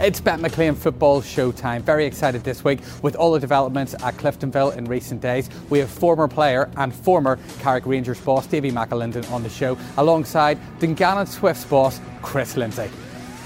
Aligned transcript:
It's 0.00 0.20
Bet 0.20 0.38
McLean 0.38 0.76
Football 0.76 1.22
Showtime. 1.22 1.82
Very 1.82 2.06
excited 2.06 2.44
this 2.44 2.62
week 2.62 2.78
with 3.02 3.16
all 3.16 3.32
the 3.32 3.40
developments 3.40 3.94
at 3.94 4.14
Cliftonville 4.14 4.76
in 4.76 4.84
recent 4.84 5.20
days. 5.20 5.50
We 5.70 5.80
have 5.80 5.90
former 5.90 6.28
player 6.28 6.70
and 6.76 6.94
former 6.94 7.36
Carrick 7.58 7.84
Rangers 7.84 8.20
boss 8.20 8.46
Davy 8.46 8.70
McAlinden 8.70 9.28
on 9.32 9.42
the 9.42 9.48
show, 9.48 9.76
alongside 9.96 10.56
Dungannon 10.78 11.26
Swifts 11.26 11.64
boss 11.64 12.00
Kris 12.22 12.56
Lindsay. 12.56 12.88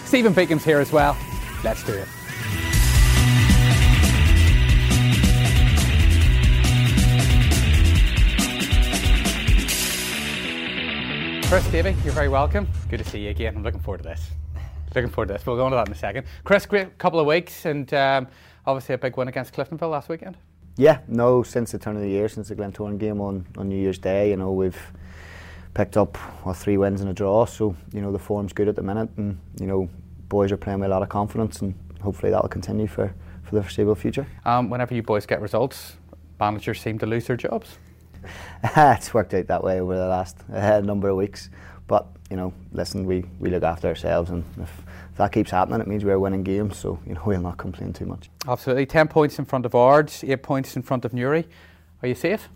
Stephen 0.05 0.35
Beacom's 0.35 0.63
here 0.63 0.79
as 0.79 0.93
well. 0.93 1.17
Let's 1.65 1.83
do 1.85 1.95
it. 1.95 2.07
Kris, 11.49 11.67
Davy, 11.71 11.97
you're 12.05 12.13
very 12.13 12.29
welcome. 12.29 12.69
Good 12.91 12.99
to 12.99 13.05
see 13.05 13.21
you 13.21 13.31
again. 13.31 13.57
I'm 13.57 13.63
looking 13.63 13.81
forward 13.81 14.03
to 14.03 14.05
this. 14.05 14.33
Looking 14.95 15.11
forward 15.11 15.29
to 15.29 15.35
this. 15.35 15.47
We'll 15.47 15.57
go 15.57 15.67
into 15.67 15.77
that 15.77 15.89
in 15.89 15.93
a 15.93 15.97
second. 15.97 16.27
Kris, 16.45 16.67
great 16.67 16.99
couple 16.99 17.19
of 17.19 17.27
weeks 17.27 17.65
and 17.65 17.93
um, 17.95 18.29
obviously 18.67 18.95
a 18.95 18.99
big 18.99 19.17
win 19.17 19.29
against 19.29 19.55
Cliftonville 19.55 19.91
last 19.91 20.09
weekend. 20.09 20.37
Yeah, 20.77 21.01
no, 21.09 21.43
since 21.43 21.73
the 21.73 21.79
turn 21.79 21.97
of 21.97 22.03
the 22.03 22.09
year, 22.09 22.29
since 22.29 22.49
the 22.49 22.57
Glentoran 22.57 22.99
game 22.99 23.21
on, 23.21 23.47
on 23.57 23.69
New 23.69 23.77
Year's 23.77 23.99
Day, 23.99 24.31
you 24.31 24.37
know, 24.37 24.53
we've 24.53 24.81
picked 25.75 25.97
up 25.97 26.19
well, 26.45 26.55
three 26.55 26.77
wins 26.77 27.01
and 27.01 27.11
a 27.11 27.15
draw. 27.15 27.47
So, 27.47 27.75
you 27.93 28.01
know, 28.01 28.13
the 28.13 28.19
form's 28.19 28.53
good 28.53 28.69
at 28.69 28.77
the 28.77 28.83
minute 28.83 29.09
and, 29.17 29.39
you 29.59 29.67
know, 29.67 29.89
boys 30.29 30.53
are 30.53 30.57
playing 30.57 30.81
with 30.81 30.91
a 30.91 30.91
lot 30.91 31.03
of 31.03 31.09
confidence 31.09 31.61
and 31.63 31.75
hopefully 32.01 32.31
that'll 32.31 32.49
continue 32.49 32.87
for, 32.87 33.15
for 33.45 33.55
the 33.55 33.63
foreseeable 33.63 33.95
future. 33.95 34.27
Um, 34.45 34.69
whenever 34.69 34.95
you 34.95 35.03
boys 35.03 35.25
get 35.25 35.41
results, 35.41 35.97
managers 36.39 36.81
seem 36.81 36.99
to 36.99 37.07
lose 37.07 37.27
their 37.27 37.37
jobs. 37.37 37.79
it's 38.77 39.15
worked 39.15 39.35
out 39.35 39.47
that 39.47 39.65
way 39.65 39.81
over 39.81 39.97
the 39.97 40.07
last 40.07 40.37
uh, 40.53 40.81
number 40.81 41.09
of 41.09 41.17
weeks. 41.17 41.51
But 41.87 42.07
you 42.31 42.37
know, 42.37 42.55
listen, 42.73 43.05
we, 43.05 43.25
we 43.39 43.51
look 43.51 43.63
after 43.63 43.89
ourselves, 43.89 44.31
and 44.31 44.43
if, 44.59 44.83
if, 45.13 45.19
that 45.19 45.33
keeps 45.33 45.51
happening, 45.51 45.81
it 45.81 45.87
means 45.87 46.05
we're 46.05 46.19
winning 46.19 46.43
games. 46.43 46.79
So 46.79 46.99
you 47.07 47.15
know, 47.15 47.23
we'll 47.27 47.41
not 47.41 47.59
complain 47.59 47.93
too 47.93 48.07
much. 48.07 48.31
Absolutely, 48.47 48.87
ten 48.87 49.09
points 49.09 49.39
in 49.39 49.45
front 49.45 49.67
of 49.67 49.75
Ards, 49.75 50.25
eight 50.25 50.43
points 50.43 50.77
in 50.77 50.83
front 50.83 51.05
of 51.05 51.13
Newry. 51.13 51.49
Are 52.03 52.09
you 52.09 52.15
safe? 52.15 52.49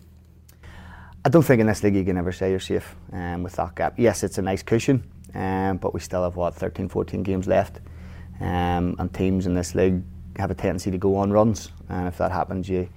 I 1.23 1.29
don't 1.29 1.43
think 1.43 1.59
in 1.59 1.67
this 1.67 1.83
league 1.83 1.95
you 1.95 2.05
can 2.05 2.17
ever 2.17 2.31
say 2.31 2.51
you're 2.51 2.59
safe 2.59 2.95
um, 3.11 3.43
with 3.43 3.53
that 3.53 3.75
gap. 3.75 3.95
Yes, 3.97 4.23
it's 4.23 4.37
a 4.37 4.41
nice 4.41 4.63
cushion, 4.63 5.03
um, 5.33 5.77
but 5.77 5.93
we 5.93 5.99
still 5.99 6.23
have 6.23 6.35
what 6.35 6.55
13, 6.55 6.87
14 6.87 7.23
games 7.23 7.47
left, 7.47 7.79
um, 8.39 8.95
and 8.97 9.13
teams 9.13 9.45
in 9.45 9.53
this 9.53 9.75
league 9.75 10.01
have 10.37 10.51
a 10.51 10.55
tendency 10.55 10.91
to 10.91 10.97
go 10.97 11.15
on 11.15 11.31
runs, 11.31 11.71
and 11.89 12.07
if 12.07 12.17
that 12.17 12.31
happens, 12.31 12.69
you 12.69 12.89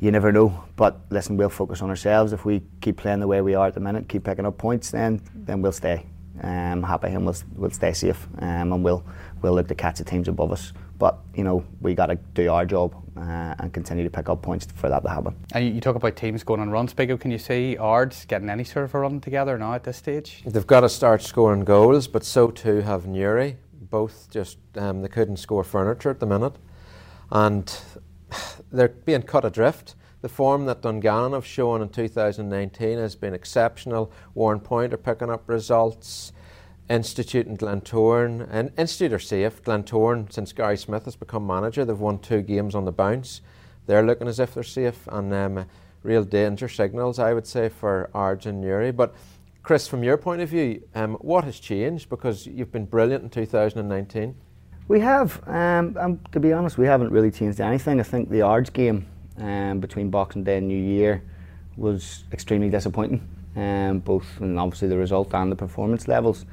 you 0.00 0.12
never 0.12 0.30
know. 0.30 0.64
But 0.76 1.00
listen, 1.10 1.36
we'll 1.36 1.48
focus 1.48 1.82
on 1.82 1.90
ourselves. 1.90 2.32
If 2.32 2.44
we 2.44 2.62
keep 2.80 2.96
playing 2.96 3.20
the 3.20 3.26
way 3.26 3.40
we 3.42 3.54
are 3.54 3.66
at 3.66 3.74
the 3.74 3.80
minute, 3.80 4.08
keep 4.08 4.24
picking 4.24 4.46
up 4.46 4.58
points, 4.58 4.90
then 4.90 5.20
then 5.34 5.62
we'll 5.62 5.72
stay 5.72 6.06
um, 6.42 6.82
happy 6.82 7.08
and 7.08 7.24
we'll, 7.24 7.36
we'll 7.56 7.70
stay 7.70 7.92
safe 7.92 8.26
um, 8.38 8.72
and 8.72 8.84
we'll 8.84 9.04
we'll 9.42 9.54
look 9.54 9.68
to 9.68 9.74
catch 9.74 9.98
the 9.98 10.04
teams 10.04 10.28
above 10.28 10.52
us. 10.52 10.72
But 10.98 11.18
you 11.34 11.44
know 11.44 11.64
we 11.80 11.94
got 11.94 12.06
to 12.06 12.16
do 12.34 12.50
our 12.50 12.66
job 12.66 12.94
uh, 13.16 13.54
and 13.58 13.72
continue 13.72 14.04
to 14.04 14.10
pick 14.10 14.28
up 14.28 14.42
points 14.42 14.66
for 14.74 14.88
that 14.88 15.02
to 15.02 15.08
happen. 15.08 15.36
And 15.52 15.74
you 15.74 15.80
talk 15.80 15.96
about 15.96 16.16
teams 16.16 16.42
going 16.42 16.60
on 16.60 16.70
runs, 16.70 16.94
Bigo. 16.94 17.18
Can 17.18 17.30
you 17.30 17.38
see 17.38 17.76
Ards 17.76 18.24
getting 18.24 18.48
any 18.48 18.64
sort 18.64 18.84
of 18.84 18.94
a 18.94 18.98
run 19.00 19.20
together 19.20 19.58
now 19.58 19.74
at 19.74 19.84
this 19.84 19.96
stage? 19.96 20.42
They've 20.46 20.66
got 20.66 20.80
to 20.80 20.88
start 20.88 21.22
scoring 21.22 21.64
goals, 21.64 22.08
but 22.08 22.24
so 22.24 22.50
too 22.50 22.80
have 22.80 23.06
Newry. 23.06 23.56
Both 23.90 24.28
just 24.30 24.58
um, 24.76 25.02
they 25.02 25.08
couldn't 25.08 25.38
score 25.38 25.64
furniture 25.64 26.10
at 26.10 26.20
the 26.20 26.26
minute, 26.26 26.56
and 27.30 27.74
they're 28.72 28.88
being 28.88 29.22
cut 29.22 29.44
adrift. 29.44 29.94
The 30.20 30.28
form 30.28 30.66
that 30.66 30.82
Dungannon 30.82 31.32
have 31.32 31.46
shown 31.46 31.80
in 31.80 31.90
2019 31.90 32.98
has 32.98 33.14
been 33.14 33.34
exceptional. 33.34 34.10
Warrenpoint 34.34 34.92
are 34.92 34.96
picking 34.96 35.30
up 35.30 35.48
results. 35.48 36.32
Institute 36.90 37.46
and 37.46 37.58
Glentoran. 37.58 38.48
And 38.50 38.72
Institute 38.76 39.12
are 39.12 39.20
safe. 39.20 39.62
Glentoran, 39.62 40.32
since 40.32 40.52
Gary 40.52 40.76
Smyth 40.76 41.04
has 41.04 41.14
become 41.14 41.46
manager, 41.46 41.84
they've 41.84 41.98
won 41.98 42.18
two 42.18 42.42
games 42.42 42.74
on 42.74 42.84
the 42.84 42.92
bounce. 42.92 43.42
They're 43.86 44.04
looking 44.04 44.26
as 44.26 44.40
if 44.40 44.54
they're 44.54 44.64
safe. 44.64 45.06
And 45.12 45.32
um, 45.32 45.66
real 46.02 46.24
danger 46.24 46.68
signals, 46.68 47.20
I 47.20 47.32
would 47.32 47.46
say, 47.46 47.68
for 47.68 48.10
Ards 48.12 48.46
and 48.46 48.60
Newry. 48.60 48.90
But 48.90 49.14
Kris, 49.62 49.86
from 49.86 50.02
your 50.02 50.16
point 50.16 50.40
of 50.40 50.48
view, 50.48 50.82
um, 50.96 51.14
what 51.20 51.44
has 51.44 51.60
changed? 51.60 52.08
Because 52.08 52.46
you've 52.46 52.72
been 52.72 52.86
brilliant 52.86 53.22
in 53.22 53.30
2019. 53.30 54.34
We 54.88 55.00
have, 55.00 55.46
um, 55.46 55.96
um, 56.00 56.20
to 56.32 56.40
be 56.40 56.52
honest, 56.52 56.76
we 56.76 56.86
haven't 56.86 57.12
really 57.12 57.30
changed 57.30 57.60
anything. 57.60 58.00
I 58.00 58.02
think 58.02 58.30
the 58.30 58.42
Ards 58.42 58.70
game 58.70 59.06
um, 59.38 59.80
between 59.80 60.10
Boxing 60.10 60.44
Day 60.44 60.58
and 60.58 60.68
New 60.68 60.78
Year 60.78 61.22
was 61.76 62.24
extremely 62.32 62.68
disappointing, 62.68 63.26
um, 63.56 64.00
both 64.00 64.26
in 64.40 64.58
obviously 64.58 64.88
the 64.88 64.96
result 64.96 65.34
and 65.34 65.50
the 65.50 65.56
performance 65.56 66.08
levels. 66.08 66.44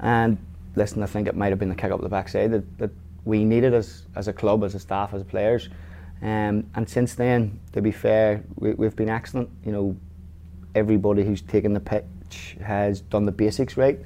And 0.00 0.38
listen, 0.76 1.02
I 1.02 1.06
think 1.06 1.28
it 1.28 1.36
might 1.36 1.48
have 1.48 1.58
been 1.58 1.68
the 1.68 1.74
kick 1.74 1.90
up 1.90 2.00
the 2.00 2.08
backside 2.08 2.52
that, 2.52 2.78
that 2.78 2.90
we 3.24 3.44
needed 3.44 3.74
as, 3.74 4.06
as 4.16 4.28
a 4.28 4.32
club, 4.32 4.64
as 4.64 4.74
a 4.74 4.80
staff, 4.80 5.12
as 5.12 5.22
players. 5.24 5.68
Um, 6.22 6.66
and 6.74 6.88
since 6.88 7.14
then, 7.14 7.58
to 7.72 7.82
be 7.82 7.92
fair, 7.92 8.42
we, 8.56 8.74
we've 8.74 8.96
been 8.96 9.10
excellent. 9.10 9.48
You 9.64 9.72
know, 9.72 9.96
everybody 10.74 11.24
who's 11.24 11.42
taken 11.42 11.72
the 11.74 11.80
pitch 11.80 12.56
has 12.62 13.00
done 13.00 13.24
the 13.24 13.32
basics 13.32 13.76
right 13.76 13.98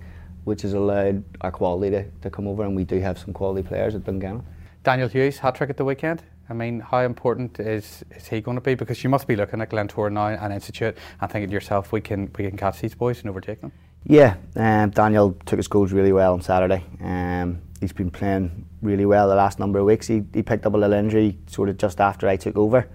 which 0.45 0.63
has 0.63 0.75
allowed 0.75 1.25
our 1.41 1.51
quality 1.51 1.91
to, 1.91 2.05
to 2.23 2.31
come 2.31 2.47
over, 2.47 2.65
and 2.65 2.77
we 2.77 2.84
do 2.84 3.01
have 3.01 3.19
some 3.19 3.33
quality 3.33 3.67
players 3.67 3.95
at 3.95 4.05
Dungannon. 4.05 4.45
Daniel 4.83 5.09
Hughes, 5.09 5.39
hat 5.39 5.55
trick 5.55 5.71
at 5.71 5.77
the 5.77 5.84
weekend. 5.84 6.23
I 6.49 6.55
mean, 6.55 6.81
how 6.81 6.99
important 6.99 7.59
is, 7.59 8.05
is 8.10 8.28
he 8.28 8.41
going 8.41 8.56
to 8.56 8.60
be? 8.60 8.75
Because 8.75 9.03
you 9.03 9.10
must 9.10 9.27
be 9.27 9.37
looking 9.37 9.60
at 9.60 9.71
Glentoran 9.71 10.12
now 10.12 10.28
and 10.28 10.53
Institute 10.53 10.97
and 11.21 11.31
thinking 11.31 11.49
to 11.49 11.55
yourself, 11.55 11.93
we 11.93 12.00
can 12.00 12.31
we 12.37 12.49
can 12.49 12.56
catch 12.56 12.81
these 12.81 12.94
boys 12.94 13.21
and 13.21 13.31
overtake 13.31 13.60
them. 13.60 13.72
Yeah, 14.06 14.37
um, 14.56 14.91
Daniel 14.91 15.34
took 15.47 15.59
his 15.59 15.69
goals 15.69 15.93
really 15.93 16.12
well 16.12 16.34
on 16.34 16.43
Saturday. 16.43 16.84
Um, 17.03 17.62
he's 17.81 17.93
been 17.93 18.10
playing 18.10 18.66
really 18.83 19.06
well 19.06 19.28
the 19.28 19.34
last 19.34 19.59
number 19.59 19.78
of 19.78 19.87
weeks. 19.87 20.06
He, 20.06 20.22
he 20.34 20.43
picked 20.43 20.66
up 20.66 20.75
a 20.75 20.77
little 20.77 20.93
injury 20.93 21.38
sort 21.47 21.71
of 21.71 21.78
just 21.78 22.00
after 22.00 22.28
I 22.28 22.37
took 22.37 22.56
over. 22.59 22.87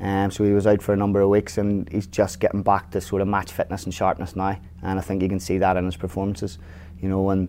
Um, 0.00 0.30
so 0.30 0.42
he 0.42 0.52
was 0.52 0.66
out 0.66 0.82
for 0.82 0.92
a 0.92 0.96
number 0.96 1.20
of 1.20 1.30
weeks 1.30 1.56
and 1.56 1.88
he's 1.90 2.08
just 2.08 2.40
getting 2.40 2.62
back 2.62 2.90
to 2.90 3.00
sort 3.00 3.22
of 3.22 3.28
match 3.28 3.52
fitness 3.52 3.84
and 3.84 3.94
sharpness 3.94 4.34
now. 4.34 4.58
And 4.82 4.98
I 4.98 5.02
think 5.02 5.22
you 5.22 5.28
can 5.28 5.40
see 5.40 5.58
that 5.58 5.76
in 5.76 5.84
his 5.84 5.96
performances 5.96 6.58
you 7.00 7.08
know, 7.08 7.30
and 7.30 7.48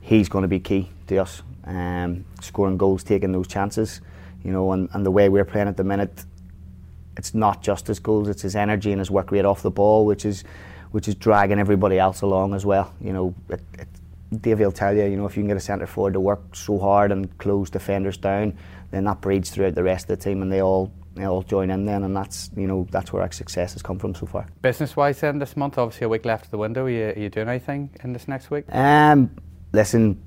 he's 0.00 0.28
going 0.28 0.42
to 0.42 0.48
be 0.48 0.60
key 0.60 0.88
to 1.06 1.18
us, 1.18 1.42
um, 1.64 2.24
scoring 2.40 2.76
goals, 2.76 3.04
taking 3.04 3.32
those 3.32 3.48
chances, 3.48 4.00
you 4.44 4.52
know, 4.52 4.72
and, 4.72 4.88
and 4.92 5.04
the 5.06 5.10
way 5.10 5.28
we're 5.28 5.44
playing 5.44 5.68
at 5.68 5.76
the 5.76 5.84
minute, 5.84 6.24
it's 7.16 7.34
not 7.34 7.62
just 7.62 7.86
his 7.86 7.98
goals, 7.98 8.28
it's 8.28 8.42
his 8.42 8.56
energy 8.56 8.90
and 8.90 8.98
his 8.98 9.10
work 9.10 9.30
rate 9.30 9.44
off 9.44 9.62
the 9.62 9.70
ball, 9.70 10.06
which 10.06 10.24
is 10.24 10.44
which 10.92 11.08
is 11.08 11.14
dragging 11.14 11.58
everybody 11.58 11.98
else 11.98 12.20
along 12.20 12.52
as 12.54 12.66
well. 12.66 12.92
You 13.00 13.12
know, 13.14 13.34
it, 13.48 13.62
it, 13.78 13.88
Dave 14.42 14.60
will 14.60 14.72
tell 14.72 14.94
you, 14.94 15.04
you 15.04 15.16
know, 15.16 15.26
if 15.26 15.36
you 15.36 15.42
can 15.42 15.48
get 15.48 15.56
a 15.56 15.60
centre 15.60 15.86
forward 15.86 16.14
to 16.14 16.20
work 16.20 16.54
so 16.54 16.78
hard 16.78 17.12
and 17.12 17.36
close 17.38 17.70
defenders 17.70 18.16
down, 18.16 18.56
then 18.90 19.04
that 19.04 19.20
breeds 19.20 19.50
throughout 19.50 19.74
the 19.74 19.82
rest 19.82 20.10
of 20.10 20.18
the 20.18 20.24
team, 20.24 20.42
and 20.42 20.52
they 20.52 20.62
all 20.62 20.92
they 21.14 21.24
all 21.24 21.42
join 21.42 21.70
in 21.70 21.84
then, 21.84 22.04
and 22.04 22.16
that's 22.16 22.50
you 22.56 22.66
know 22.66 22.86
that's 22.90 23.12
where 23.12 23.22
our 23.22 23.32
success 23.32 23.72
has 23.74 23.82
come 23.82 23.98
from 23.98 24.14
so 24.14 24.26
far. 24.26 24.46
Business 24.62 24.96
wise, 24.96 25.20
then 25.20 25.38
this 25.38 25.56
month, 25.56 25.78
obviously 25.78 26.06
a 26.06 26.08
week 26.08 26.24
left 26.24 26.46
of 26.46 26.50
the 26.50 26.58
window. 26.58 26.84
Are 26.84 26.90
you, 26.90 27.04
are 27.08 27.18
you 27.18 27.28
doing 27.28 27.48
anything 27.48 27.90
in 28.02 28.12
this 28.12 28.28
next 28.28 28.50
week? 28.50 28.64
Um, 28.70 29.30
listen, 29.72 30.22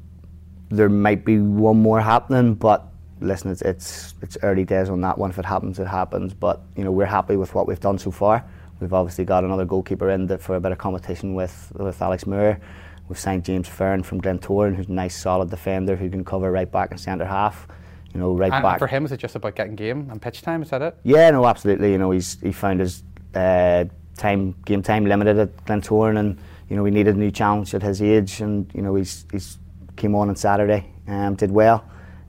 there 0.69 0.89
might 0.89 1.25
be 1.25 1.39
one 1.39 1.77
more 1.77 2.01
happening, 2.01 2.55
but 2.55 2.87
listen, 3.19 3.51
it's, 3.51 3.61
it's 3.61 4.15
it's 4.21 4.37
early 4.43 4.65
days 4.65 4.89
on 4.89 5.01
that 5.01 5.17
one. 5.17 5.29
If 5.29 5.39
it 5.39 5.45
happens, 5.45 5.79
it 5.79 5.87
happens. 5.87 6.33
But 6.33 6.61
you 6.75 6.83
know 6.83 6.91
we're 6.91 7.05
happy 7.05 7.35
with 7.35 7.53
what 7.55 7.67
we've 7.67 7.79
done 7.79 7.97
so 7.97 8.11
far. 8.11 8.43
We've 8.79 8.93
obviously 8.93 9.25
got 9.25 9.43
another 9.43 9.65
goalkeeper 9.65 10.09
in 10.09 10.37
for 10.37 10.55
a 10.55 10.59
bit 10.59 10.71
of 10.71 10.77
competition 10.77 11.33
with 11.33 11.71
with 11.75 12.01
Alex 12.01 12.25
Moore. 12.25 12.59
We've 13.07 13.19
signed 13.19 13.45
James 13.45 13.67
Ferrin 13.67 14.03
from 14.03 14.19
Glentoran, 14.19 14.75
who's 14.75 14.87
a 14.87 14.91
nice, 14.91 15.15
solid 15.15 15.49
defender 15.51 15.95
who 15.95 16.09
can 16.09 16.25
cover 16.25 16.51
right 16.51 16.71
back 16.71 16.89
and 16.89 16.99
centre 16.99 17.25
half 17.25 17.67
you 18.15 18.21
know, 18.21 18.31
right 18.31 18.51
and 18.51 18.63
back. 18.63 18.79
for 18.79 18.87
him, 18.87 19.03
is 19.03 19.11
it 19.11 19.17
just 19.17 19.35
about 19.35 19.55
getting 19.55 19.75
game 19.75 20.07
and 20.09 20.21
pitch 20.21 20.41
time? 20.41 20.61
Is 20.61 20.69
that 20.69 20.81
it? 20.81 20.97
Yeah, 21.03 21.31
no, 21.31 21.45
absolutely. 21.45 21.91
You 21.91 21.97
know, 21.97 22.11
he's 22.11 22.39
he 22.39 22.53
found 22.53 22.79
his 22.79 23.03
uh, 23.35 23.83
time 24.15 24.55
game 24.63 24.81
time 24.81 25.05
limited 25.05 25.37
at 25.37 25.65
Glentoran, 25.65 26.17
and 26.17 26.39
you 26.69 26.77
know 26.77 26.83
we 26.83 26.91
needed 26.91 27.15
a 27.15 27.19
new 27.19 27.29
challenge 27.29 27.75
at 27.75 27.83
his 27.83 28.01
age, 28.01 28.39
and 28.39 28.71
you 28.73 28.81
know 28.81 28.95
he's 28.95 29.25
he's 29.33 29.57
came 29.97 30.15
on 30.15 30.29
on 30.29 30.37
Saturday, 30.37 30.89
and 31.05 31.35
did 31.37 31.51
well, 31.51 31.83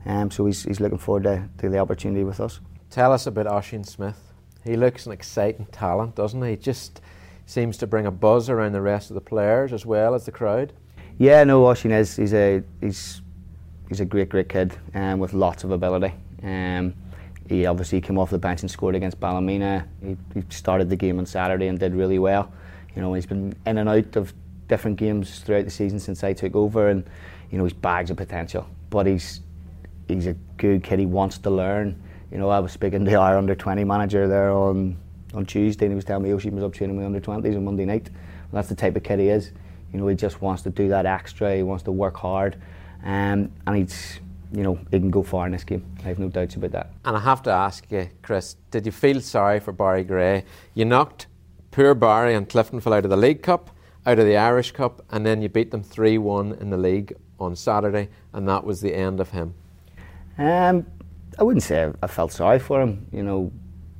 um, 0.07 0.31
so 0.31 0.45
he's 0.45 0.63
he's 0.63 0.79
looking 0.79 0.97
forward 0.97 1.23
to, 1.23 1.47
to 1.59 1.69
the 1.69 1.77
opportunity 1.77 2.23
with 2.23 2.39
us. 2.39 2.59
Tell 2.89 3.11
us 3.11 3.27
about 3.27 3.47
Oisin 3.47 3.83
Smith. 3.83 4.33
He 4.63 4.75
looks 4.75 5.05
an 5.05 5.11
exciting 5.11 5.67
talent, 5.71 6.15
doesn't 6.15 6.41
he? 6.41 6.55
Just 6.55 7.01
seems 7.45 7.77
to 7.77 7.87
bring 7.87 8.05
a 8.05 8.11
buzz 8.11 8.49
around 8.49 8.71
the 8.71 8.81
rest 8.81 9.09
of 9.09 9.15
the 9.15 9.21
players 9.21 9.73
as 9.73 9.85
well 9.85 10.15
as 10.15 10.25
the 10.25 10.31
crowd. 10.31 10.73
Yeah, 11.17 11.43
no, 11.43 11.65
Oisin 11.65 11.91
is. 11.91 12.15
He's 12.15 12.33
a 12.33 12.63
he's 12.81 13.21
he's 13.89 13.99
a 13.99 14.05
great, 14.05 14.29
great 14.29 14.49
kid 14.49 14.77
um, 14.93 15.19
with 15.19 15.33
lots 15.33 15.63
of 15.63 15.71
ability. 15.71 16.13
Um, 16.43 16.93
he 17.49 17.65
obviously 17.65 18.01
came 18.01 18.17
off 18.17 18.29
the 18.29 18.37
bench 18.37 18.61
and 18.61 18.69
scored 18.69 18.95
against 18.95 19.19
Ballymena. 19.19 19.87
He, 20.03 20.17
he, 20.33 20.43
started 20.49 20.89
the 20.89 20.97
game 20.97 21.17
on 21.17 21.25
Saturday 21.25 21.67
and 21.67 21.79
did 21.79 21.93
really 21.93 22.19
well. 22.19 22.51
You 22.93 23.01
know, 23.01 23.13
he's 23.13 23.25
been 23.25 23.55
in 23.65 23.77
and 23.77 23.87
out 23.87 24.15
of 24.17 24.33
different 24.67 24.97
games 24.97 25.39
throughout 25.39 25.63
the 25.63 25.71
season 25.71 25.99
since 25.99 26.23
I 26.23 26.33
took 26.33 26.55
over, 26.55 26.89
and 26.89 27.05
you 27.51 27.57
know, 27.57 27.63
he's 27.63 27.73
bags 27.73 28.09
of 28.09 28.17
potential. 28.17 28.67
But 28.89 29.07
he's 29.07 29.41
he's 30.07 30.27
a 30.27 30.33
good 30.57 30.83
kid. 30.83 30.99
He 30.99 31.05
wants 31.05 31.37
to 31.39 31.49
learn. 31.49 32.01
You 32.31 32.37
know, 32.37 32.49
I 32.49 32.59
was 32.59 32.71
speaking 32.71 33.05
to 33.05 33.13
our 33.15 33.37
under 33.37 33.55
20 33.55 33.83
manager 33.83 34.27
there 34.27 34.51
on 34.51 34.97
on 35.33 35.45
Tuesday, 35.45 35.85
and 35.85 35.91
he 35.91 35.95
was 35.95 36.05
telling 36.05 36.23
me, 36.23 36.31
"Oh, 36.31 36.39
she 36.39 36.49
was 36.49 36.63
up 36.63 36.73
training 36.73 36.95
with 36.95 37.05
under 37.05 37.19
20s 37.19 37.55
on 37.55 37.65
Monday 37.65 37.85
night." 37.85 38.09
Well, 38.51 38.61
that's 38.61 38.69
the 38.69 38.75
type 38.75 38.95
of 38.95 39.03
kid 39.03 39.19
he 39.19 39.29
is. 39.29 39.51
You 39.91 39.99
know, 39.99 40.07
he 40.07 40.15
just 40.15 40.41
wants 40.41 40.63
to 40.63 40.69
do 40.69 40.87
that 40.89 41.05
extra. 41.05 41.55
He 41.55 41.63
wants 41.63 41.83
to 41.83 41.91
work 41.91 42.17
hard. 42.17 42.55
Um, 43.03 43.51
and 43.65 43.75
he's 43.75 44.19
you 44.51 44.63
know, 44.63 44.79
he 44.91 44.99
can 44.99 45.11
go 45.11 45.23
far 45.23 45.45
in 45.45 45.51
this 45.51 45.63
game. 45.63 45.85
I 45.99 46.07
have 46.07 46.19
no 46.19 46.29
doubts 46.29 46.55
about 46.55 46.71
that. 46.71 46.91
And 47.03 47.17
I 47.17 47.19
have 47.19 47.43
to 47.43 47.51
ask 47.51 47.89
you, 47.91 48.09
Kris, 48.21 48.55
did 48.71 48.85
you 48.85 48.91
feel 48.91 49.19
sorry 49.21 49.59
for 49.59 49.71
Barry 49.71 50.03
Gray? 50.03 50.45
You 50.73 50.85
knocked 50.85 51.27
poor 51.71 51.93
Barry 51.93 52.33
and 52.33 52.47
Cliftonville 52.47 52.95
out 52.95 53.03
of 53.03 53.09
the 53.09 53.17
League 53.17 53.43
Cup, 53.43 53.71
out 54.05 54.19
of 54.19 54.25
the 54.25 54.37
Irish 54.37 54.71
Cup, 54.71 55.03
and 55.11 55.25
then 55.25 55.41
you 55.41 55.49
beat 55.49 55.71
them 55.71 55.83
3 55.83 56.17
1 56.17 56.53
in 56.53 56.69
the 56.69 56.77
league 56.77 57.13
on 57.39 57.55
Saturday, 57.55 58.09
and 58.33 58.47
that 58.47 58.63
was 58.63 58.81
the 58.81 58.95
end 58.95 59.19
of 59.19 59.31
him. 59.31 59.53
Um, 60.37 60.85
I 61.39 61.43
wouldn't 61.43 61.63
say 61.63 61.91
I 62.01 62.07
felt 62.07 62.31
sorry 62.31 62.59
for 62.59 62.81
him. 62.81 63.07
You 63.11 63.23
know, 63.23 63.51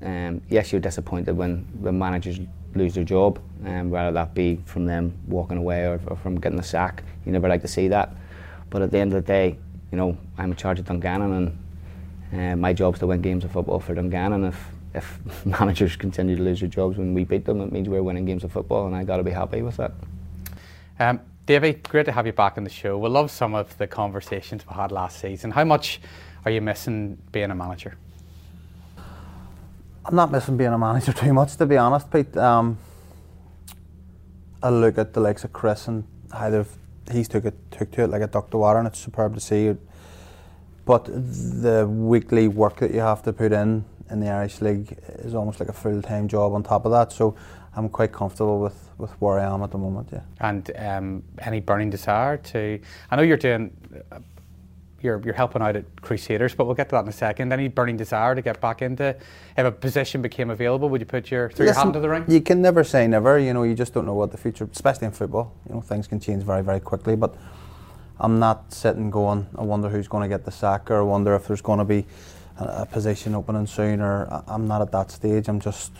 um, 0.01 0.41
yes, 0.49 0.71
you're 0.71 0.81
disappointed 0.81 1.35
when, 1.35 1.67
when 1.79 1.97
managers 1.97 2.39
lose 2.75 2.93
their 2.93 3.03
job, 3.03 3.39
um, 3.65 3.89
whether 3.89 4.11
that 4.11 4.33
be 4.33 4.61
from 4.65 4.85
them 4.85 5.17
walking 5.27 5.57
away 5.57 5.85
or, 5.85 5.99
or 6.07 6.15
from 6.15 6.39
getting 6.39 6.57
the 6.57 6.63
sack. 6.63 7.03
You 7.25 7.31
never 7.31 7.47
like 7.47 7.61
to 7.61 7.67
see 7.67 7.87
that. 7.89 8.15
But 8.69 8.81
at 8.81 8.91
the 8.91 8.99
end 8.99 9.13
of 9.13 9.23
the 9.23 9.27
day, 9.27 9.57
you 9.91 9.97
know, 9.97 10.17
I'm 10.37 10.51
in 10.51 10.57
charge 10.57 10.79
of 10.79 10.85
Dungannon 10.85 11.33
and 11.33 11.57
uh, 12.33 12.55
my 12.57 12.73
job's 12.73 12.99
to 12.99 13.07
win 13.07 13.21
games 13.21 13.43
of 13.43 13.51
football 13.51 13.79
for 13.79 13.95
Dungannon. 13.95 14.43
If 14.45 14.71
if 14.93 15.45
managers 15.45 15.95
continue 15.95 16.35
to 16.35 16.41
lose 16.41 16.59
their 16.59 16.69
jobs 16.69 16.97
when 16.97 17.13
we 17.13 17.23
beat 17.23 17.45
them, 17.45 17.61
it 17.61 17.71
means 17.71 17.87
we're 17.87 18.03
winning 18.03 18.25
games 18.25 18.43
of 18.43 18.51
football, 18.51 18.87
and 18.87 18.95
I 18.95 19.03
got 19.03 19.17
to 19.17 19.23
be 19.23 19.31
happy 19.31 19.61
with 19.61 19.77
that. 19.77 19.91
Um, 20.99 21.21
Davy, 21.45 21.73
great 21.73 22.05
to 22.07 22.11
have 22.11 22.25
you 22.25 22.33
back 22.33 22.57
on 22.57 22.63
the 22.63 22.69
show. 22.69 22.97
We 22.97 23.07
love 23.07 23.31
some 23.31 23.53
of 23.53 23.77
the 23.77 23.87
conversations 23.87 24.65
we 24.67 24.75
had 24.75 24.91
last 24.91 25.19
season. 25.19 25.51
How 25.51 25.63
much 25.63 26.01
are 26.47 26.49
you 26.49 26.61
missing 26.61 27.17
being 27.33 27.51
a 27.51 27.55
manager? 27.55 27.97
I'm 30.05 30.15
not 30.15 30.31
missing 30.31 30.55
being 30.55 30.71
a 30.71 30.77
manager 30.77 31.11
too 31.23 31.33
much, 31.33 31.57
to 31.57 31.65
be 31.65 31.75
honest, 31.75 32.09
Pete. 32.09 32.37
Um, 32.37 32.77
I 34.63 34.69
look 34.69 34.97
at 34.97 35.13
the 35.13 35.19
likes 35.19 35.43
of 35.43 35.51
Kris 35.51 35.89
and 35.89 36.05
how 36.31 36.49
they've 36.49 36.69
he's 37.11 37.27
took 37.27 37.43
it 37.43 37.55
took 37.69 37.91
to 37.91 38.03
it 38.03 38.07
like 38.07 38.21
a 38.21 38.27
duck 38.27 38.49
to 38.51 38.57
water, 38.57 38.79
and 38.79 38.87
it's 38.87 38.97
superb 38.97 39.33
to 39.33 39.41
see. 39.41 39.75
But 40.85 41.03
the 41.05 41.85
weekly 41.85 42.47
work 42.47 42.77
that 42.77 42.93
you 42.93 43.01
have 43.01 43.23
to 43.23 43.33
put 43.33 43.51
in 43.51 43.83
in 44.09 44.21
the 44.21 44.29
Irish 44.29 44.61
League 44.61 44.97
is 45.19 45.35
almost 45.35 45.59
like 45.59 45.67
a 45.67 45.73
full 45.73 46.01
time 46.01 46.29
job 46.29 46.53
on 46.53 46.63
top 46.63 46.85
of 46.85 46.91
that. 46.93 47.11
So 47.11 47.35
I'm 47.75 47.89
quite 47.89 48.13
comfortable 48.13 48.61
with, 48.61 48.89
with 48.97 49.11
where 49.19 49.37
I 49.37 49.53
am 49.53 49.63
at 49.63 49.71
the 49.71 49.77
moment. 49.77 50.07
Yeah. 50.13 50.21
And 50.39 50.71
um, 50.77 51.23
any 51.39 51.59
burning 51.59 51.89
desire 51.89 52.37
to? 52.37 52.79
I 53.11 53.15
know 53.17 53.23
you're 53.23 53.35
doing. 53.35 53.75
You're, 55.01 55.21
you're 55.23 55.35
helping 55.35 55.61
out 55.61 55.75
at 55.75 56.01
Crusaders, 56.01 56.55
but 56.55 56.65
we'll 56.65 56.75
get 56.75 56.89
to 56.89 56.95
that 56.95 57.03
in 57.03 57.09
a 57.09 57.13
second. 57.13 57.53
Any 57.53 57.67
burning 57.67 57.97
desire 57.97 58.33
to 58.33 58.41
get 58.41 58.59
back 58.59 58.81
into? 58.81 59.15
If 59.55 59.65
a 59.65 59.71
position 59.71 60.23
became 60.23 60.49
available, 60.49 60.89
would 60.89 61.01
you 61.01 61.05
put 61.05 61.29
your 61.29 61.49
throw 61.49 61.67
Listen, 61.67 61.75
your 61.75 61.83
hand 61.83 61.93
to 61.93 61.99
the 61.99 62.09
ring? 62.09 62.25
You 62.27 62.41
can 62.41 62.61
never 62.61 62.83
say 62.83 63.07
never. 63.07 63.37
You 63.37 63.53
know, 63.53 63.63
you 63.63 63.75
just 63.75 63.93
don't 63.93 64.05
know 64.05 64.15
what 64.15 64.31
the 64.31 64.37
future, 64.37 64.67
especially 64.71 65.05
in 65.05 65.13
football. 65.13 65.53
You 65.69 65.75
know, 65.75 65.81
things 65.81 66.07
can 66.07 66.19
change 66.19 66.43
very 66.43 66.63
very 66.63 66.79
quickly. 66.79 67.15
But 67.15 67.35
I'm 68.19 68.39
not 68.39 68.73
sitting 68.73 69.11
going. 69.11 69.47
I 69.55 69.61
wonder 69.61 69.89
who's 69.89 70.07
going 70.07 70.23
to 70.23 70.29
get 70.29 70.45
the 70.45 70.51
sack, 70.51 70.89
or 70.89 70.97
I 70.97 71.03
wonder 71.03 71.35
if 71.35 71.47
there's 71.47 71.61
going 71.61 71.79
to 71.79 71.85
be 71.85 72.05
a, 72.59 72.63
a 72.63 72.85
position 72.87 73.35
opening 73.35 73.67
soon. 73.67 74.01
Or 74.01 74.43
I'm 74.47 74.67
not 74.67 74.81
at 74.81 74.91
that 74.93 75.11
stage. 75.11 75.47
I'm 75.47 75.59
just 75.59 75.91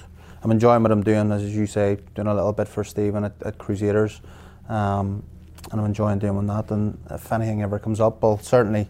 I'm 0.43 0.49
enjoying 0.51 0.81
what 0.81 0.91
I'm 0.91 1.03
doing, 1.03 1.31
as 1.31 1.55
you 1.55 1.67
say, 1.67 1.97
doing 2.15 2.27
a 2.27 2.33
little 2.33 2.53
bit 2.53 2.67
for 2.67 2.83
Stephen 2.83 3.25
at, 3.25 3.33
at 3.43 3.57
Crusaders. 3.57 4.21
Um, 4.69 5.23
and 5.71 5.79
I'm 5.79 5.85
enjoying 5.85 6.19
doing 6.19 6.47
that. 6.47 6.71
And 6.71 6.97
if 7.09 7.31
anything 7.31 7.61
ever 7.61 7.79
comes 7.79 7.99
up, 7.99 8.21
well, 8.21 8.39
certainly, 8.39 8.87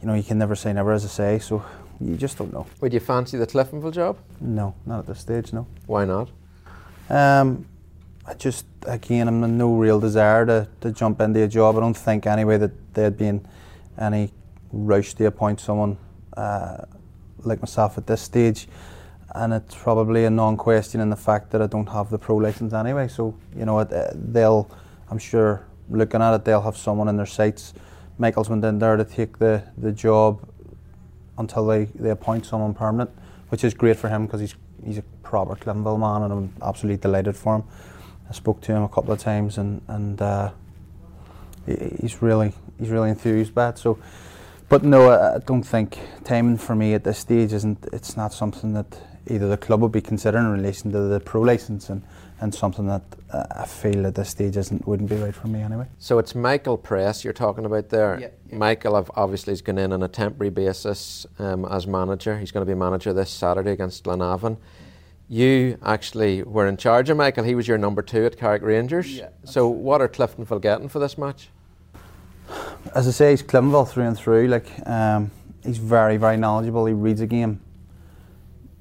you 0.00 0.06
know, 0.06 0.14
you 0.14 0.22
can 0.22 0.38
never 0.38 0.54
say 0.54 0.72
never, 0.72 0.92
as 0.92 1.04
I 1.04 1.08
say. 1.08 1.38
So 1.38 1.64
you 2.00 2.16
just 2.16 2.38
don't 2.38 2.52
know. 2.52 2.66
Would 2.80 2.92
you 2.92 3.00
fancy 3.00 3.36
the 3.36 3.46
Cliftonville 3.46 3.92
job? 3.92 4.18
No, 4.40 4.74
not 4.86 5.00
at 5.00 5.06
this 5.06 5.20
stage. 5.20 5.52
No. 5.52 5.66
Why 5.86 6.04
not? 6.04 6.30
Um, 7.08 7.66
I 8.26 8.34
just 8.34 8.64
again, 8.86 9.28
I'm 9.28 9.42
in 9.44 9.58
no 9.58 9.74
real 9.74 10.00
desire 10.00 10.46
to, 10.46 10.68
to 10.80 10.92
jump 10.92 11.20
into 11.20 11.42
a 11.42 11.48
job. 11.48 11.76
I 11.76 11.80
don't 11.80 11.96
think 11.96 12.26
anyway 12.26 12.58
that 12.58 12.94
there'd 12.94 13.16
be 13.16 13.26
in 13.26 13.46
any 13.98 14.32
rush 14.72 15.14
to 15.14 15.26
appoint 15.26 15.60
someone 15.60 15.98
uh, 16.36 16.84
like 17.44 17.60
myself 17.60 17.98
at 17.98 18.06
this 18.06 18.22
stage. 18.22 18.68
And 19.34 19.52
it's 19.52 19.74
probably 19.76 20.24
a 20.24 20.30
non-question 20.30 21.00
in 21.00 21.10
the 21.10 21.16
fact 21.16 21.50
that 21.50 21.62
I 21.62 21.66
don't 21.66 21.88
have 21.88 22.10
the 22.10 22.18
pro 22.18 22.36
license 22.36 22.72
anyway. 22.72 23.08
So 23.08 23.34
you 23.56 23.64
know, 23.64 23.78
it, 23.80 23.92
uh, 23.92 24.10
they'll, 24.14 24.70
I'm 25.08 25.18
sure, 25.18 25.66
looking 25.90 26.22
at 26.22 26.34
it, 26.34 26.44
they'll 26.44 26.62
have 26.62 26.76
someone 26.76 27.08
in 27.08 27.16
their 27.16 27.26
sights. 27.26 27.74
Michael's 28.18 28.48
went 28.48 28.64
in 28.64 28.78
there 28.78 28.96
to 28.96 29.04
take 29.04 29.38
the, 29.38 29.62
the 29.76 29.92
job 29.92 30.48
until 31.38 31.66
they, 31.66 31.86
they 31.86 32.10
appoint 32.10 32.46
someone 32.46 32.74
permanent, 32.74 33.10
which 33.48 33.64
is 33.64 33.74
great 33.74 33.96
for 33.96 34.08
him 34.08 34.26
because 34.26 34.40
he's 34.40 34.54
he's 34.84 34.98
a 34.98 35.02
proper 35.22 35.54
Cliftonville 35.56 35.98
man, 35.98 36.22
and 36.22 36.32
I'm 36.32 36.54
absolutely 36.62 36.98
delighted 36.98 37.36
for 37.36 37.56
him. 37.56 37.64
I 38.28 38.32
spoke 38.32 38.60
to 38.62 38.72
him 38.72 38.82
a 38.82 38.88
couple 38.88 39.12
of 39.12 39.18
times, 39.18 39.58
and 39.58 39.82
and 39.88 40.20
uh, 40.20 40.50
he's 41.66 42.22
really 42.22 42.52
he's 42.78 42.90
really 42.90 43.10
enthused 43.10 43.54
by 43.54 43.70
it. 43.70 43.78
So, 43.78 43.98
but 44.68 44.84
no, 44.84 45.10
I 45.10 45.38
don't 45.38 45.62
think 45.62 45.98
timing 46.24 46.58
for 46.58 46.74
me 46.74 46.94
at 46.94 47.04
this 47.04 47.18
stage 47.18 47.52
isn't. 47.52 47.86
It's 47.92 48.16
not 48.16 48.32
something 48.32 48.74
that 48.74 48.98
either 49.26 49.48
the 49.48 49.56
club 49.56 49.80
would 49.82 49.92
be 49.92 50.00
considering 50.00 50.44
in 50.44 50.52
relation 50.52 50.92
to 50.92 51.00
the 51.00 51.20
pro 51.20 51.40
license 51.42 51.90
and 51.90 52.02
and 52.40 52.54
something 52.54 52.86
that 52.86 53.02
uh, 53.30 53.44
I 53.50 53.66
feel 53.66 54.06
at 54.06 54.14
this 54.14 54.30
stage 54.30 54.56
isn't 54.56 54.86
wouldn't 54.86 55.10
be 55.10 55.16
right 55.16 55.34
for 55.34 55.46
me 55.46 55.60
anyway. 55.60 55.86
So 55.98 56.18
it's 56.18 56.34
Michael 56.34 56.78
Press 56.78 57.22
you're 57.22 57.32
talking 57.32 57.66
about 57.66 57.90
there. 57.90 58.18
Yeah, 58.18 58.28
yeah. 58.48 58.56
Michael 58.56 59.06
obviously 59.14 59.52
is 59.52 59.62
going 59.62 59.78
in 59.78 59.92
on 59.92 60.02
a 60.02 60.08
temporary 60.08 60.50
basis 60.50 61.26
um, 61.38 61.66
as 61.66 61.86
manager. 61.86 62.38
He's 62.38 62.50
going 62.50 62.66
to 62.66 62.70
be 62.70 62.78
manager 62.78 63.12
this 63.12 63.30
Saturday 63.30 63.72
against 63.72 64.04
Glenavon. 64.04 64.56
You 65.28 65.78
actually 65.84 66.42
were 66.42 66.66
in 66.66 66.76
charge 66.76 67.08
of 67.10 67.16
Michael. 67.16 67.44
He 67.44 67.54
was 67.54 67.68
your 67.68 67.78
number 67.78 68.02
two 68.02 68.24
at 68.24 68.36
Carrick 68.36 68.62
Rangers. 68.62 69.12
Yeah, 69.12 69.28
so 69.44 69.68
what 69.68 70.00
are 70.00 70.08
Cliftonville 70.08 70.60
getting 70.60 70.88
for 70.88 70.98
this 70.98 71.16
match? 71.16 71.50
As 72.94 73.06
I 73.06 73.12
say, 73.12 73.30
he's 73.30 73.42
Cliftonville 73.42 73.88
through 73.88 74.04
and 74.04 74.18
through. 74.18 74.48
Like 74.48 74.66
um, 74.88 75.30
he's 75.62 75.78
very, 75.78 76.16
very 76.16 76.36
knowledgeable. 76.36 76.86
He 76.86 76.94
reads 76.94 77.20
a 77.20 77.26
game 77.26 77.60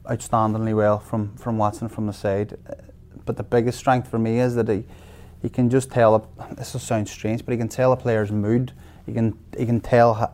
outstandingly 0.09 0.75
well 0.75 0.99
from 0.99 1.35
from 1.37 1.57
Watson 1.57 1.87
from 1.87 2.07
the 2.07 2.13
side 2.13 2.57
but 3.29 3.37
the 3.37 3.43
biggest 3.43 3.77
strength 3.77 4.07
for 4.07 4.17
me 4.17 4.39
is 4.39 4.55
that 4.55 4.67
he, 4.67 4.83
he 5.43 5.49
can 5.49 5.69
just 5.69 5.91
tell. 5.91 6.15
A, 6.15 6.55
this 6.55 6.73
will 6.73 6.79
sound 6.79 7.07
strange, 7.07 7.45
but 7.45 7.51
he 7.51 7.59
can 7.59 7.69
tell 7.69 7.91
a 7.91 7.95
player's 7.95 8.31
mood. 8.31 8.71
He 9.05 9.13
can 9.13 9.37
he 9.55 9.67
can 9.67 9.81
tell. 9.81 10.15
How, 10.15 10.33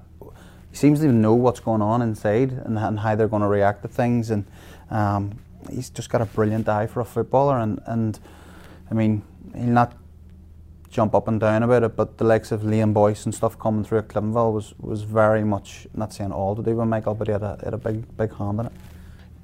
he 0.72 0.78
seems 0.78 1.02
to 1.02 1.12
know 1.12 1.34
what's 1.34 1.60
going 1.60 1.82
on 1.82 2.02
inside 2.02 2.54
and, 2.54 2.80
and 2.80 3.00
how 3.00 3.16
they're 3.16 3.28
going 3.28 3.42
to 3.42 3.50
react 3.50 3.82
to 3.82 3.90
things. 3.90 4.30
And 4.30 4.46
um, 4.90 5.38
he's 5.70 5.90
just 5.90 6.10
got 6.10 6.22
a 6.22 6.26
brilliant 6.26 6.70
eye 6.70 6.88
for 6.88 7.02
a 7.02 7.06
footballer. 7.06 7.60
And, 7.60 7.82
and 7.86 8.18
I 8.90 8.94
mean, 8.94 9.24
he'll 9.54 9.66
not 9.66 9.92
jump 10.90 11.16
up 11.16 11.28
and 11.28 11.38
down 11.38 11.64
about 11.64 11.84
it, 11.84 11.98
but 11.98 12.18
the 12.18 12.24
likes 12.24 12.54
of 12.54 12.62
Liam 12.62 12.94
Boyce 12.94 13.26
and 13.26 13.36
stuff 13.36 13.60
coming 13.60 13.84
through 13.84 13.98
at 13.98 14.08
Cliftonville 14.08 14.54
was, 14.54 14.74
was 14.80 15.02
very 15.04 15.44
much, 15.44 15.86
not 15.94 16.14
saying 16.14 16.32
all 16.32 16.56
to 16.56 16.64
do 16.64 16.78
with 16.78 16.88
Michael, 16.88 17.14
but 17.14 17.28
he 17.28 17.34
had 17.34 17.44
a, 17.44 17.60
had 17.62 17.74
a 17.74 17.78
big, 17.78 18.18
big 18.18 18.34
hand 18.38 18.62
in 18.62 18.68
it 18.68 18.72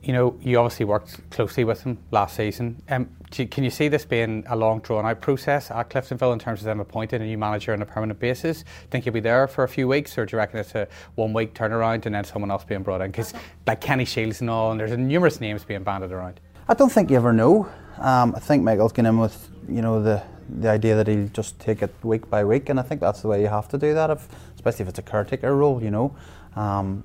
you 0.03 0.13
know, 0.13 0.37
you 0.41 0.57
obviously 0.57 0.85
worked 0.85 1.29
closely 1.29 1.63
with 1.63 1.83
him 1.83 1.97
last 2.09 2.35
season. 2.35 2.81
Um, 2.89 3.09
you, 3.35 3.47
can 3.47 3.63
you 3.63 3.69
see 3.69 3.87
this 3.87 4.03
being 4.03 4.43
a 4.47 4.55
long, 4.55 4.79
drawn-out 4.79 5.21
process 5.21 5.69
at 5.69 5.89
Cliftonville 5.89 6.33
in 6.33 6.39
terms 6.39 6.61
of 6.61 6.65
them 6.65 6.79
appointing 6.79 7.21
a 7.21 7.25
new 7.25 7.37
manager 7.37 7.71
on 7.73 7.81
a 7.81 7.85
permanent 7.85 8.19
basis? 8.19 8.63
Think 8.89 9.05
you'll 9.05 9.13
be 9.13 9.19
there 9.19 9.47
for 9.47 9.63
a 9.63 9.67
few 9.67 9.87
weeks, 9.87 10.17
or 10.17 10.25
do 10.25 10.35
you 10.35 10.37
reckon 10.39 10.59
it's 10.59 10.73
a 10.73 10.87
one-week 11.15 11.53
turnaround 11.53 12.05
and 12.05 12.15
then 12.15 12.23
someone 12.23 12.49
else 12.49 12.63
being 12.63 12.81
brought 12.81 13.01
in? 13.01 13.11
Because 13.11 13.33
like 13.67 13.79
Kenny 13.79 14.05
Shiels 14.05 14.41
and 14.41 14.49
all, 14.49 14.71
and 14.71 14.79
there's 14.79 14.97
numerous 14.97 15.39
names 15.39 15.63
being 15.63 15.83
banded 15.83 16.11
around. 16.11 16.39
I 16.67 16.73
don't 16.73 16.91
think 16.91 17.09
you 17.11 17.15
ever 17.17 17.33
know. 17.33 17.69
Um, 17.97 18.33
I 18.35 18.39
think 18.39 18.63
Michael's 18.63 18.93
going 18.93 19.05
in 19.05 19.19
with 19.19 19.49
you 19.69 19.81
know 19.81 20.01
the 20.01 20.23
the 20.49 20.69
idea 20.69 20.95
that 20.95 21.07
he'll 21.07 21.27
just 21.27 21.59
take 21.59 21.81
it 21.81 21.93
week 22.03 22.29
by 22.29 22.43
week, 22.43 22.69
and 22.69 22.79
I 22.79 22.83
think 22.83 23.01
that's 23.01 23.21
the 23.21 23.27
way 23.27 23.41
you 23.41 23.47
have 23.47 23.69
to 23.69 23.77
do 23.77 23.93
that, 23.93 24.09
if, 24.09 24.27
especially 24.55 24.83
if 24.83 24.89
it's 24.89 24.99
a 24.99 25.03
caretaker 25.03 25.55
role, 25.55 25.81
you 25.81 25.91
know. 25.91 26.15
Um, 26.55 27.03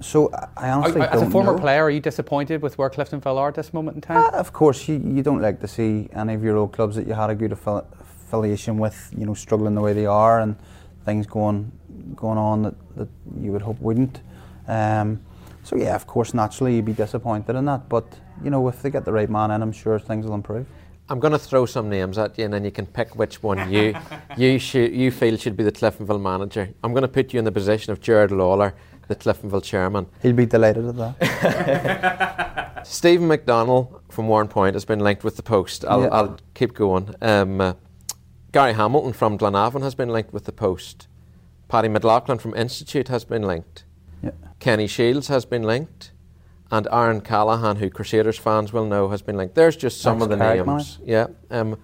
so 0.00 0.30
I 0.56 0.70
honestly 0.70 1.00
are, 1.00 1.06
As 1.06 1.22
a 1.22 1.30
former 1.30 1.52
know. 1.52 1.58
player, 1.58 1.84
are 1.84 1.90
you 1.90 2.00
disappointed 2.00 2.62
with 2.62 2.76
where 2.78 2.90
Cliftonville 2.90 3.36
are 3.36 3.48
at 3.48 3.54
this 3.54 3.72
moment 3.72 3.96
in 3.96 4.00
time? 4.02 4.18
Uh, 4.18 4.38
of 4.38 4.52
course, 4.52 4.88
you, 4.88 4.96
you 4.96 5.22
don't 5.22 5.40
like 5.40 5.60
to 5.60 5.68
see 5.68 6.08
any 6.12 6.34
of 6.34 6.44
your 6.44 6.56
old 6.56 6.72
clubs 6.72 6.96
that 6.96 7.06
you 7.06 7.14
had 7.14 7.30
a 7.30 7.34
good 7.34 7.52
affiliation 7.52 8.78
with, 8.78 9.12
you 9.16 9.24
know, 9.24 9.34
struggling 9.34 9.74
the 9.74 9.80
way 9.80 9.92
they 9.92 10.06
are 10.06 10.40
and 10.40 10.56
things 11.04 11.26
going 11.26 11.72
going 12.14 12.38
on 12.38 12.62
that, 12.62 12.96
that 12.96 13.08
you 13.40 13.52
would 13.52 13.62
hope 13.62 13.80
wouldn't. 13.80 14.20
Um, 14.68 15.20
so 15.62 15.76
yeah, 15.76 15.94
of 15.94 16.06
course, 16.06 16.34
naturally 16.34 16.76
you'd 16.76 16.84
be 16.84 16.92
disappointed 16.92 17.56
in 17.56 17.64
that. 17.64 17.88
But 17.88 18.06
you 18.44 18.50
know, 18.50 18.68
if 18.68 18.82
they 18.82 18.90
get 18.90 19.04
the 19.04 19.12
right 19.12 19.30
man 19.30 19.50
in, 19.50 19.62
I'm 19.62 19.72
sure 19.72 19.98
things 19.98 20.26
will 20.26 20.34
improve. 20.34 20.66
I'm 21.08 21.20
going 21.20 21.32
to 21.32 21.38
throw 21.38 21.66
some 21.66 21.88
names 21.88 22.18
at 22.18 22.36
you, 22.36 22.44
and 22.44 22.52
then 22.52 22.64
you 22.64 22.72
can 22.72 22.84
pick 22.84 23.14
which 23.14 23.40
one 23.42 23.70
you 23.70 23.94
you 24.36 24.58
should, 24.58 24.92
you 24.92 25.10
feel 25.10 25.36
should 25.36 25.56
be 25.56 25.62
the 25.62 25.72
Cliftonville 25.72 26.20
manager. 26.20 26.68
I'm 26.82 26.92
going 26.92 27.02
to 27.02 27.08
put 27.08 27.32
you 27.32 27.38
in 27.38 27.44
the 27.44 27.52
position 27.52 27.92
of 27.92 28.00
Gerard 28.00 28.30
Lawlor 28.30 28.74
the 29.08 29.16
Cliftonville 29.16 29.62
chairman. 29.62 30.06
He'll 30.22 30.32
be 30.32 30.46
delighted 30.46 30.86
at 30.86 30.96
that. 30.96 32.86
Stephen 32.86 33.28
McDonnell 33.28 34.00
from 34.10 34.28
Warrenpoint 34.28 34.74
has 34.74 34.84
been 34.84 35.00
linked 35.00 35.24
with 35.24 35.36
the 35.36 35.42
post. 35.42 35.84
I'll, 35.84 36.02
yeah. 36.02 36.08
I'll 36.08 36.38
keep 36.54 36.74
going. 36.74 37.14
Um, 37.20 37.60
uh, 37.60 37.72
Gary 38.52 38.74
Hamilton 38.74 39.12
from 39.12 39.36
Glenavon 39.38 39.82
has 39.82 39.94
been 39.94 40.08
linked 40.08 40.32
with 40.32 40.44
the 40.44 40.52
post. 40.52 41.08
Paddy 41.68 41.88
McLaughlin 41.88 42.38
from 42.38 42.54
Institute 42.54 43.08
has 43.08 43.24
been 43.24 43.42
linked. 43.42 43.84
Yeah. 44.22 44.30
Kenny 44.60 44.86
Shiels 44.86 45.28
has 45.28 45.44
been 45.44 45.62
linked. 45.62 46.12
And 46.70 46.88
Aaron 46.90 47.20
Callaghan, 47.20 47.76
who 47.76 47.90
Crusaders 47.90 48.38
fans 48.38 48.72
will 48.72 48.86
know, 48.86 49.08
has 49.10 49.22
been 49.22 49.36
linked. 49.36 49.54
There's 49.54 49.76
just 49.76 50.00
some 50.00 50.20
of 50.22 50.28
the 50.28 50.36
names. 50.36 50.98
Yeah. 51.04 51.28
Um, 51.50 51.78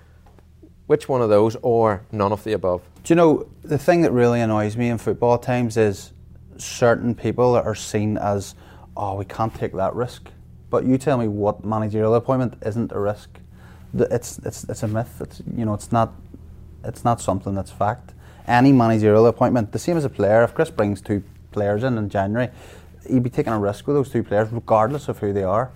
Which 0.87 1.09
one 1.09 1.23
of 1.23 1.29
those, 1.29 1.57
or 1.63 2.05
none 2.11 2.33
of 2.33 2.43
the 2.43 2.53
above? 2.53 2.83
Do 3.05 3.13
you 3.13 3.17
know 3.17 3.49
the 3.63 3.79
thing 3.79 4.03
that 4.03 4.13
really 4.13 4.41
annoys 4.41 4.77
me 4.77 4.89
in 4.89 4.99
football 4.99 5.39
times 5.39 5.77
is 5.77 6.12
certain 6.63 7.15
people 7.15 7.55
are 7.55 7.75
seen 7.75 8.17
as, 8.19 8.55
oh, 8.97 9.17
we 9.17 9.25
can't 9.25 9.55
take 9.55 9.73
that 9.75 9.95
risk. 9.95 10.29
But 10.71 10.85
you 10.85 10.97
tell 10.99 11.19
me 11.19 11.29
what 11.29 11.65
managerial 11.65 12.15
appointment 12.15 12.55
isn't 12.65 12.93
a 12.93 12.99
risk. 12.99 13.29
It's 13.95 14.39
it's 14.39 14.65
it's 14.65 14.83
a 14.83 14.89
myth. 14.89 15.21
It's 15.21 15.43
you 15.55 15.67
know 15.67 15.75
it's 15.75 15.93
not 15.93 16.15
it's 16.83 17.05
not 17.05 17.21
something 17.21 17.55
that's 17.55 17.71
fact. 17.71 18.15
Any 18.47 18.73
managerial 18.73 19.27
appointment, 19.27 19.73
the 19.73 19.79
same 19.79 19.99
as 19.99 20.05
a 20.07 20.09
player. 20.09 20.43
If 20.43 20.55
Kris 20.55 20.71
brings 20.71 21.03
two 21.03 21.23
players 21.51 21.85
in 21.85 21.99
in 21.99 22.09
January, 22.09 22.49
he'd 23.07 23.23
be 23.23 23.29
taking 23.29 23.53
a 23.53 23.59
risk 23.59 23.87
with 23.87 23.97
those 23.97 24.09
two 24.09 24.23
players, 24.23 24.51
regardless 24.51 25.09
of 25.09 25.19
who 25.19 25.33
they 25.35 25.45
are. 25.45 25.71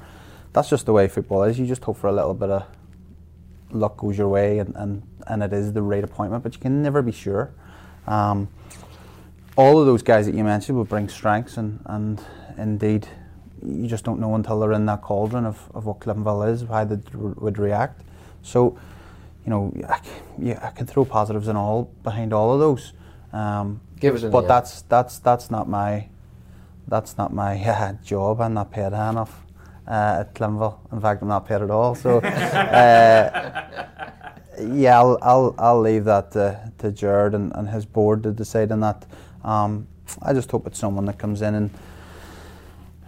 That's 0.55 0.71
just 0.71 0.87
the 0.87 0.95
way 0.95 1.09
football 1.09 1.43
is. 1.43 1.59
You 1.59 1.67
just 1.67 1.85
hope 1.85 1.99
for 1.99 2.07
a 2.07 2.13
little 2.13 2.33
bit 2.33 2.49
of 2.49 2.65
luck 3.71 3.99
goes 3.99 4.17
your 4.17 4.29
way, 4.29 4.59
and, 4.59 4.75
and, 4.77 5.03
and 5.27 5.43
it 5.43 5.53
is 5.53 5.73
the 5.73 5.83
right 5.83 6.03
appointment, 6.03 6.43
but 6.43 6.55
you 6.55 6.61
can 6.61 6.83
never 6.83 7.03
be 7.03 7.13
sure. 7.13 7.53
Um, 8.07 8.49
all 9.57 9.81
of 9.81 9.87
those 9.87 10.03
guys 10.03 10.27
that 10.27 10.35
you 10.35 10.45
mentioned 10.45 10.77
will 10.77 10.85
bring 10.85 11.09
strengths, 11.09 11.57
and, 11.57 11.81
and 11.87 12.23
indeed, 12.59 13.09
you 13.65 13.87
just 13.87 14.05
don't 14.05 14.21
know 14.21 14.35
until 14.35 14.61
they're 14.61 14.73
in 14.73 14.87
that 14.87 15.03
cauldron 15.03 15.47
of, 15.47 15.71
of 15.75 15.87
what 15.87 16.01
Cliftonville 16.01 16.53
is, 16.53 16.63
how 16.63 16.85
they 16.85 16.99
would 17.15 17.59
react. 17.59 18.03
So, 18.43 18.79
you 19.45 19.51
know, 19.51 19.73
I, 19.89 20.01
yeah, 20.39 20.59
I 20.63 20.71
can 20.71 20.87
throw 20.87 21.05
positives 21.05 21.49
and 21.49 21.57
all 21.57 21.91
behind 22.03 22.33
all 22.33 22.53
of 22.53 22.61
those. 22.61 22.93
Um, 23.33 23.81
Give 23.99 24.15
us 24.15 24.25
but 24.25 24.47
that's 24.47 24.83
that's 24.83 25.19
that's 25.19 25.51
not 25.51 25.69
my 25.69 26.09
that's 26.87 27.17
not 27.17 27.33
my 27.33 27.59
uh, 27.65 27.95
job. 28.05 28.41
I'm 28.41 28.55
not 28.55 28.71
paid 28.71 28.89
enough 28.89 29.43
uh, 29.89 30.19
at 30.21 30.35
Cliftonville. 30.35 30.79
In 30.93 31.01
fact, 31.01 31.23
I'm 31.23 31.29
not 31.29 31.47
paid 31.47 31.63
at 31.63 31.71
all. 31.71 31.95
So, 31.95 32.19
uh, 32.21 33.87
yeah, 34.61 34.99
I'll, 34.99 35.19
I'll, 35.23 35.55
I'll 35.59 35.81
leave 35.81 36.05
that 36.05 36.33
to, 36.33 36.73
to 36.79 36.93
Gerard 36.93 37.35
and, 37.35 37.53
and 37.55 37.69
his 37.69 37.85
board 37.85 38.23
to 38.25 38.33
decide 38.33 38.73
on 38.73 38.81
that. 38.81 39.07
Um, 39.47 39.89
I 40.21 40.35
just 40.35 40.51
hope 40.51 40.67
it's 40.67 40.79
someone 40.79 41.07
that 41.07 41.19
comes 41.19 41.41
in 41.41 41.55
and 41.55 41.71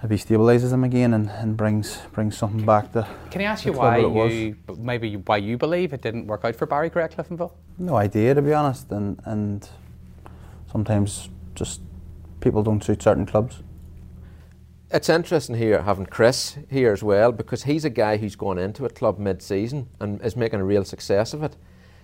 maybe 0.02 0.16
stabilises 0.16 0.71
them 0.71 0.85
again 0.85 1.12
and, 1.12 1.28
and 1.28 1.57
brings 1.57 1.99
brings 2.12 2.38
something 2.38 2.64
back 2.64 2.92
to. 2.92 3.07
Can 3.30 3.42
I 3.42 3.45
ask 3.45 3.66
you 3.66 3.73
why 3.73 3.99
you 3.99 4.57
maybe 4.78 5.16
why 5.16 5.37
you 5.37 5.59
believe 5.59 5.92
it 5.92 6.00
didn't 6.00 6.26
work 6.26 6.45
out 6.45 6.57
for 6.57 6.64
Barry 6.64 6.88
Gray 6.88 7.04
at 7.04 7.16
Cliftonville? 7.16 7.52
No 7.78 7.97
idea, 7.97 8.35
to 8.35 8.40
be 8.40 8.54
honest, 8.54 8.90
and 8.90 9.21
and 9.26 9.68
sometimes 10.71 11.28
just 11.54 11.83
people 12.40 12.62
don't 12.62 12.83
suit 12.83 13.02
certain 13.02 13.26
clubs 13.26 13.62
it's 14.90 15.09
interesting 15.09 15.57
here 15.57 15.83
having 15.83 16.07
Kris 16.07 16.57
here 16.71 16.92
as 16.92 17.02
well 17.02 17.30
because 17.33 17.64
he's 17.64 17.85
a 17.85 17.90
guy 17.90 18.16
who's 18.16 18.37
gone 18.37 18.59
into 18.59 18.87
a 18.87 18.88
club 18.88 19.18
mid-season 19.18 19.88
and 20.00 20.23
is 20.23 20.37
making 20.37 20.61
a 20.61 20.64
real 20.64 20.85
success 20.85 21.35
of 21.35 21.42
it. 21.42 21.57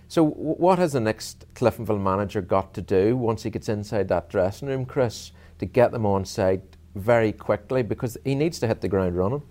So, 0.09 0.25
what 0.25 0.79
has 0.79 0.93
the 0.93 1.01
next 1.01 1.47
Cliftonville 1.55 2.01
manager 2.01 2.41
got 2.41 2.75
to 2.75 2.83
do 2.83 3.17
once 3.17 3.43
he 3.43 3.51
gets 3.51 3.69
inside 3.69 4.09
that 4.09 4.29
dressing 4.29 4.69
room, 4.69 4.85
Kris, 4.85 5.33
to 5.59 5.67
get 5.67 5.93
them 5.93 6.07
on 6.07 6.25
side 6.25 6.63
very 6.95 7.33
quickly 7.33 7.83
because 7.83 8.17
he 8.25 8.35
needs 8.35 8.59
to 8.61 8.67
hit 8.67 8.81
the 8.81 8.89
ground 8.89 9.17
running? 9.17 9.43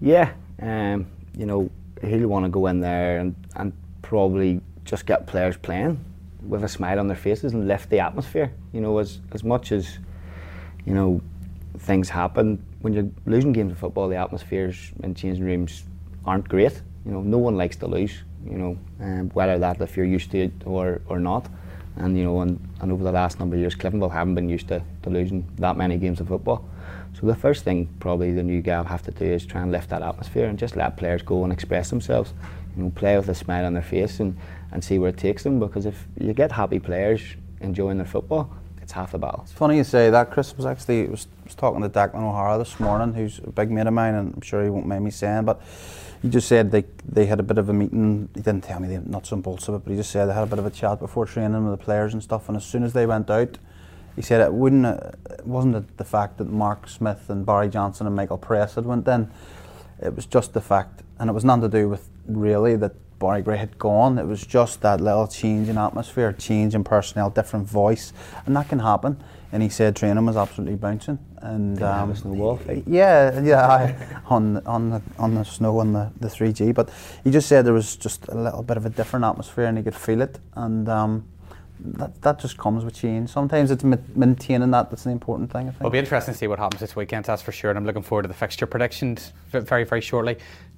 Yeah, 0.00 0.32
um, 0.60 1.06
you 1.36 1.46
know 1.46 1.70
he'll 2.02 2.28
want 2.28 2.44
to 2.44 2.48
go 2.48 2.66
in 2.66 2.80
there 2.80 3.18
and, 3.18 3.34
and 3.56 3.72
probably 4.02 4.60
just 4.84 5.06
get 5.06 5.26
players 5.26 5.56
playing 5.56 6.02
with 6.46 6.64
a 6.64 6.68
smile 6.68 6.98
on 6.98 7.06
their 7.06 7.16
faces 7.16 7.52
and 7.52 7.68
lift 7.68 7.90
the 7.90 8.00
atmosphere. 8.00 8.52
You 8.72 8.80
know, 8.80 8.98
as 8.98 9.20
as 9.32 9.44
much 9.44 9.72
as 9.72 9.98
you 10.84 10.94
know 10.94 11.20
things 11.78 12.08
happen. 12.08 12.64
When 12.80 12.92
you're 12.92 13.08
losing 13.26 13.52
games 13.52 13.72
of 13.72 13.78
football, 13.78 14.08
the 14.08 14.16
atmospheres 14.16 14.92
in 15.02 15.14
changing 15.14 15.44
rooms 15.44 15.84
aren't 16.24 16.48
great. 16.48 16.80
You 17.04 17.12
know, 17.12 17.22
no 17.22 17.38
one 17.38 17.56
likes 17.56 17.76
to 17.76 17.86
lose. 17.86 18.22
You 18.44 18.58
know, 18.58 18.78
um, 19.00 19.30
whether 19.30 19.58
that 19.58 19.80
if 19.80 19.96
you're 19.96 20.06
used 20.06 20.30
to 20.32 20.38
it 20.38 20.52
or, 20.64 21.00
or 21.08 21.18
not. 21.18 21.48
And 21.96 22.16
you 22.16 22.24
know, 22.24 22.40
and, 22.40 22.58
and 22.80 22.92
over 22.92 23.04
the 23.04 23.12
last 23.12 23.38
number 23.38 23.56
of 23.56 23.60
years, 23.60 23.74
Cliftonville 23.74 24.12
haven't 24.12 24.34
been 24.34 24.48
used 24.48 24.68
to, 24.68 24.82
to 25.02 25.10
losing 25.10 25.46
that 25.56 25.76
many 25.76 25.96
games 25.98 26.20
of 26.20 26.28
football. 26.28 26.64
So 27.12 27.26
the 27.26 27.34
first 27.34 27.64
thing 27.64 27.88
probably 27.98 28.32
the 28.32 28.42
new 28.42 28.62
guy 28.62 28.78
will 28.78 28.86
have 28.86 29.02
to 29.02 29.10
do 29.10 29.24
is 29.24 29.44
try 29.44 29.60
and 29.60 29.72
lift 29.72 29.90
that 29.90 30.00
atmosphere 30.00 30.46
and 30.46 30.58
just 30.58 30.76
let 30.76 30.96
players 30.96 31.22
go 31.22 31.44
and 31.44 31.52
express 31.52 31.90
themselves. 31.90 32.32
You 32.76 32.84
know, 32.84 32.90
play 32.90 33.16
with 33.16 33.28
a 33.28 33.34
smile 33.34 33.66
on 33.66 33.74
their 33.74 33.82
face 33.82 34.20
and, 34.20 34.38
and 34.70 34.82
see 34.82 34.98
where 34.98 35.10
it 35.10 35.18
takes 35.18 35.42
them. 35.42 35.58
Because 35.58 35.84
if 35.84 36.06
you 36.18 36.32
get 36.32 36.52
happy 36.52 36.78
players 36.78 37.20
enjoying 37.60 37.98
their 37.98 38.06
football, 38.06 38.54
it's 38.80 38.92
half 38.92 39.12
the 39.12 39.18
battle. 39.18 39.40
It's 39.42 39.52
funny 39.52 39.76
you 39.76 39.84
say 39.84 40.10
that. 40.10 40.30
Kris 40.30 40.56
was 40.56 40.66
actually 40.66 41.06
was, 41.06 41.26
was 41.44 41.54
talking 41.54 41.82
to 41.82 41.88
Declan 41.88 42.22
O'Hara 42.22 42.58
this 42.58 42.80
morning, 42.80 43.14
who's 43.14 43.38
a 43.40 43.50
big 43.50 43.70
mate 43.70 43.86
of 43.86 43.92
mine, 43.92 44.14
and 44.14 44.34
I'm 44.34 44.40
sure 44.40 44.64
he 44.64 44.70
won't 44.70 44.86
mind 44.86 45.04
me 45.04 45.10
saying, 45.10 45.44
but 45.44 45.60
he 46.22 46.28
just 46.28 46.48
said 46.48 46.70
they 46.70 46.84
they 47.06 47.26
had 47.26 47.40
a 47.40 47.42
bit 47.42 47.58
of 47.58 47.68
a 47.68 47.72
meeting. 47.72 48.28
He 48.34 48.42
didn't 48.42 48.64
tell 48.64 48.80
me 48.80 48.88
the 48.88 49.00
nuts 49.00 49.32
and 49.32 49.42
bolts 49.42 49.68
of 49.68 49.74
it, 49.74 49.84
but 49.84 49.90
he 49.90 49.96
just 49.96 50.10
said 50.10 50.26
they 50.26 50.34
had 50.34 50.42
a 50.42 50.46
bit 50.46 50.58
of 50.58 50.66
a 50.66 50.70
chat 50.70 50.98
before 50.98 51.26
training 51.26 51.64
with 51.68 51.78
the 51.78 51.84
players 51.84 52.12
and 52.12 52.22
stuff. 52.22 52.48
And 52.48 52.56
as 52.56 52.64
soon 52.64 52.82
as 52.82 52.92
they 52.92 53.06
went 53.06 53.30
out, 53.30 53.58
he 54.16 54.22
said 54.22 54.40
it 54.40 54.52
wouldn't. 54.52 54.84
It 54.84 55.46
wasn't 55.46 55.96
the 55.96 56.04
fact 56.04 56.38
that 56.38 56.48
Mark 56.48 56.88
Smith 56.88 57.30
and 57.30 57.46
Barry 57.46 57.68
Johnson 57.68 58.06
and 58.06 58.14
Michael 58.14 58.38
Press 58.38 58.74
had 58.74 58.84
went 58.84 59.08
in. 59.08 59.30
It 60.02 60.14
was 60.14 60.26
just 60.26 60.52
the 60.52 60.60
fact, 60.60 61.02
and 61.18 61.30
it 61.30 61.32
was 61.32 61.44
nothing 61.44 61.62
to 61.62 61.68
do 61.68 61.88
with 61.88 62.08
really 62.26 62.76
that 62.76 62.92
Barry 63.18 63.42
Gray 63.42 63.58
had 63.58 63.78
gone. 63.78 64.18
It 64.18 64.26
was 64.26 64.44
just 64.46 64.80
that 64.80 65.00
little 65.00 65.28
change 65.28 65.68
in 65.68 65.78
atmosphere, 65.78 66.32
change 66.32 66.74
in 66.74 66.84
personnel, 66.84 67.30
different 67.30 67.68
voice, 67.68 68.12
and 68.46 68.56
that 68.56 68.68
can 68.68 68.80
happen. 68.80 69.22
And 69.52 69.62
he 69.62 69.68
said 69.68 69.94
training 69.94 70.24
was 70.26 70.36
absolutely 70.36 70.76
bouncing. 70.76 71.18
And 71.42 71.82
um, 71.82 72.10
Yeah, 72.86 73.40
yeah, 73.40 73.66
I, 73.66 73.96
on 74.26 74.58
on 74.66 74.90
the 74.90 75.02
on 75.18 75.34
the 75.34 75.44
snow 75.44 75.78
on 75.78 75.92
the 75.92 76.10
the 76.20 76.28
3G. 76.28 76.74
But 76.74 76.90
he 77.24 77.30
just 77.30 77.48
said 77.48 77.64
there 77.64 77.72
was 77.72 77.96
just 77.96 78.28
a 78.28 78.34
little 78.34 78.62
bit 78.62 78.76
of 78.76 78.84
a 78.84 78.90
different 78.90 79.24
atmosphere, 79.24 79.64
and 79.64 79.78
he 79.78 79.84
could 79.84 79.94
feel 79.94 80.20
it. 80.20 80.38
And 80.54 80.88
um, 80.88 81.24
that, 81.84 82.20
that 82.22 82.38
just 82.38 82.58
comes 82.58 82.84
with 82.84 82.94
change. 82.94 83.30
Sometimes 83.30 83.70
it's 83.70 83.84
maintaining 83.84 84.70
that 84.70 84.90
that's 84.90 85.04
the 85.04 85.10
important 85.10 85.50
thing. 85.50 85.68
I 85.68 85.70
think. 85.70 85.80
It'll 85.80 85.90
be 85.90 85.98
interesting 85.98 86.34
to 86.34 86.38
see 86.38 86.46
what 86.46 86.58
happens 86.58 86.80
this 86.80 86.96
weekend, 86.96 87.24
that's 87.24 87.42
for 87.42 87.52
sure. 87.52 87.70
And 87.70 87.78
I'm 87.78 87.86
looking 87.86 88.02
forward 88.02 88.22
to 88.22 88.28
the 88.28 88.34
fixture 88.34 88.66
predictions 88.66 89.32
very, 89.50 89.84
very 89.84 90.00
shortly. 90.00 90.36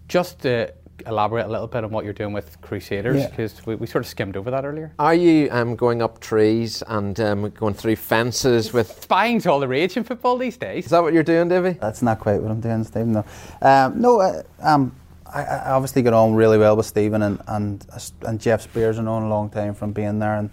Just 0.08 0.44
uh, 0.46 0.68
elaborate 1.06 1.46
a 1.46 1.48
little 1.48 1.66
bit 1.66 1.84
on 1.84 1.90
what 1.90 2.04
you're 2.04 2.12
doing 2.12 2.32
with 2.32 2.60
Crusaders 2.60 3.26
because 3.26 3.54
yeah. 3.54 3.62
we, 3.66 3.74
we, 3.76 3.86
sort 3.86 4.04
of 4.04 4.08
skimmed 4.08 4.36
over 4.36 4.50
that 4.50 4.64
earlier. 4.64 4.92
Are 4.98 5.14
you 5.14 5.48
um, 5.50 5.76
going 5.76 6.02
up 6.02 6.20
trees 6.20 6.82
and 6.86 7.18
um, 7.20 7.50
going 7.50 7.74
through 7.74 7.96
fences 7.96 8.72
with 8.72 9.02
spying's 9.02 9.46
all 9.46 9.60
the 9.60 9.68
rage 9.68 9.96
in 9.96 10.04
football 10.04 10.36
these 10.36 10.56
days? 10.56 10.84
Is 10.84 10.90
that 10.90 11.02
what 11.02 11.12
you're 11.12 11.22
doing, 11.22 11.48
Davy? 11.48 11.72
That's 11.72 12.02
not 12.02 12.20
quite 12.20 12.40
what 12.40 12.50
I'm 12.50 12.60
doing, 12.60 12.84
Stephen. 12.84 13.12
No, 13.12 13.24
um, 13.62 14.00
no. 14.00 14.20
Uh, 14.20 14.42
um, 14.60 14.94
I, 15.26 15.44
I, 15.44 15.70
obviously 15.70 16.02
got 16.02 16.12
on 16.12 16.34
really 16.34 16.58
well 16.58 16.76
with 16.76 16.86
Stephen 16.86 17.22
and 17.22 17.40
and 17.48 17.86
and 18.26 18.40
Jeff 18.40 18.62
Spiers. 18.62 18.98
I 18.98 19.02
known 19.02 19.22
a 19.22 19.28
long 19.28 19.50
time 19.50 19.74
from 19.74 19.92
being 19.92 20.18
there 20.18 20.36
and. 20.36 20.50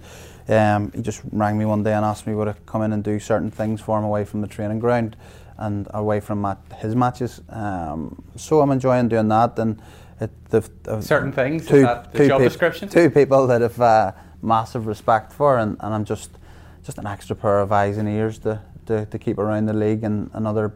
Um, 0.48 0.92
he 0.96 1.04
just 1.04 1.22
rang 1.32 1.60
me 1.60 1.66
one 1.66 1.84
day 1.84 1.94
and 1.94 2.04
asked 2.04 2.26
me 2.26 2.34
would 2.34 2.48
I 2.48 2.56
come 2.66 2.82
in 2.82 2.92
and 2.92 3.04
do 3.04 3.20
certain 3.20 3.52
things 3.52 3.82
for 3.82 4.00
him 4.00 4.04
away 4.04 4.26
from 4.26 4.42
the 4.42 4.48
training 4.48 4.80
ground 4.80 5.16
and 5.60 5.88
away 5.94 6.20
from 6.22 6.42
mat- 6.42 6.58
his 6.78 6.96
matches. 6.96 7.42
Um, 7.50 8.24
so 8.36 8.62
I'm 8.62 8.72
enjoying 8.72 9.10
doing 9.10 9.28
that 9.28 9.60
and 9.60 9.80
it, 10.20 10.32
the, 10.50 10.70
uh, 10.88 11.02
certain 11.02 11.32
things. 11.32 11.66
Two, 11.66 11.88
two 12.14 12.28
job 12.28 12.42
description? 12.42 12.90
Two 12.90 13.10
people 13.10 13.48
that 13.48 13.62
have 13.62 13.80
uh, 13.80 14.12
massive 14.42 14.88
respect 14.88 15.32
for, 15.34 15.58
and, 15.58 15.78
and 15.80 15.94
I'm 15.94 16.06
just 16.06 16.32
just 16.84 16.98
an 16.98 17.08
extra 17.08 17.36
pair 17.36 17.60
of 17.60 17.72
eyes 17.72 17.98
and 17.98 18.08
ears 18.08 18.40
to, 18.40 18.62
to, 18.86 19.06
to 19.06 19.20
keep 19.20 19.38
around 19.38 19.68
the 19.68 19.74
league 19.74 20.04
and, 20.04 20.32
and 20.34 20.48
other 20.48 20.74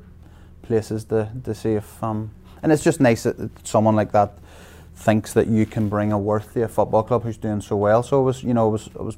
places 0.62 1.06
to, 1.06 1.32
to 1.44 1.56
see 1.56 1.74
if 1.74 2.04
um, 2.04 2.30
and 2.62 2.72
it's 2.72 2.84
just 2.84 3.00
nice 3.00 3.24
that 3.24 3.68
someone 3.68 3.96
like 3.96 4.12
that 4.12 4.38
thinks 4.96 5.34
that 5.34 5.48
you 5.48 5.66
can 5.66 5.90
bring 5.90 6.12
a 6.12 6.18
worth 6.18 6.54
to 6.54 6.64
a 6.64 6.68
football 6.68 7.04
club 7.04 7.24
who's 7.24 7.38
doing 7.38 7.62
so 7.62 7.76
well. 7.76 8.04
So 8.04 8.22
it 8.22 8.24
was 8.24 8.44
you 8.44 8.54
know 8.54 8.70
it 8.70 8.72
was 8.72 8.88
it 8.88 9.02
was 9.02 9.18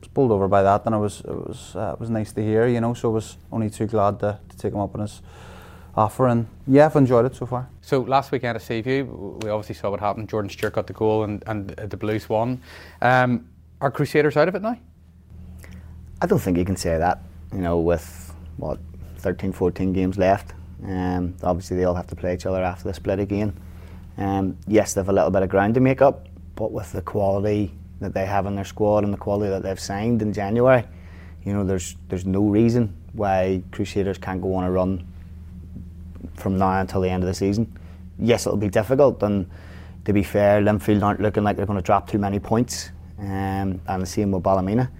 was 0.00 0.08
bowled 0.08 0.32
over 0.32 0.48
by 0.48 0.62
that, 0.62 0.82
and 0.86 0.94
it 0.94 0.98
was 0.98 1.20
it 1.20 1.48
was 1.48 1.76
uh, 1.76 1.92
it 1.94 2.00
was 2.00 2.10
nice 2.10 2.32
to 2.32 2.42
hear, 2.42 2.66
you 2.66 2.80
know. 2.80 2.94
So 2.94 3.10
I 3.10 3.12
was 3.12 3.36
only 3.52 3.70
too 3.70 3.86
glad 3.86 4.18
to, 4.20 4.38
to 4.48 4.56
take 4.56 4.72
him 4.72 4.80
up 4.80 4.94
on 4.94 5.02
his 5.02 5.20
offer. 5.96 6.28
And 6.28 6.46
yeah, 6.66 6.86
I've 6.86 6.96
enjoyed 6.96 7.24
it 7.24 7.34
so 7.34 7.46
far. 7.46 7.68
So 7.80 8.00
last 8.00 8.32
weekend 8.32 8.56
at 8.56 8.62
Seaview, 8.62 9.04
we 9.42 9.50
obviously 9.50 9.74
saw 9.74 9.90
what 9.90 10.00
happened. 10.00 10.28
Jordan 10.28 10.50
Stewart 10.50 10.72
got 10.72 10.86
the 10.86 10.92
goal 10.92 11.24
and, 11.24 11.42
and 11.46 11.70
the 11.70 11.96
Blues 11.96 12.28
won. 12.28 12.60
Um, 13.02 13.48
are 13.80 13.90
Crusaders 13.90 14.36
out 14.36 14.48
of 14.48 14.54
it 14.54 14.62
now? 14.62 14.78
I 16.22 16.26
don't 16.26 16.38
think 16.38 16.58
you 16.58 16.64
can 16.64 16.76
say 16.76 16.98
that. 16.98 17.22
You 17.52 17.60
know, 17.60 17.78
with 17.78 18.34
what 18.56 18.78
13, 19.18 19.52
14 19.52 19.92
games 19.92 20.18
left, 20.18 20.52
um, 20.84 21.34
obviously 21.42 21.76
they 21.76 21.84
all 21.84 21.94
have 21.94 22.06
to 22.08 22.16
play 22.16 22.34
each 22.34 22.46
other 22.46 22.62
after 22.62 22.84
the 22.84 22.94
split 22.94 23.18
again. 23.18 23.56
Um, 24.18 24.56
yes, 24.66 24.94
they 24.94 25.00
have 25.00 25.08
a 25.08 25.12
little 25.12 25.30
bit 25.30 25.42
of 25.42 25.48
ground 25.48 25.74
to 25.74 25.80
make 25.80 26.02
up, 26.02 26.26
but 26.56 26.72
with 26.72 26.92
the 26.92 27.02
quality 27.02 27.72
that 28.00 28.14
they 28.14 28.26
have 28.26 28.46
in 28.46 28.54
their 28.54 28.64
squad 28.64 29.04
and 29.04 29.12
the 29.12 29.18
quality 29.18 29.50
that 29.50 29.62
they've 29.62 29.80
signed 29.80 30.22
in 30.22 30.32
January, 30.32 30.84
you 31.44 31.54
know, 31.54 31.64
there's 31.64 31.96
there's 32.08 32.26
no 32.26 32.42
reason 32.42 32.94
why 33.12 33.62
Crusaders 33.72 34.18
can't 34.18 34.42
go 34.42 34.54
on 34.54 34.64
a 34.64 34.70
run 34.70 35.06
from 36.34 36.56
now 36.56 36.80
until 36.80 37.00
the 37.00 37.08
end 37.08 37.22
of 37.22 37.26
the 37.28 37.34
season. 37.34 37.72
Yes, 38.18 38.46
it'll 38.46 38.58
be 38.58 38.68
difficult, 38.68 39.22
and 39.22 39.48
to 40.04 40.12
be 40.12 40.22
fair, 40.22 40.60
Linfield 40.60 41.02
aren't 41.02 41.20
looking 41.20 41.44
like 41.44 41.56
they're 41.56 41.66
going 41.66 41.78
to 41.78 41.84
drop 41.84 42.08
too 42.08 42.18
many 42.18 42.38
points, 42.38 42.90
um, 43.18 43.80
and 43.86 44.02
the 44.02 44.06
same 44.06 44.30
with 44.30 44.42
Ballymena. 44.42 44.90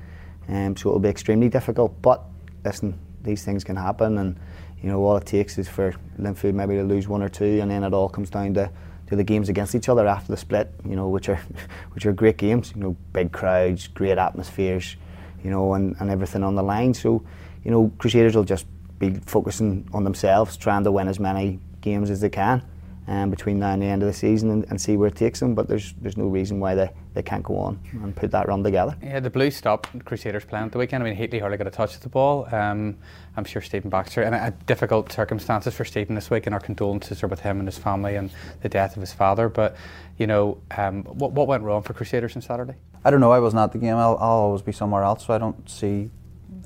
Um, 0.48 0.76
so 0.76 0.88
it'll 0.88 1.00
be 1.00 1.08
extremely 1.08 1.48
difficult. 1.48 2.00
But 2.02 2.22
listen, 2.64 2.98
these 3.22 3.44
things 3.44 3.64
can 3.64 3.76
happen, 3.76 4.18
and 4.18 4.38
you 4.82 4.88
know 4.88 5.02
all 5.02 5.16
it 5.16 5.26
takes 5.26 5.58
is 5.58 5.68
for 5.68 5.94
Linfield 6.18 6.54
maybe 6.54 6.74
to 6.76 6.82
lose 6.82 7.08
one 7.08 7.22
or 7.22 7.28
two, 7.28 7.60
and 7.60 7.70
then 7.70 7.84
it 7.84 7.92
all 7.92 8.08
comes 8.08 8.30
down 8.30 8.54
to, 8.54 8.70
to 9.08 9.16
the 9.16 9.24
games 9.24 9.48
against 9.48 9.74
each 9.74 9.88
other 9.88 10.06
after 10.06 10.32
the 10.32 10.36
split, 10.36 10.72
you 10.88 10.96
know, 10.96 11.08
which 11.08 11.28
are 11.28 11.40
which 11.92 12.06
are 12.06 12.12
great 12.12 12.36
games. 12.36 12.72
You 12.74 12.82
know, 12.82 12.96
big 13.12 13.32
crowds, 13.32 13.88
great 13.88 14.18
atmospheres, 14.18 14.96
you 15.44 15.50
know, 15.50 15.74
and, 15.74 15.96
and 16.00 16.10
everything 16.10 16.42
on 16.42 16.54
the 16.54 16.62
line. 16.62 16.94
So, 16.94 17.22
you 17.64 17.70
know, 17.70 17.92
Crusaders 17.98 18.36
will 18.36 18.44
just 18.44 18.66
be 19.00 19.14
focusing 19.26 19.88
on 19.92 20.04
themselves, 20.04 20.56
trying 20.56 20.84
to 20.84 20.92
win 20.92 21.08
as 21.08 21.18
many 21.18 21.58
games 21.80 22.10
as 22.10 22.20
they 22.20 22.30
can 22.30 22.62
um, 23.10 23.28
between 23.28 23.58
now 23.58 23.72
and 23.72 23.82
the 23.82 23.86
end 23.86 24.02
of 24.02 24.06
the 24.06 24.12
season 24.12 24.50
and, 24.50 24.64
and, 24.70 24.80
see 24.80 24.96
where 24.96 25.08
it 25.08 25.16
takes 25.16 25.40
them. 25.40 25.54
But 25.54 25.66
there's 25.66 25.94
there's 26.00 26.16
no 26.16 26.26
reason 26.26 26.60
why 26.60 26.76
they, 26.76 26.90
they 27.14 27.22
can't 27.22 27.42
go 27.42 27.58
on 27.58 27.80
and 27.92 28.14
put 28.14 28.30
that 28.30 28.46
run 28.46 28.62
together. 28.62 28.96
Yeah, 29.02 29.18
the 29.18 29.30
Blues 29.30 29.56
stopped 29.56 30.04
Crusaders 30.04 30.44
playing 30.44 30.66
at 30.66 30.72
the 30.72 30.78
weekend. 30.78 31.02
I 31.02 31.10
mean, 31.10 31.18
Heatley 31.18 31.40
hardly 31.40 31.58
got 31.58 31.66
a 31.66 31.70
touch 31.70 31.96
of 31.96 32.02
the 32.02 32.08
ball. 32.08 32.46
Um, 32.54 32.96
I'm 33.36 33.44
sure 33.44 33.62
Stephen 33.62 33.90
Baxter, 33.90 34.22
and 34.22 34.34
uh, 34.34 34.50
difficult 34.66 35.10
circumstances 35.10 35.74
for 35.74 35.84
Stephen 35.84 36.14
this 36.14 36.30
week, 36.30 36.46
and 36.46 36.54
our 36.54 36.60
condolences 36.60 37.22
are 37.24 37.28
with 37.28 37.40
him 37.40 37.58
and 37.58 37.66
his 37.66 37.78
family 37.78 38.14
and 38.14 38.30
the 38.62 38.68
death 38.68 38.96
of 38.96 39.00
his 39.00 39.12
father. 39.12 39.48
But 39.48 39.76
you 40.16 40.28
know, 40.28 40.58
um, 40.76 41.02
what 41.04 41.32
what 41.32 41.48
went 41.48 41.64
wrong 41.64 41.82
for 41.82 41.94
Crusaders 41.94 42.36
on 42.36 42.42
Saturday? 42.42 42.74
I 43.04 43.10
don't 43.10 43.20
know. 43.20 43.32
I 43.32 43.40
wasn't 43.40 43.62
at 43.62 43.72
the 43.72 43.78
game. 43.78 43.96
I'll, 43.96 44.18
I'll 44.20 44.30
always 44.30 44.62
be 44.62 44.72
somewhere 44.72 45.02
else, 45.02 45.26
so 45.26 45.34
I 45.34 45.38
don't 45.38 45.68
see 45.68 46.10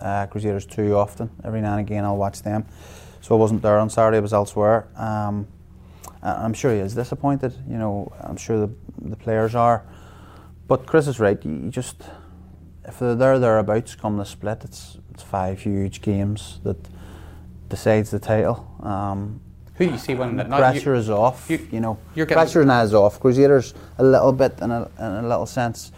uh, 0.04 0.26
Crusaders 0.26 0.66
too 0.66 0.94
often. 0.94 1.30
Every 1.42 1.60
now 1.60 1.72
and 1.72 1.80
again, 1.80 2.04
I'll 2.04 2.16
watch 2.16 2.42
them. 2.42 2.66
So 3.20 3.34
I 3.34 3.38
wasn't 3.38 3.62
there 3.62 3.78
on 3.78 3.88
Saturday. 3.88 4.18
I 4.18 4.20
was 4.20 4.34
elsewhere. 4.34 4.86
Um, 4.96 5.48
I'm 6.22 6.54
sure 6.54 6.72
he 6.72 6.78
is 6.78 6.94
disappointed. 6.94 7.54
You 7.68 7.78
know, 7.78 8.12
I'm 8.20 8.36
sure 8.36 8.66
the, 8.66 8.70
the 9.02 9.16
players 9.16 9.54
are. 9.54 9.82
But 10.68 10.86
Kris 10.86 11.06
is 11.08 11.18
right. 11.18 11.42
You 11.44 11.70
just 11.70 12.02
if 12.86 12.98
they're 12.98 13.14
there 13.14 13.38
thereabouts 13.38 13.94
come 13.94 14.18
the 14.18 14.24
split, 14.24 14.64
it's 14.64 14.98
it's 15.12 15.22
five 15.22 15.60
huge 15.60 16.02
games 16.02 16.60
that 16.64 16.76
decides 17.68 18.10
the 18.10 18.18
title. 18.18 18.66
Um, 18.82 19.40
Who 19.76 19.86
do 19.86 19.92
you 19.92 19.98
see 19.98 20.14
winning 20.14 20.36
that? 20.36 20.48
Pressure 20.48 20.94
is 20.94 21.08
off. 21.10 21.48
You, 21.48 21.66
you 21.70 21.80
know, 21.80 21.98
pressure 22.26 22.64
now 22.64 22.82
is 22.82 22.94
off. 22.94 23.20
Crusaders 23.20 23.74
a 23.98 24.04
little 24.04 24.32
bit 24.32 24.58
in 24.60 24.70
a, 24.70 24.90
in 24.98 25.24
a 25.24 25.28
little 25.28 25.46
sense. 25.46 25.92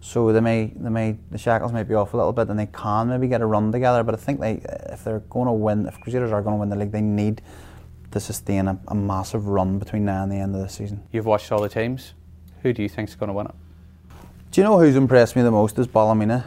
So 0.00 0.32
they 0.32 0.40
may, 0.40 0.72
they 0.76 0.90
may, 0.90 1.18
the 1.30 1.38
shackles 1.38 1.72
may 1.72 1.82
be 1.82 1.94
off 1.94 2.14
a 2.14 2.16
little 2.16 2.32
bit, 2.32 2.48
and 2.48 2.58
they 2.58 2.66
can 2.66 3.08
maybe 3.08 3.28
get 3.28 3.40
a 3.40 3.46
run 3.46 3.72
together. 3.72 4.02
But 4.02 4.14
I 4.14 4.18
think 4.18 4.40
they, 4.40 4.62
if 4.90 5.04
they're 5.04 5.20
going 5.20 5.46
to 5.46 5.52
win, 5.52 5.86
if 5.86 6.00
Crusaders 6.00 6.32
are 6.32 6.42
going 6.42 6.54
to 6.54 6.60
win 6.60 6.68
the 6.68 6.76
league, 6.76 6.92
they 6.92 7.00
need 7.00 7.42
to 8.10 8.20
sustain 8.20 8.68
a, 8.68 8.80
a, 8.88 8.94
massive 8.94 9.48
run 9.48 9.78
between 9.78 10.04
now 10.04 10.22
and 10.22 10.32
the 10.32 10.36
end 10.36 10.54
of 10.54 10.62
the 10.62 10.68
season. 10.68 11.02
You've 11.12 11.26
watched 11.26 11.52
all 11.52 11.60
the 11.60 11.68
teams. 11.68 12.14
Who 12.62 12.72
do 12.72 12.82
you 12.82 12.88
think 12.88 13.08
is 13.08 13.14
going 13.14 13.28
to 13.28 13.34
win 13.34 13.46
it? 13.46 13.54
Do 14.50 14.60
you 14.60 14.64
know 14.64 14.78
who's 14.78 14.96
impressed 14.96 15.36
me 15.36 15.42
the 15.42 15.50
most 15.50 15.78
is 15.78 15.86
Ballymena. 15.86 16.44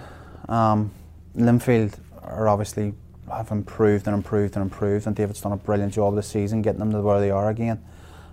Um, 0.50 0.92
Linfield 1.38 2.00
are 2.24 2.48
obviously 2.48 2.94
have 3.30 3.52
improved 3.52 4.08
and 4.08 4.16
improved 4.16 4.56
and 4.56 4.64
improved, 4.64 5.08
and 5.08 5.16
David's 5.16 5.42
done 5.42 5.52
a 5.52 5.58
brilliant 5.58 5.94
job 5.94 6.16
this 6.16 6.28
season 6.28 6.62
getting 6.62 6.80
them 6.80 6.92
to 6.92 7.02
where 7.02 7.20
they 7.20 7.32
are 7.32 7.50
again. 7.50 7.82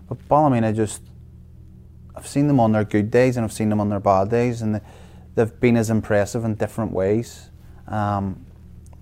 But 0.08 0.26
Ballymena 0.28 0.72
just, 0.72 1.02
I've 2.16 2.26
seen 2.26 2.48
them 2.48 2.58
on 2.60 2.72
their 2.72 2.84
good 2.84 3.10
days 3.10 3.36
and 3.36 3.44
I've 3.44 3.52
seen 3.52 3.68
them 3.68 3.80
on 3.80 3.90
their 3.90 4.00
bad 4.00 4.30
days, 4.30 4.62
and 4.62 4.80
they've 5.38 5.60
been 5.60 5.76
as 5.76 5.88
impressive 5.88 6.44
in 6.44 6.56
different 6.56 6.90
ways. 6.90 7.50
Um, 7.86 8.44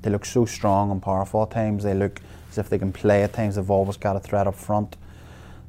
they 0.03 0.11
look 0.11 0.27
so 0.27 0.45
strong 0.45 0.91
and 0.91 1.01
powerful 1.01 1.43
at 1.43 1.51
times. 1.51 1.83
They 1.83 1.95
look 1.95 2.21
as 2.51 2.59
if 2.59 2.69
they 2.69 2.79
can 2.79 2.93
play 2.93 3.23
at 3.23 3.33
times. 3.33 3.57
They've 3.57 3.71
always 3.71 3.97
got 3.97 4.17
a 4.17 4.21
threat 4.21 4.47
up 4.47 4.55
front. 4.55 4.99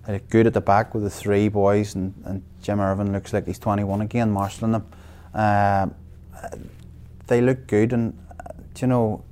They 0.05 0.13
look 0.13 0.29
good 0.29 0.45
at 0.45 0.53
the 0.53 0.59
back 0.59 0.93
with 0.93 1.03
the 1.03 1.09
three 1.09 1.47
boys, 1.47 1.95
and, 1.95 2.13
and 2.25 2.43
Jim 2.61 2.81
Ervin 2.81 3.13
looks 3.13 3.31
like 3.31 3.45
he's 3.47 3.57
21 3.59 4.01
again, 4.01 4.29
marshalling 4.29 4.73
them. 4.73 4.85
Uh, 5.33 5.87
they 7.27 7.39
look 7.39 7.65
good, 7.67 7.93
and 7.93 8.19
uh, 8.37 8.51
you 8.77 8.87
know, 8.87 9.23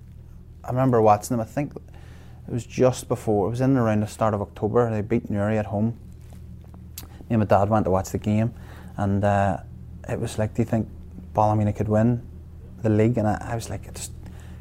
I 0.63 0.69
remember 0.69 1.01
watching 1.01 1.35
them. 1.35 1.41
I 1.41 1.49
think 1.49 1.73
it 1.75 2.53
was 2.53 2.65
just 2.65 3.09
before, 3.09 3.47
it 3.47 3.49
was 3.49 3.59
in 3.59 3.75
around 3.75 3.99
the 3.99 4.07
start 4.07 4.33
of 4.33 4.41
October. 4.41 4.89
They 4.89 5.01
beat 5.01 5.29
Newry 5.29 5.57
at 5.57 5.65
home. 5.65 5.99
Me 7.01 7.31
and 7.31 7.39
my 7.39 7.45
dad 7.45 7.67
went 7.67 7.83
to 7.85 7.91
watch 7.91 8.11
the 8.11 8.19
game, 8.19 8.53
and 8.95 9.21
uh, 9.25 9.57
it 10.07 10.17
was 10.17 10.37
like, 10.37 10.53
do 10.53 10.61
you 10.61 10.65
think 10.65 10.87
Ballymena 11.35 11.73
could 11.73 11.87
win 11.89 12.25
the 12.81 12.89
league? 12.89 13.19
And 13.19 13.27
I, 13.27 13.37
I 13.51 13.55
was 13.55 13.69
like, 13.69 13.87
I 13.87 13.91
just 13.91 14.11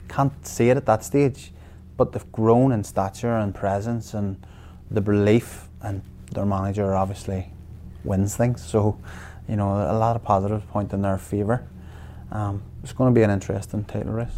can't 0.09 0.47
see 0.47 0.69
it 0.69 0.76
at 0.76 0.85
that 0.85 1.02
stage 1.02 1.54
but 1.97 2.12
they've 2.12 2.33
grown 2.33 2.73
in 2.73 2.85
stature 2.85 3.37
and 3.37 3.54
presence 3.54 4.14
and 4.14 4.45
the 4.90 5.00
belief 5.00 5.69
and 5.82 6.02
their 6.32 6.47
manager 6.47 6.95
obviously 6.95 7.50
wins 8.02 8.37
things. 8.37 8.65
So, 8.65 8.99
you 9.49 9.56
know, 9.56 9.69
a 9.69 9.97
lot 9.97 10.17
of 10.17 10.23
positives 10.23 10.65
point 10.67 10.93
in 10.93 11.02
their 11.02 11.19
favour. 11.19 11.67
Um, 12.32 12.63
it's 12.82 12.93
going 12.93 13.13
to 13.13 13.19
be 13.19 13.23
an 13.23 13.30
interesting 13.30 13.84
title 13.84 14.13
race. 14.13 14.32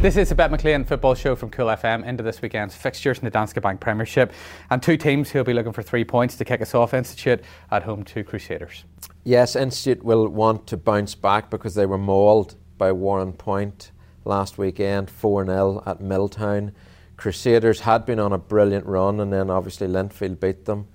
This 0.00 0.16
is 0.16 0.32
a 0.32 0.34
Bet 0.34 0.50
McLean 0.50 0.84
football 0.84 1.14
show 1.14 1.36
from 1.36 1.50
Cool 1.50 1.68
FM 1.68 2.04
into 2.04 2.24
this 2.24 2.42
weekend's 2.42 2.74
fixtures 2.74 3.18
in 3.18 3.24
the 3.24 3.30
Danske 3.30 3.62
Bank 3.62 3.78
Premiership 3.78 4.32
and 4.68 4.82
two 4.82 4.96
teams 4.96 5.30
who 5.30 5.38
will 5.38 5.44
be 5.44 5.52
looking 5.52 5.72
for 5.72 5.82
three 5.82 6.04
points 6.04 6.36
to 6.36 6.44
kick 6.44 6.60
us 6.60 6.74
off 6.74 6.92
Institute 6.92 7.40
at 7.70 7.84
home 7.84 8.02
to 8.04 8.24
Crusaders. 8.24 8.84
Yes, 9.24 9.54
Institute 9.54 10.02
will 10.04 10.28
want 10.28 10.66
to 10.68 10.76
bounce 10.76 11.14
back 11.14 11.48
because 11.48 11.74
they 11.74 11.86
were 11.86 11.98
mauled 11.98 12.56
by 12.76 12.90
Warrenpoint 12.90 13.90
last 14.24 14.58
weekend, 14.58 15.10
4 15.10 15.46
0 15.46 15.82
at 15.86 16.00
Milltown. 16.00 16.72
Crusaders 17.16 17.80
had 17.80 18.04
been 18.04 18.18
on 18.18 18.32
a 18.32 18.38
brilliant 18.38 18.84
run, 18.84 19.20
and 19.20 19.32
then 19.32 19.48
obviously 19.48 19.86
Linfield 19.86 20.40
beat 20.40 20.64
them. 20.64 20.88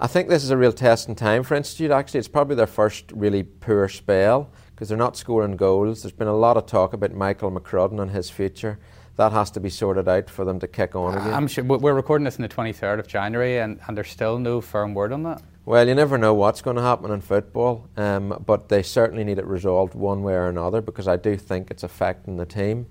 I 0.00 0.08
think 0.08 0.28
this 0.28 0.42
is 0.42 0.50
a 0.50 0.56
real 0.56 0.72
test 0.72 1.08
in 1.08 1.14
time 1.14 1.44
for 1.44 1.54
Institute. 1.54 1.92
Actually, 1.92 2.18
it's 2.18 2.28
probably 2.28 2.56
their 2.56 2.66
first 2.66 3.12
really 3.12 3.44
poor 3.44 3.88
spell 3.88 4.50
because 4.74 4.88
they're 4.88 4.98
not 4.98 5.16
scoring 5.16 5.56
goals. 5.56 6.02
There's 6.02 6.12
been 6.12 6.26
a 6.26 6.36
lot 6.36 6.56
of 6.56 6.66
talk 6.66 6.92
about 6.92 7.12
Michael 7.12 7.52
McCrudden 7.52 8.00
and 8.00 8.10
his 8.10 8.30
future. 8.30 8.80
That 9.16 9.30
has 9.32 9.50
to 9.52 9.60
be 9.60 9.70
sorted 9.70 10.08
out 10.08 10.28
for 10.30 10.44
them 10.44 10.58
to 10.60 10.66
kick 10.66 10.96
on 10.96 11.18
again. 11.18 11.34
I'm 11.34 11.46
sure 11.46 11.62
we're 11.62 11.92
recording 11.92 12.24
this 12.24 12.36
on 12.36 12.42
the 12.42 12.48
23rd 12.48 12.98
of 12.98 13.06
January, 13.06 13.58
and, 13.58 13.78
and 13.86 13.96
there's 13.96 14.10
still 14.10 14.38
no 14.38 14.60
firm 14.60 14.94
word 14.94 15.12
on 15.12 15.22
that. 15.24 15.42
Well, 15.70 15.86
you 15.86 15.94
never 15.94 16.18
know 16.18 16.34
what's 16.34 16.62
going 16.62 16.74
to 16.74 16.82
happen 16.82 17.12
in 17.12 17.20
football, 17.20 17.88
um, 17.96 18.42
but 18.44 18.68
they 18.68 18.82
certainly 18.82 19.22
need 19.22 19.38
it 19.38 19.46
resolved 19.46 19.94
one 19.94 20.24
way 20.24 20.32
or 20.32 20.48
another 20.48 20.80
because 20.80 21.06
I 21.06 21.14
do 21.14 21.36
think 21.36 21.70
it's 21.70 21.84
affecting 21.84 22.38
the 22.38 22.44
team. 22.44 22.86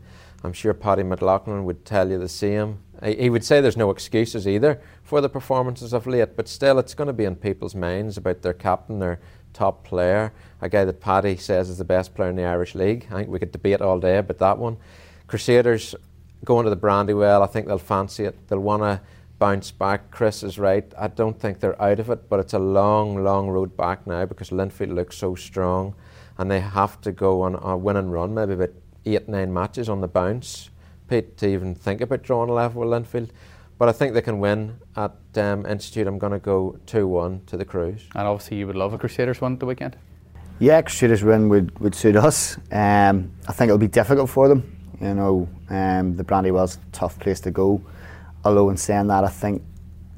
I'm 0.45 0.53
sure 0.53 0.73
Paddy 0.73 1.03
McLaughlin 1.03 1.65
would 1.65 1.83
tell 1.83 2.09
you 2.09 2.17
the 2.17 2.29
same. 2.29 2.79
He 3.03 3.29
would 3.29 3.43
say 3.43 3.59
there's 3.59 3.75
no 3.75 3.89
excuses 3.89 4.47
either 4.47 4.81
for 5.03 5.19
the 5.19 5.27
performances 5.27 5.91
of 5.91 6.07
late, 6.07 6.37
but 6.37 6.47
still 6.47 6.79
it's 6.79 6.93
going 6.93 7.07
to 7.07 7.13
be 7.13 7.25
in 7.25 7.35
people's 7.35 7.75
minds 7.75 8.15
about 8.15 8.43
their 8.43 8.53
captain, 8.53 8.99
their 8.99 9.19
top 9.51 9.83
player, 9.83 10.31
a 10.61 10.69
guy 10.69 10.85
that 10.85 11.01
Paddy 11.01 11.35
says 11.35 11.67
is 11.67 11.79
the 11.79 11.83
best 11.83 12.15
player 12.15 12.29
in 12.29 12.37
the 12.37 12.45
Irish 12.45 12.75
League. 12.75 13.07
I 13.11 13.15
think 13.15 13.27
we 13.27 13.39
could 13.39 13.51
debate 13.51 13.81
all 13.81 13.99
day 13.99 14.19
about 14.19 14.37
that 14.37 14.57
one. 14.57 14.77
Crusaders 15.27 15.95
going 16.45 16.63
to 16.63 16.69
the 16.69 16.77
Brandywell, 16.77 17.43
I 17.43 17.47
think 17.47 17.67
they'll 17.67 17.77
fancy 17.77 18.23
it. 18.23 18.47
They'll 18.47 18.59
want 18.59 18.83
to 18.83 19.01
bounce 19.39 19.71
back. 19.71 20.11
Kris 20.11 20.43
is 20.43 20.59
right. 20.59 20.93
I 20.97 21.07
don't 21.07 21.39
think 21.39 21.59
they're 21.59 21.81
out 21.81 21.99
of 21.99 22.09
it, 22.09 22.29
but 22.29 22.39
it's 22.39 22.53
a 22.53 22.59
long, 22.59 23.23
long 23.23 23.49
road 23.49 23.75
back 23.75 24.05
now 24.05 24.25
because 24.25 24.49
Linfield 24.49 24.93
looks 24.93 25.17
so 25.17 25.33
strong 25.33 25.95
and 26.37 26.51
they 26.51 26.59
have 26.59 27.01
to 27.01 27.11
go 27.11 27.41
on 27.41 27.55
a 27.55 27.75
win 27.75 27.95
and 27.95 28.11
run, 28.11 28.33
maybe 28.33 28.53
about 28.53 28.71
eight, 29.05 29.27
nine 29.27 29.53
matches 29.53 29.89
on 29.89 30.01
the 30.01 30.07
bounce, 30.07 30.69
Pete, 31.07 31.37
to 31.37 31.47
even 31.47 31.73
think 31.73 32.01
about 32.01 32.21
drawing 32.21 32.49
a 32.49 32.53
level 32.53 32.81
with 32.81 32.89
Linfield. 32.89 33.29
But 33.77 33.87
I 33.87 33.93
think 33.93 34.13
they 34.13 34.21
can 34.21 34.39
win 34.39 34.77
at 34.97 35.15
um, 35.35 35.65
Institute. 35.65 36.05
I'm 36.05 36.19
going 36.19 36.33
to 36.33 36.39
go 36.39 36.77
2 36.85 37.07
1 37.07 37.41
to 37.47 37.57
the 37.57 37.63
Crues. 37.63 38.05
And 38.13 38.27
obviously, 38.27 38.57
you 38.57 38.67
would 38.67 38.75
love 38.75 38.93
a 38.93 38.97
Crusaders 38.97 39.39
win 39.39 39.53
at 39.53 39.59
the 39.61 39.65
weekend? 39.65 39.95
Yeah, 40.59 40.81
Crusaders 40.81 41.23
win 41.23 41.47
would, 41.47 41.79
would 41.79 41.95
suit 41.95 42.17
us. 42.17 42.57
Um, 42.71 43.31
I 43.47 43.53
think 43.53 43.69
it'll 43.69 43.77
be 43.77 43.87
difficult 43.87 44.29
for 44.29 44.49
them. 44.49 44.75
You 44.99 45.13
know, 45.13 45.49
um, 45.69 46.17
the 46.17 46.25
Brandywell's 46.25 46.75
a 46.75 46.91
tough 46.91 47.17
place 47.19 47.39
to 47.41 47.51
go 47.51 47.81
although 48.43 48.69
in 48.69 48.77
saying 48.77 49.07
that, 49.07 49.23
I 49.23 49.29
think 49.29 49.63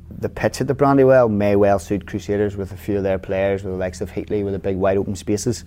the 0.10 0.30
pitch 0.30 0.62
at 0.62 0.68
the 0.68 0.74
Brandywell 0.74 1.30
may 1.30 1.56
well 1.56 1.80
suit 1.80 2.06
Crusaders 2.06 2.56
with 2.58 2.72
a 2.72 2.78
few 2.78 2.98
of 2.98 3.04
their 3.04 3.20
players, 3.20 3.64
with 3.64 3.74
the 3.74 3.80
likes 3.80 4.02
of 4.02 4.12
Heatley, 4.12 4.44
with 4.44 4.54
the 4.54 4.60
big 4.60 4.78
wide 4.78 4.98
open 4.98 5.16
spaces. 5.16 5.66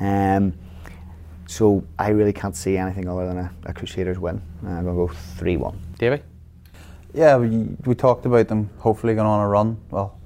Um, 0.00 0.54
so 1.46 1.84
I 1.98 2.10
really 2.10 2.32
can't 2.32 2.54
see 2.54 2.76
anything 2.76 3.08
other 3.08 3.26
than 3.26 3.38
a, 3.38 3.50
a 3.66 3.72
Crusaders 3.72 4.18
win. 4.18 4.40
I'm 4.62 4.84
going 4.84 5.08
to 5.08 5.12
go 5.12 5.20
3 5.36 5.56
1. 5.56 5.80
Davey? 5.98 6.22
Yeah, 7.12 7.36
we, 7.38 7.66
we 7.84 7.94
talked 7.94 8.24
about 8.24 8.48
them 8.48 8.70
hopefully 8.78 9.14
going 9.14 9.26
on 9.26 9.40
a 9.40 9.48
run. 9.48 9.78
Well, 9.90 10.16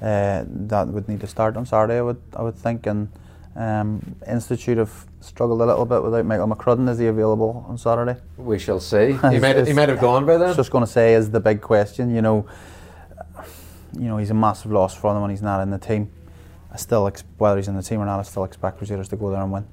uh, 0.00 0.44
that 0.46 0.88
would 0.88 1.08
need 1.08 1.20
to 1.20 1.26
start 1.26 1.56
on 1.56 1.66
Saturday, 1.66 1.98
I 1.98 2.02
would, 2.02 2.22
I 2.36 2.42
would 2.42 2.54
think. 2.54 2.86
And 2.86 3.08
um, 3.56 4.16
Institute 4.26 4.78
have 4.78 5.06
struggled 5.20 5.60
a 5.60 5.64
little 5.64 5.84
bit 5.84 6.02
without 6.02 6.24
Michael 6.24 6.48
McCrudden. 6.48 6.88
Is 6.88 6.98
he 6.98 7.06
available 7.06 7.64
on 7.68 7.76
Saturday? 7.76 8.16
We 8.36 8.58
shall 8.58 8.80
see. 8.80 9.12
He 9.12 9.38
might, 9.38 9.66
he 9.66 9.72
might 9.72 9.88
have 9.88 10.00
gone 10.00 10.24
by 10.24 10.34
then. 10.34 10.42
I 10.42 10.48
was 10.48 10.56
just 10.56 10.70
going 10.70 10.84
to 10.84 10.90
say 10.90 11.14
is 11.14 11.30
the 11.30 11.40
big 11.40 11.60
question. 11.60 12.14
You 12.14 12.22
know, 12.22 12.46
you 13.92 14.08
know 14.08 14.18
he's 14.18 14.30
a 14.30 14.34
massive 14.34 14.70
loss 14.70 14.94
for 14.94 15.12
them 15.12 15.22
when 15.22 15.30
he's 15.30 15.42
not 15.42 15.60
in 15.62 15.70
the 15.70 15.78
team. 15.78 16.10
I 16.72 16.76
still, 16.76 17.06
ex- 17.08 17.24
whether 17.38 17.56
he's 17.56 17.68
in 17.68 17.76
the 17.76 17.82
team 17.82 18.00
or 18.00 18.06
not, 18.06 18.20
I 18.20 18.22
still 18.22 18.44
expect 18.44 18.78
Crusaders 18.78 19.08
to 19.08 19.16
go 19.16 19.30
there 19.30 19.42
and 19.42 19.50
win. 19.50 19.66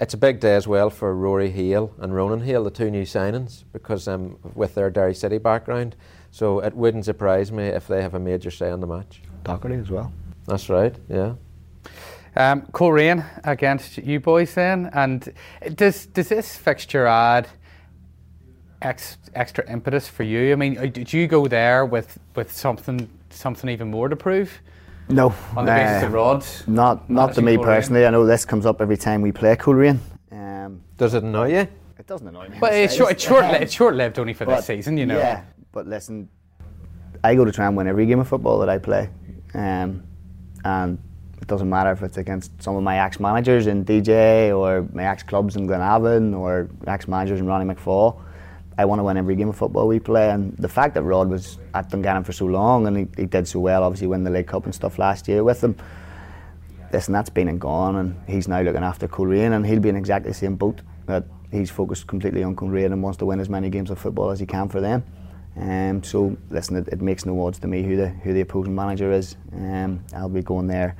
It's 0.00 0.14
a 0.14 0.16
big 0.16 0.40
day 0.40 0.54
as 0.54 0.66
well 0.66 0.90
for 0.90 1.14
Rory 1.14 1.50
Hale 1.50 1.92
and 1.98 2.14
Ronan 2.14 2.40
Hale, 2.40 2.64
the 2.64 2.70
two 2.70 2.90
new 2.90 3.02
signings, 3.02 3.64
because 3.72 4.06
um, 4.08 4.38
with 4.54 4.74
their 4.74 4.90
Derry 4.90 5.14
City 5.14 5.38
background. 5.38 5.96
So 6.30 6.60
it 6.60 6.74
wouldn't 6.74 7.04
surprise 7.04 7.50
me 7.50 7.64
if 7.64 7.88
they 7.88 8.00
have 8.00 8.14
a 8.14 8.20
major 8.20 8.50
say 8.50 8.70
in 8.70 8.80
the 8.80 8.86
match. 8.86 9.22
Docherty 9.42 9.80
as 9.80 9.90
well. 9.90 10.12
That's 10.46 10.68
right, 10.70 10.94
yeah. 11.08 11.34
Um, 12.38 12.62
Coleraine 12.72 13.24
against 13.42 13.98
you 13.98 14.20
boys 14.20 14.54
then, 14.54 14.90
and 14.92 15.34
does 15.74 16.06
does 16.06 16.28
this 16.28 16.56
fixture 16.56 17.04
add 17.04 17.48
ex, 18.80 19.18
extra 19.34 19.68
impetus 19.68 20.06
for 20.06 20.22
you? 20.22 20.52
I 20.52 20.54
mean, 20.54 20.78
uh, 20.78 20.86
did 20.86 21.12
you 21.12 21.26
go 21.26 21.48
there 21.48 21.84
with, 21.84 22.16
with 22.36 22.52
something 22.52 23.10
something 23.30 23.68
even 23.68 23.90
more 23.90 24.08
to 24.08 24.14
prove? 24.14 24.52
No. 25.08 25.34
On 25.56 25.64
the 25.64 25.72
basis 25.72 26.04
uh, 26.04 26.06
of 26.06 26.12
rods? 26.12 26.64
Not, 26.68 27.10
not 27.10 27.34
to 27.34 27.42
me 27.42 27.56
Coleraine? 27.56 27.64
personally. 27.64 28.06
I 28.06 28.10
know 28.10 28.24
this 28.24 28.44
comes 28.44 28.66
up 28.66 28.80
every 28.80 28.96
time 28.96 29.20
we 29.20 29.32
play 29.32 29.56
Coleraine. 29.56 29.98
Um, 30.30 30.82
Does 30.96 31.14
it 31.14 31.24
annoy 31.24 31.52
you? 31.52 31.66
it 31.98 32.06
doesn't 32.06 32.28
annoy 32.28 32.48
me. 32.50 32.58
But 32.60 32.72
it's 32.74 32.94
short, 32.94 33.12
it's 33.12 33.24
slightest. 33.24 33.46
short, 33.48 33.56
Um, 33.56 33.62
it's 33.62 33.72
short-lived 33.72 34.18
only 34.20 34.32
for 34.34 34.44
this 34.44 34.66
season, 34.66 34.96
you 34.96 35.06
know. 35.06 35.18
Yeah, 35.18 35.42
but 35.72 35.88
listen, 35.88 36.28
I 37.24 37.34
go 37.34 37.44
to 37.44 37.50
try 37.50 37.66
and 37.66 37.76
win 37.76 37.88
every 37.88 38.06
game 38.06 38.20
of 38.20 38.28
football 38.28 38.60
that 38.60 38.68
I 38.68 38.78
play, 38.78 39.10
um, 39.54 40.04
and 40.64 40.98
it 41.40 41.46
doesn't 41.46 41.68
matter 41.68 41.92
if 41.92 42.02
it's 42.02 42.16
against 42.16 42.62
some 42.62 42.76
of 42.76 42.82
my 42.82 42.98
ex-managers 42.98 43.66
in 43.66 43.84
DJ 43.84 44.56
or 44.56 44.88
my 44.92 45.04
ex-clubs 45.04 45.56
in 45.56 45.66
Glenavon 45.68 46.36
or 46.36 46.68
ex-managers 46.86 47.40
in 47.40 47.46
Ronnie 47.46 47.72
McFall. 47.72 48.20
I 48.76 48.84
want 48.84 49.00
to 49.00 49.04
win 49.04 49.16
every 49.16 49.34
game 49.34 49.48
of 49.48 49.56
football 49.56 49.88
we 49.88 49.98
play, 49.98 50.30
and 50.30 50.56
the 50.56 50.68
fact 50.68 50.94
that 50.94 51.02
Rod 51.02 51.28
was 51.28 51.58
at 51.74 51.90
Dungannon 51.90 52.22
for 52.22 52.32
so 52.32 52.46
long 52.46 52.86
and 52.86 52.96
he, 52.96 53.08
he 53.16 53.26
did 53.26 53.48
so 53.48 53.60
well, 53.60 53.82
obviously 53.82 54.06
win 54.06 54.22
the 54.22 54.30
League 54.30 54.46
Cup 54.46 54.66
and 54.66 54.74
stuff 54.74 54.98
last 54.98 55.26
year 55.26 55.42
with 55.42 55.60
them. 55.60 55.76
Listen, 56.92 57.12
that's 57.12 57.28
been 57.28 57.48
and 57.48 57.60
gone, 57.60 57.96
and 57.96 58.16
he's 58.26 58.48
now 58.48 58.60
looking 58.60 58.82
after 58.82 59.08
Coleraine, 59.08 59.52
and 59.52 59.66
he'll 59.66 59.80
be 59.80 59.88
in 59.88 59.96
exactly 59.96 60.30
the 60.30 60.34
same 60.34 60.56
boat. 60.56 60.80
That 61.06 61.24
he's 61.50 61.70
focused 61.70 62.06
completely 62.06 62.42
on 62.42 62.54
Coleraine 62.54 62.92
and 62.92 63.02
wants 63.02 63.18
to 63.18 63.26
win 63.26 63.40
as 63.40 63.48
many 63.48 63.68
games 63.68 63.90
of 63.90 63.98
football 63.98 64.30
as 64.30 64.40
he 64.40 64.46
can 64.46 64.68
for 64.68 64.80
them. 64.80 65.02
Um, 65.56 66.02
so 66.02 66.36
listen, 66.50 66.76
it, 66.76 66.88
it 66.88 67.02
makes 67.02 67.26
no 67.26 67.44
odds 67.44 67.58
to 67.60 67.66
me 67.66 67.82
who 67.82 67.96
the 67.96 68.08
who 68.08 68.32
the 68.32 68.42
opposing 68.42 68.74
manager 68.74 69.10
is. 69.10 69.36
Um, 69.52 70.04
I'll 70.14 70.28
be 70.28 70.42
going 70.42 70.68
there 70.68 70.96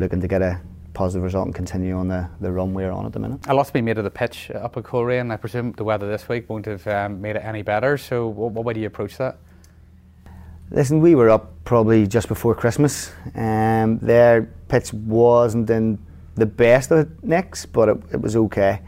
looking 0.00 0.20
to 0.20 0.28
get 0.28 0.42
a 0.42 0.60
positive 0.94 1.22
result 1.22 1.46
and 1.46 1.54
continue 1.54 1.94
on 1.94 2.08
the, 2.08 2.28
the 2.40 2.50
run 2.50 2.74
we're 2.74 2.90
on 2.90 3.06
at 3.06 3.12
the 3.12 3.18
minute. 3.18 3.38
A 3.46 3.54
lot's 3.54 3.70
been 3.70 3.84
made 3.84 3.98
of 3.98 4.04
the 4.04 4.10
pitch 4.10 4.50
up 4.50 4.76
at 4.76 4.84
Coleraine. 4.84 5.30
I 5.30 5.36
presume 5.36 5.72
the 5.72 5.84
weather 5.84 6.08
this 6.08 6.28
week 6.28 6.48
won't 6.48 6.66
have 6.66 6.86
um, 6.88 7.20
made 7.20 7.36
it 7.36 7.44
any 7.44 7.62
better. 7.62 7.96
So, 7.96 8.26
what, 8.26 8.52
what 8.52 8.64
way 8.64 8.74
do 8.74 8.80
you 8.80 8.86
approach 8.86 9.16
that? 9.18 9.38
Listen, 10.70 11.00
we 11.00 11.14
were 11.14 11.30
up 11.30 11.52
probably 11.64 12.06
just 12.06 12.28
before 12.28 12.54
Christmas. 12.54 13.12
Um, 13.34 13.98
their 13.98 14.42
pitch 14.68 14.92
wasn't 14.92 15.68
in 15.70 15.98
the 16.34 16.46
best 16.46 16.90
of 16.90 17.22
nicks, 17.22 17.66
but 17.66 17.88
it, 17.88 17.96
it 18.12 18.20
was 18.20 18.36
okay. 18.36 18.80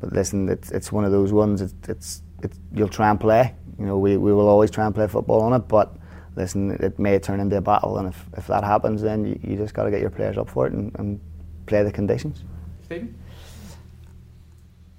But 0.00 0.12
listen, 0.12 0.48
it's, 0.48 0.70
it's 0.72 0.90
one 0.92 1.04
of 1.04 1.12
those 1.12 1.32
ones. 1.32 1.62
It's, 1.62 1.74
it's, 1.88 2.22
it's 2.42 2.58
you'll 2.74 2.88
try 2.88 3.10
and 3.10 3.20
play. 3.20 3.54
You 3.78 3.86
know, 3.86 3.98
we, 3.98 4.16
we 4.16 4.32
will 4.32 4.48
always 4.48 4.70
try 4.70 4.86
and 4.86 4.94
play 4.94 5.06
football 5.06 5.42
on 5.42 5.52
it. 5.52 5.68
But 5.68 5.94
listen, 6.36 6.70
it 6.72 6.98
may 6.98 7.18
turn 7.18 7.40
into 7.40 7.56
a 7.56 7.60
battle, 7.60 7.98
and 7.98 8.08
if, 8.08 8.26
if 8.36 8.46
that 8.46 8.62
happens, 8.62 9.02
then 9.02 9.24
you, 9.24 9.40
you 9.42 9.56
just 9.56 9.74
got 9.74 9.84
to 9.84 9.90
get 9.90 10.00
your 10.00 10.10
players 10.10 10.38
up 10.38 10.48
for 10.48 10.66
it 10.66 10.72
and, 10.72 10.94
and 10.98 11.20
play 11.66 11.82
the 11.82 11.90
conditions. 11.90 12.44
Stephen? 12.84 13.18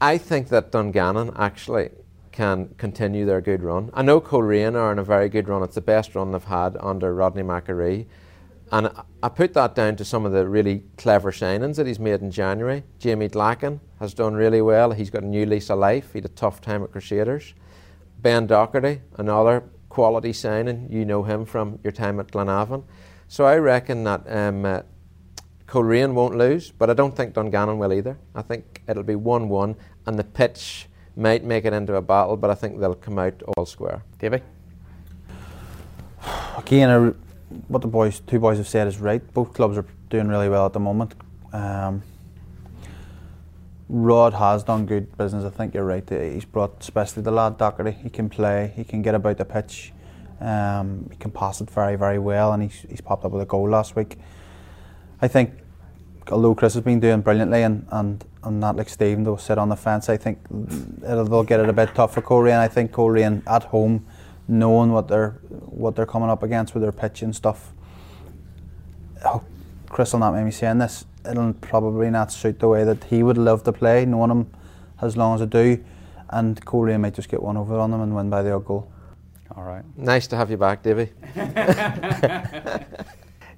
I 0.02 0.18
think 0.18 0.50
that 0.50 0.72
Dungannon 0.72 1.32
actually 1.36 1.90
can 2.32 2.70
continue 2.78 3.26
their 3.26 3.42
good 3.42 3.64
run. 3.64 3.90
I 3.94 4.04
know 4.04 4.20
Coleraine 4.20 4.76
are 4.76 4.92
in 4.92 5.00
a 5.00 5.04
very 5.04 5.28
good 5.30 5.48
run. 5.48 5.64
It's 5.64 5.76
the 5.76 5.82
best 5.82 6.14
run 6.14 6.32
they've 6.32 6.44
had 6.44 6.78
under 6.80 7.14
Rodney 7.16 7.42
McAree. 7.42 8.06
And 8.72 8.88
I- 8.88 9.04
I 9.24 9.30
put 9.30 9.54
that 9.56 9.74
down 9.74 9.96
to 9.96 10.06
some 10.06 10.26
of 10.26 10.32
the 10.34 10.48
really 10.48 10.84
clever 10.98 11.32
signings 11.32 11.78
that 11.78 11.88
he's 11.88 12.00
made 12.00 12.22
in 12.22 12.30
January. 12.30 12.84
Jamie 13.00 13.30
Glacken 13.30 13.80
has 14.00 14.14
done 14.14 14.36
really 14.36 14.62
well. 14.62 14.92
He's 14.92 15.10
got 15.10 15.24
a 15.24 15.28
new 15.28 15.46
lease 15.48 15.72
of 15.72 15.80
life. 15.80 16.14
He 16.14 16.20
had 16.20 16.26
a 16.26 16.30
tough 16.30 16.62
time 16.62 16.84
at 16.84 16.92
Crusaders. 16.92 17.56
Ben 18.22 18.46
Doherty, 18.46 19.02
another 19.18 19.64
quality 19.90 20.34
signing. 20.34 20.88
You 20.92 21.06
know 21.06 21.24
him 21.24 21.46
from 21.46 21.80
your 21.84 21.92
time 21.92 22.20
at 22.20 22.32
Glenavon. 22.32 22.84
So 23.28 23.46
I 23.46 23.58
reckon 23.58 24.04
that 24.06 24.24
um, 24.28 24.66
uh, 24.66 24.82
Coleraine 25.66 26.14
won't 26.14 26.38
lose, 26.38 26.72
but 26.72 26.90
I 26.90 26.94
don't 26.94 27.16
think 27.16 27.34
Dungannon 27.34 27.78
will 27.78 27.94
either. 27.94 28.18
I 28.34 28.42
think 28.42 28.82
it'll 28.88 29.04
be 29.04 29.16
1 29.16 29.50
1, 29.50 29.76
and 30.06 30.18
the 30.18 30.24
pitch 30.24 30.88
might 31.16 31.44
make 31.44 31.66
it 31.66 31.74
into 31.74 31.96
a 31.96 32.02
battle, 32.02 32.38
but 32.38 32.50
I 32.50 32.56
think 32.56 32.80
they'll 32.80 32.96
come 32.96 33.20
out 33.20 33.42
all 33.58 33.66
square. 33.66 34.04
Davey? 34.20 34.42
again, 36.58 37.16
what 37.68 37.82
the 37.82 37.88
boys, 37.88 38.20
two 38.22 38.40
boys 38.40 38.58
have 38.58 38.68
said 38.68 38.88
is 38.88 39.00
right. 39.00 39.22
Both 39.34 39.54
clubs 39.54 39.78
are 39.78 39.86
doing 40.10 40.28
really 40.28 40.50
well 40.50 40.66
at 40.66 40.74
the 40.74 40.80
moment. 40.80 41.14
Um, 41.54 42.04
Rod 43.90 44.34
has 44.34 44.64
done 44.64 44.86
good 44.86 45.18
business. 45.18 45.46
I 45.46 45.50
think 45.50 45.74
you're 45.74 45.86
right. 45.86 46.08
He's 46.10 46.46
brought, 46.46 46.82
especially 46.82 47.24
the 47.24 47.32
lad 47.32 47.58
Doherty. 47.58 47.92
He 47.92 48.10
can 48.10 48.30
play. 48.30 48.74
He 48.76 48.84
can 48.84 49.02
get 49.02 49.16
about 49.16 49.38
the 49.38 49.46
pitch. 49.46 49.94
Um, 50.42 51.08
he 51.10 51.18
can 51.18 51.32
pass 51.32 51.62
it 51.62 51.70
very, 51.70 51.96
very 51.96 52.20
well, 52.20 52.54
and 52.54 52.64
he's, 52.64 52.86
he's 52.90 53.02
popped 53.02 53.26
up 53.26 53.32
with 53.32 53.42
a 53.42 53.46
goal 53.46 53.70
last 53.70 53.96
week. 53.96 54.18
I 55.22 55.28
think, 55.28 55.54
although 56.30 56.54
Kris 56.54 56.74
has 56.76 56.84
been 56.84 57.00
doing 57.00 57.22
brilliantly, 57.22 57.64
and 57.64 57.88
and, 57.92 58.24
and 58.44 58.60
not 58.60 58.76
like 58.76 58.90
Stephen 58.90 59.24
though 59.24 59.38
sit 59.38 59.58
on 59.58 59.70
the 59.70 59.76
fence. 59.76 60.10
I 60.10 60.18
think 60.18 60.40
they'll 60.50 61.44
get 61.44 61.60
it 61.60 61.70
a 61.70 61.74
bit 61.74 61.96
tough 61.96 62.14
for 62.14 62.22
Coleraine. 62.22 62.60
I 62.60 62.68
think 62.68 62.92
Coleraine 62.92 63.42
at 63.48 63.64
home, 63.64 64.06
knowing 64.48 64.92
what 64.92 65.08
they're 65.08 65.40
what 65.50 65.96
they're 65.96 66.06
coming 66.06 66.30
up 66.30 66.44
against 66.44 66.74
with 66.74 66.84
their 66.84 66.92
pitch 66.92 67.22
and 67.24 67.36
stuff. 67.36 67.74
Oh, 69.26 69.44
Kris 69.90 70.14
will 70.14 70.20
not 70.20 70.36
make 70.36 70.46
me 70.46 70.52
saying 70.52 70.78
this. 70.78 71.06
It'll 71.30 71.54
probably 71.54 72.10
not 72.10 72.32
suit 72.32 72.60
the 72.60 72.68
way 72.68 72.84
that 72.84 73.04
he 73.06 73.24
would 73.24 73.38
love 73.38 73.64
to 73.64 73.74
play, 73.74 74.06
knowing 74.06 74.32
him 74.32 74.52
as 75.02 75.18
long 75.18 75.36
as 75.36 75.42
I 75.42 75.46
do. 75.46 75.84
And 76.30 76.64
Coleraine 76.66 77.02
might 77.02 77.14
just 77.14 77.30
get 77.30 77.42
one 77.42 77.58
over 77.58 77.78
on 77.78 77.92
them 77.92 78.02
and 78.02 78.16
win 78.16 78.30
by 78.30 78.44
the 78.44 78.54
odd 78.54 78.66
goal. 78.66 78.92
All 79.56 79.64
right. 79.64 79.84
Nice 79.96 80.28
to 80.28 80.36
have 80.36 80.52
you 80.52 80.58
back, 80.58 80.84
Davy. 80.84 81.10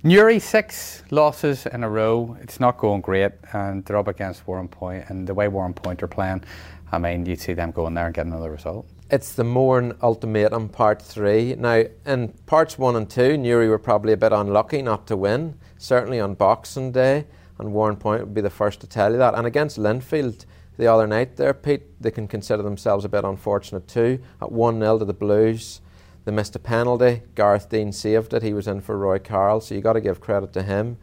Newry, 0.04 0.40
six 0.40 1.04
losses 1.12 1.66
in 1.66 1.84
a 1.84 1.90
row. 1.90 2.38
It's 2.42 2.60
not 2.60 2.78
going 2.78 3.02
great, 3.02 3.34
and 3.52 3.84
they're 3.84 3.98
up 3.98 4.08
against 4.08 4.46
Warrenpoint, 4.46 5.10
and 5.10 5.28
the 5.28 5.34
way 5.34 5.48
Warrenpoint 5.48 6.02
are 6.02 6.08
playing, 6.08 6.46
I 6.90 7.00
mean, 7.00 7.26
you'd 7.26 7.42
see 7.42 7.54
them 7.54 7.72
going 7.72 7.96
there 7.96 8.06
and 8.06 8.16
getting 8.16 8.32
another 8.32 8.52
result. 8.52 8.88
It's 9.12 9.34
the 9.34 9.44
Mourne 9.44 9.98
Ultimatum 10.02 10.70
Part 10.70 11.02
3. 11.02 11.56
Now, 11.56 11.84
in 12.06 12.30
Parts 12.46 12.78
1 12.78 12.96
and 12.96 13.10
2, 13.10 13.38
Newry 13.38 13.68
were 13.68 13.80
probably 13.80 14.14
a 14.14 14.18
bit 14.18 14.32
unlucky 14.32 14.82
not 14.82 15.06
to 15.08 15.18
win, 15.18 15.56
certainly 15.78 16.20
on 16.20 16.36
Boxing 16.36 16.94
Day, 16.94 17.26
and 17.60 17.70
Warrenpoint 17.70 18.22
would 18.22 18.34
be 18.34 18.42
the 18.42 18.50
first 18.50 18.80
to 18.82 18.88
tell 18.88 19.12
you 19.12 19.18
that. 19.18 19.36
And 19.36 19.46
against 19.46 19.78
Linfield 19.78 20.46
the 20.78 20.88
other 20.88 21.06
night 21.06 21.36
there, 21.36 21.54
Pete, 21.54 22.02
they 22.02 22.12
can 22.12 22.28
consider 22.28 22.64
themselves 22.64 23.04
a 23.04 23.10
bit 23.10 23.26
unfortunate 23.26 23.88
too. 23.88 24.20
At 24.42 24.52
1 24.52 24.80
0 24.80 25.00
to 25.00 25.06
the 25.06 25.14
Blues, 25.14 25.82
they 26.26 26.32
missed 26.32 26.56
a 26.56 26.60
penalty. 26.60 27.24
Gareth 27.36 27.70
Deane 27.70 27.92
saved 27.92 28.34
it. 28.34 28.44
He 28.44 28.54
was 28.54 28.68
in 28.68 28.82
for 28.82 28.98
Roy 28.98 29.20
Carroll, 29.20 29.62
so 29.62 29.76
you've 29.76 29.84
got 29.84 29.94
to 29.94 30.02
give 30.02 30.22
credit 30.22 30.54
to 30.54 30.64
him. 30.64 30.98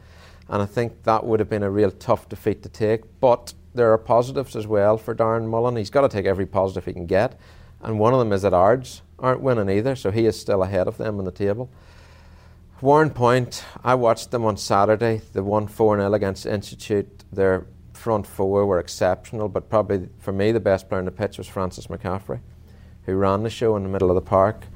And 0.49 0.63
I 0.63 0.67
think 0.67 1.03
that 1.03 1.27
would 1.27 1.41
have 1.41 1.51
been 1.51 1.63
a 1.63 1.71
real 1.71 1.91
tough 1.91 2.29
defeat 2.29 2.63
to 2.63 2.69
take. 2.69 3.03
But 3.21 3.53
there 3.75 3.93
are 3.93 3.99
positives 3.99 4.57
as 4.57 4.67
well 4.67 4.97
for 4.97 5.15
Darren 5.15 5.49
Mullen. 5.49 5.77
He's 5.77 5.91
got 5.91 6.03
to 6.03 6.09
take 6.09 6.27
every 6.27 6.47
positive 6.47 6.87
he 6.87 6.93
can 6.93 7.07
get. 7.07 7.39
And 7.83 7.99
one 7.99 8.15
of 8.15 8.19
them 8.19 8.33
is 8.33 8.43
that 8.43 8.55
Ards 8.55 9.03
aren't 9.19 9.43
winning 9.43 9.69
either, 9.69 9.95
so 9.95 10.11
he 10.11 10.27
is 10.27 10.41
still 10.41 10.63
ahead 10.63 10.89
of 10.89 10.97
them 10.97 11.19
on 11.19 11.25
the 11.25 11.31
table. 11.31 11.71
Warrenpoint, 12.83 13.63
I 13.83 13.95
watched 13.95 14.31
them 14.31 14.45
on 14.45 14.57
Saturday. 14.57 15.23
They 15.33 15.41
won 15.41 15.67
4 15.67 15.99
0 15.99 16.13
against 16.13 16.45
Institute. 16.45 17.25
Their 17.33 17.67
front 17.97 18.27
four 18.27 18.67
were 18.67 18.79
exceptional, 18.79 19.49
but 19.49 19.69
probably 19.69 20.09
for 20.19 20.33
me, 20.33 20.53
the 20.53 20.61
best 20.61 20.89
player 20.89 21.01
on 21.01 21.07
the 21.07 21.11
pitch 21.11 21.39
was 21.39 21.49
Francis 21.49 21.89
McCaffrey, 21.89 22.39
who 23.05 23.17
ran 23.17 23.43
the 23.43 23.51
show 23.51 23.75
in 23.77 23.83
the 23.83 23.89
middle 23.89 24.09
of 24.11 24.15
the 24.15 24.21
park. 24.21 24.67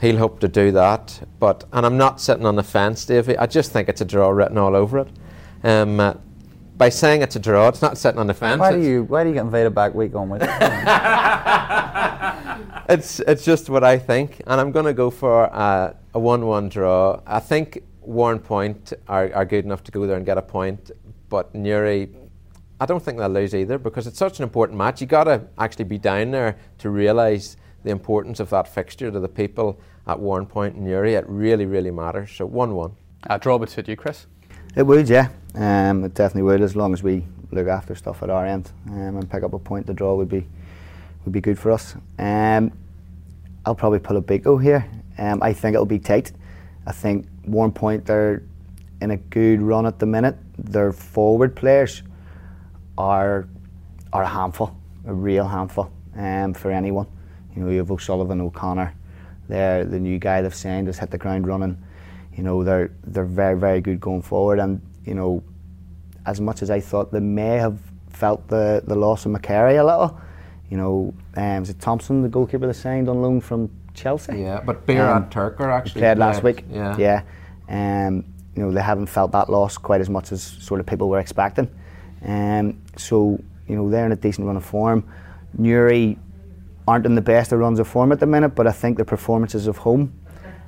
He'll 0.00 0.18
hope 0.18 0.40
to 0.40 0.48
do 0.48 0.72
that, 0.72 1.26
but 1.38 1.64
and 1.72 1.86
I'm 1.86 1.96
not 1.96 2.20
sitting 2.20 2.44
on 2.44 2.56
the 2.56 2.64
fence, 2.64 3.06
Davey. 3.06 3.38
I 3.38 3.46
just 3.46 3.72
think 3.72 3.88
it's 3.88 4.00
a 4.00 4.04
draw 4.04 4.30
written 4.30 4.58
all 4.58 4.74
over 4.76 4.98
it. 4.98 5.08
Um, 5.62 6.00
uh, 6.00 6.14
by 6.76 6.88
saying 6.88 7.22
it's 7.22 7.36
a 7.36 7.38
draw, 7.38 7.68
it's 7.68 7.80
not 7.80 7.96
sitting 7.96 8.18
on 8.18 8.26
the 8.26 8.34
fence. 8.34 8.58
Why 8.58 8.72
do 8.72 8.82
you 8.82 9.04
Why 9.04 9.22
do 9.22 9.28
you 9.28 9.34
get 9.34 9.44
invited 9.44 9.72
back 9.74 9.94
week 9.94 10.16
on 10.16 10.28
week? 10.28 10.42
it's 12.88 13.20
it's 13.20 13.44
just 13.44 13.70
what 13.70 13.84
I 13.84 13.96
think, 13.96 14.42
and 14.46 14.60
I'm 14.60 14.72
going 14.72 14.86
to 14.86 14.92
go 14.92 15.10
for 15.10 15.46
a, 16.14 16.18
a 16.18 16.20
one-one 16.20 16.68
draw. 16.68 17.20
I 17.26 17.40
think 17.40 17.82
Warrenpoint 18.06 18.92
are, 19.08 19.32
are 19.34 19.44
good 19.44 19.64
enough 19.64 19.82
to 19.84 19.92
go 19.92 20.06
there 20.06 20.16
and 20.16 20.26
get 20.26 20.38
a 20.38 20.42
point, 20.42 20.90
but 21.28 21.54
Newry, 21.54 22.10
I 22.80 22.86
don't 22.86 23.02
think 23.02 23.18
they'll 23.18 23.28
lose 23.28 23.54
either 23.54 23.78
because 23.78 24.06
it's 24.06 24.18
such 24.18 24.38
an 24.38 24.42
important 24.42 24.78
match. 24.78 25.00
You've 25.00 25.10
got 25.10 25.24
to 25.24 25.42
actually 25.58 25.84
be 25.84 25.98
down 25.98 26.30
there 26.30 26.56
to 26.78 26.90
realise 26.90 27.56
the 27.82 27.90
importance 27.90 28.40
of 28.40 28.50
that 28.50 28.66
fixture 28.66 29.10
to 29.10 29.20
the 29.20 29.28
people 29.28 29.80
at 30.06 30.18
Warrenpoint 30.18 30.74
and 30.74 30.84
Newry. 30.84 31.14
It 31.14 31.24
really, 31.28 31.66
really 31.66 31.90
matters. 31.90 32.30
So 32.30 32.46
one-one. 32.46 32.92
A 33.24 33.38
draw 33.38 33.56
would 33.56 33.70
suit 33.70 33.88
you, 33.88 33.96
Kris. 33.96 34.26
It 34.76 34.82
would, 34.82 35.08
yeah. 35.08 35.28
Um, 35.54 36.04
it 36.04 36.14
definitely 36.14 36.42
would, 36.42 36.60
as 36.60 36.74
long 36.74 36.92
as 36.92 37.02
we 37.02 37.24
look 37.52 37.68
after 37.68 37.94
stuff 37.94 38.22
at 38.22 38.30
our 38.30 38.44
end 38.44 38.72
um, 38.88 39.16
and 39.16 39.30
pick 39.30 39.42
up 39.42 39.54
a 39.54 39.58
point. 39.58 39.86
The 39.86 39.94
draw 39.94 40.14
would 40.16 40.28
be 40.28 40.46
would 41.24 41.32
be 41.32 41.40
good 41.40 41.58
for 41.58 41.70
us. 41.70 41.94
Um, 42.18 42.72
I'll 43.64 43.74
probably 43.74 43.98
pull 43.98 44.18
a 44.18 44.20
big 44.20 44.46
O 44.46 44.58
here. 44.58 44.86
Um, 45.18 45.42
I 45.42 45.52
think 45.52 45.74
it'll 45.74 45.86
be 45.86 45.98
tight. 45.98 46.32
I 46.86 46.92
think 46.92 47.26
one 47.44 47.72
point 47.72 48.06
they're 48.06 48.42
in 49.00 49.10
a 49.10 49.16
good 49.16 49.60
run 49.60 49.86
at 49.86 49.98
the 49.98 50.06
minute. 50.06 50.36
Their 50.58 50.92
forward 50.92 51.56
players 51.56 52.02
are 52.96 53.48
are 54.12 54.22
a 54.22 54.28
handful, 54.28 54.76
a 55.06 55.12
real 55.12 55.46
handful 55.46 55.90
um, 56.16 56.54
for 56.54 56.70
anyone. 56.70 57.06
You 57.54 57.62
know, 57.62 57.70
you 57.70 57.78
have 57.78 57.90
O'Sullivan, 57.90 58.40
O'Connor. 58.40 58.94
They're 59.48 59.84
the 59.84 59.98
new 59.98 60.18
guy 60.18 60.42
they've 60.42 60.54
signed 60.54 60.86
has 60.86 60.98
hit 60.98 61.10
the 61.10 61.18
ground 61.18 61.46
running. 61.46 61.82
You 62.34 62.42
know, 62.42 62.64
they're 62.64 62.90
they're 63.04 63.24
very 63.24 63.58
very 63.58 63.80
good 63.80 64.00
going 64.00 64.22
forward, 64.22 64.58
and 64.58 64.80
you 65.04 65.14
know, 65.14 65.42
as 66.26 66.40
much 66.40 66.62
as 66.62 66.70
I 66.70 66.80
thought 66.80 67.12
they 67.12 67.20
may 67.20 67.56
have 67.58 67.78
felt 68.08 68.46
the, 68.48 68.82
the 68.86 68.94
loss 68.94 69.26
of 69.26 69.32
McCary 69.32 69.78
a 69.80 69.84
little. 69.84 70.18
You 70.70 70.78
know, 70.78 71.14
um, 71.36 71.62
is 71.62 71.70
it 71.70 71.80
Thompson, 71.80 72.22
the 72.22 72.28
goalkeeper 72.28 72.66
that 72.66 72.74
signed 72.74 73.08
on 73.08 73.20
loan 73.20 73.40
from 73.40 73.70
Chelsea? 73.94 74.40
Yeah, 74.40 74.60
but 74.64 74.86
Behrad 74.86 75.30
Turker 75.30 75.84
He 75.84 75.98
played 75.98 76.18
last 76.18 76.42
week. 76.42 76.64
Yeah. 76.70 76.96
yeah. 76.98 77.22
Um, 77.68 78.24
you 78.54 78.62
know 78.62 78.70
they 78.70 78.82
haven't 78.82 79.06
felt 79.06 79.32
that 79.32 79.48
loss 79.48 79.78
quite 79.78 80.00
as 80.00 80.08
much 80.10 80.32
as 80.32 80.42
sort 80.42 80.80
of 80.80 80.86
people 80.86 81.08
were 81.08 81.20
expecting. 81.20 81.68
Um, 82.24 82.82
so 82.96 83.42
you 83.66 83.76
know 83.76 83.90
they're 83.90 84.06
in 84.06 84.12
a 84.12 84.16
decent 84.16 84.46
run 84.46 84.56
of 84.56 84.64
form. 84.64 85.08
Newry 85.56 86.18
aren't 86.86 87.06
in 87.06 87.14
the 87.14 87.22
best 87.22 87.52
of 87.52 87.58
runs 87.58 87.78
of 87.78 87.88
form 87.88 88.12
at 88.12 88.20
the 88.20 88.26
minute, 88.26 88.50
but 88.50 88.66
I 88.66 88.72
think 88.72 88.98
the 88.98 89.04
performances 89.04 89.66
of 89.66 89.78
home 89.78 90.12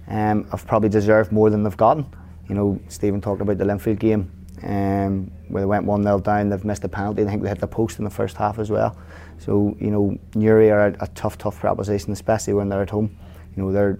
um, 0.08 0.48
have 0.50 0.66
probably 0.66 0.88
deserved 0.88 1.30
more 1.30 1.50
than 1.50 1.62
they've 1.62 1.76
gotten. 1.76 2.06
You 2.48 2.54
know, 2.54 2.80
Stephen 2.88 3.20
talked 3.20 3.42
about 3.42 3.58
the 3.58 3.64
Linfield 3.64 3.98
game 3.98 4.30
um, 4.62 5.30
where 5.48 5.62
they 5.62 5.66
went 5.66 5.84
1 5.84 6.02
0 6.02 6.20
down, 6.20 6.48
they've 6.48 6.64
missed 6.64 6.84
a 6.84 6.88
penalty. 6.88 7.22
I 7.22 7.26
think 7.26 7.42
they 7.42 7.48
hit 7.48 7.58
the 7.58 7.66
post 7.66 7.98
in 7.98 8.04
the 8.04 8.10
first 8.10 8.36
half 8.36 8.58
as 8.58 8.70
well. 8.70 8.96
So, 9.38 9.76
you 9.80 9.90
know, 9.90 10.18
Newry 10.34 10.70
are 10.70 10.88
a, 10.88 10.96
a 11.00 11.06
tough, 11.08 11.38
tough 11.38 11.58
proposition, 11.60 12.12
especially 12.12 12.54
when 12.54 12.68
they're 12.68 12.82
at 12.82 12.90
home. 12.90 13.16
You 13.56 13.62
know, 13.62 13.72
they're, 13.72 13.98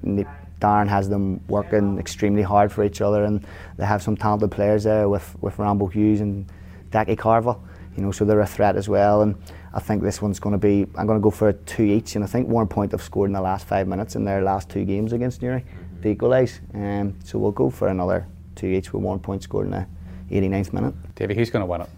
Darren 0.61 0.89
has 0.89 1.09
them 1.09 1.41
working 1.49 1.99
extremely 1.99 2.43
hard 2.43 2.73
for 2.73 2.83
each 2.83 3.01
other, 3.01 3.25
and 3.25 3.47
they 3.77 3.85
have 3.85 4.03
some 4.03 4.17
talented 4.17 4.51
players 4.51 4.85
there 4.85 5.09
with, 5.09 5.37
with 5.41 5.59
Rambo 5.59 5.89
Hughes 5.89 6.21
and 6.21 6.47
Decky 6.91 7.17
Carville. 7.17 7.63
You 7.97 8.03
know, 8.03 8.13
so 8.13 8.25
they're 8.25 8.41
a 8.41 8.47
threat 8.47 8.77
as 8.77 8.89
well. 8.89 9.23
And 9.23 9.37
I 9.73 9.81
think 9.81 10.03
this 10.03 10.21
one's 10.21 10.39
going 10.39 10.53
to 10.53 10.59
be. 10.59 10.87
I'm 10.97 11.07
going 11.07 11.19
to 11.19 11.23
go 11.23 11.31
for 11.31 11.49
a 11.49 11.53
two 11.53 11.83
each, 11.83 12.15
and 12.15 12.25
I 12.25 12.27
think 12.27 12.49
Warrenpoint 12.49 12.93
have 12.93 13.03
scored 13.03 13.29
in 13.29 13.35
the 13.35 13.41
last 13.41 13.67
five 13.67 13.87
minutes 13.87 14.17
in 14.17 14.25
their 14.25 14.43
last 14.43 14.69
two 14.69 14.85
games 14.85 15.13
against 15.13 15.43
Newry 15.43 15.65
to 16.03 16.09
equalise. 16.09 16.61
Um, 16.75 17.19
so 17.25 17.39
we'll 17.39 17.53
go 17.53 17.71
for 17.71 17.89
another 17.89 18.27
two 18.55 18.67
each 18.67 18.93
with 18.93 19.03
Warrenpoint 19.03 19.43
scored 19.43 19.67
in 19.67 19.73
the 19.73 19.87
89th 20.31 20.73
minute. 20.73 20.95
Davey, 21.15 21.35
who's 21.35 21.51
going 21.51 21.61
to 21.63 21.67
win 21.67 21.83
it? 21.83 21.89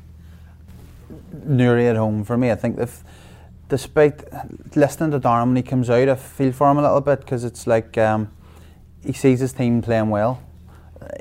Newry 1.44 1.88
at 1.88 1.96
home 1.96 2.24
for 2.24 2.36
me. 2.36 2.50
I 2.50 2.54
think 2.54 2.78
if, 2.78 3.02
despite 3.68 4.24
listening 4.76 5.10
to 5.10 5.20
Darren 5.20 5.48
when 5.48 5.56
he 5.56 5.62
comes 5.62 5.90
out, 5.90 6.08
I 6.08 6.14
feel 6.14 6.52
for 6.52 6.70
him 6.70 6.78
a 6.78 6.82
little 6.82 7.00
bit 7.00 7.20
because 7.20 7.44
it's 7.44 7.66
like 7.66 7.96
um, 7.98 8.30
he 9.04 9.12
sees 9.12 9.40
his 9.40 9.52
team 9.52 9.82
playing 9.82 10.10
well. 10.10 10.42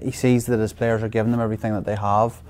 He 0.01 0.12
sees 0.12 0.45
that 0.47 0.60
his 0.60 0.73
players 0.73 1.03
are 1.03 1.10
giving 1.10 1.31
them 1.31 1.41
everything 1.41 1.73
that 1.73 1.86
they 1.86 1.95
have, 1.95 2.41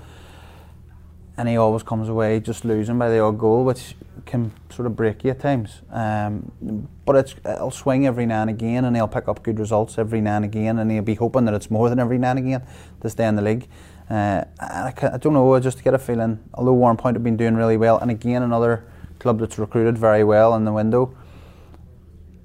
and 1.36 1.48
he 1.48 1.56
always 1.56 1.82
comes 1.82 2.08
away 2.08 2.40
just 2.40 2.64
losing 2.64 2.98
by 2.98 3.10
the 3.10 3.20
odd 3.20 3.38
goal, 3.38 3.64
which 3.64 3.94
can 4.24 4.52
sort 4.70 4.86
of 4.86 4.96
break 4.96 5.24
you 5.24 5.30
at 5.30 5.40
times. 5.40 5.82
Um, 5.90 6.88
but 7.04 7.16
it'll 7.44 7.70
swing 7.70 8.06
every 8.06 8.26
now 8.26 8.42
and 8.42 8.50
again, 8.50 8.84
and 8.84 8.96
he'll 8.96 9.08
pick 9.08 9.28
up 9.28 9.42
good 9.42 9.58
results 9.58 9.98
every 9.98 10.20
now 10.20 10.36
and 10.36 10.44
again, 10.44 10.78
and 10.78 10.90
he'll 10.90 11.02
be 11.02 11.14
hoping 11.14 11.44
that 11.44 11.54
it's 11.54 11.70
more 11.70 11.88
than 11.88 11.98
every 11.98 12.18
now 12.18 12.30
and 12.30 12.38
again 12.40 12.62
to 13.02 13.10
stay 13.10 13.26
in 13.26 13.36
the 13.36 13.42
league. 13.42 13.68
Uh, 14.08 14.44
I, 14.58 14.92
I, 15.02 15.18
don't 15.18 15.34
know, 15.34 15.54
I 15.54 15.60
just 15.60 15.84
get 15.84 15.92
a 15.92 15.98
feeling, 15.98 16.38
although 16.54 16.74
Warrenpoint 16.74 17.12
have 17.12 17.24
been 17.24 17.36
doing 17.36 17.56
really 17.56 17.76
well, 17.76 17.98
and 17.98 18.10
again, 18.10 18.42
another 18.42 18.84
club 19.18 19.40
that's 19.40 19.58
recruited 19.58 19.98
very 19.98 20.24
well 20.24 20.54
in 20.54 20.64
the 20.64 20.72
window, 20.72 21.14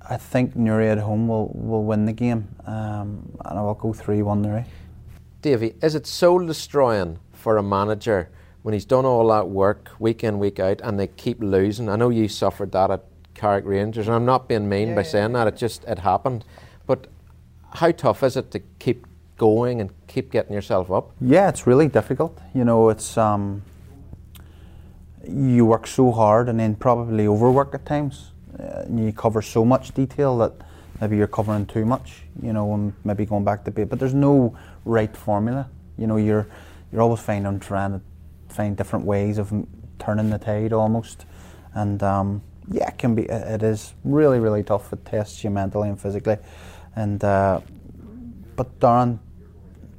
I 0.07 0.17
think 0.17 0.55
Newry 0.55 0.89
at 0.89 0.97
home 0.97 1.27
will, 1.27 1.51
will 1.53 1.83
win 1.83 2.05
the 2.05 2.13
game, 2.13 2.55
um, 2.65 3.31
and 3.45 3.59
I 3.59 3.61
will 3.61 3.73
go 3.73 3.93
3 3.93 4.21
1 4.21 4.41
Newry. 4.41 4.65
Davy, 5.41 5.75
is 5.81 5.95
it 5.95 6.05
soul 6.07 6.45
destroying 6.45 7.19
for 7.31 7.57
a 7.57 7.63
manager 7.63 8.29
when 8.61 8.73
he's 8.73 8.85
done 8.85 9.05
all 9.05 9.27
that 9.29 9.49
work 9.49 9.91
week 9.99 10.23
in, 10.23 10.39
week 10.39 10.59
out, 10.59 10.81
and 10.83 10.99
they 10.99 11.07
keep 11.07 11.41
losing? 11.41 11.89
I 11.89 11.95
know 11.95 12.09
you 12.09 12.27
suffered 12.27 12.71
that 12.73 12.91
at 12.91 13.05
Carrick 13.33 13.65
Rangers, 13.65 14.07
and 14.07 14.15
I'm 14.15 14.25
not 14.25 14.47
being 14.47 14.67
mean 14.67 14.89
yeah, 14.89 14.95
by 14.95 15.03
saying 15.03 15.33
that, 15.33 15.47
it 15.47 15.57
just 15.57 15.83
it 15.85 15.99
happened. 15.99 16.45
But 16.85 17.07
how 17.73 17.91
tough 17.91 18.23
is 18.23 18.37
it 18.37 18.51
to 18.51 18.59
keep 18.79 19.07
going 19.37 19.81
and 19.81 19.91
keep 20.07 20.31
getting 20.31 20.53
yourself 20.53 20.91
up? 20.91 21.11
Yeah, 21.19 21.49
it's 21.49 21.65
really 21.65 21.87
difficult. 21.87 22.37
You 22.53 22.65
know, 22.65 22.89
it's 22.89 23.17
um, 23.17 23.63
you 25.63 25.69
work 25.69 25.87
so 25.87 26.11
hard 26.11 26.49
and 26.49 26.59
then 26.59 26.75
probably 26.75 27.25
overwork 27.25 27.73
at 27.73 27.85
times. 27.85 28.31
Uh, 28.59 28.83
and 28.85 29.03
you 29.03 29.11
cover 29.13 29.41
so 29.41 29.65
much 29.65 29.93
detail 29.93 30.37
that 30.37 30.53
maybe 30.99 31.15
you're 31.17 31.27
covering 31.39 31.65
too 31.65 31.85
much. 31.85 32.23
You 32.41 32.53
know, 32.53 32.73
and 32.73 32.93
maybe 33.03 33.25
going 33.25 33.45
back 33.45 33.63
to 33.65 33.71
bit. 33.71 33.89
But 33.89 33.99
there's 33.99 34.13
no 34.13 34.55
right 34.85 35.15
formula. 35.15 35.69
You 35.97 36.07
know, 36.07 36.17
you're 36.17 36.47
you're 36.91 37.01
always 37.01 37.21
finding 37.21 37.59
trying 37.59 37.93
to 37.93 38.01
find 38.53 38.77
different 38.77 39.05
ways 39.05 39.37
of 39.37 39.51
turning 39.99 40.29
the 40.29 40.37
tide 40.37 40.73
almost. 40.73 41.25
And 41.73 42.03
um, 42.03 42.43
yeah, 42.69 42.89
it 42.89 42.97
can 42.97 43.15
be. 43.15 43.23
It 43.23 43.63
is 43.63 43.93
really 44.03 44.39
really 44.39 44.63
tough. 44.63 44.93
It 44.93 45.05
tests 45.05 45.43
you 45.43 45.49
mentally 45.49 45.89
and 45.89 45.99
physically. 45.99 46.37
And 46.95 47.23
uh, 47.23 47.61
but 48.55 48.79
Darren, 48.79 49.19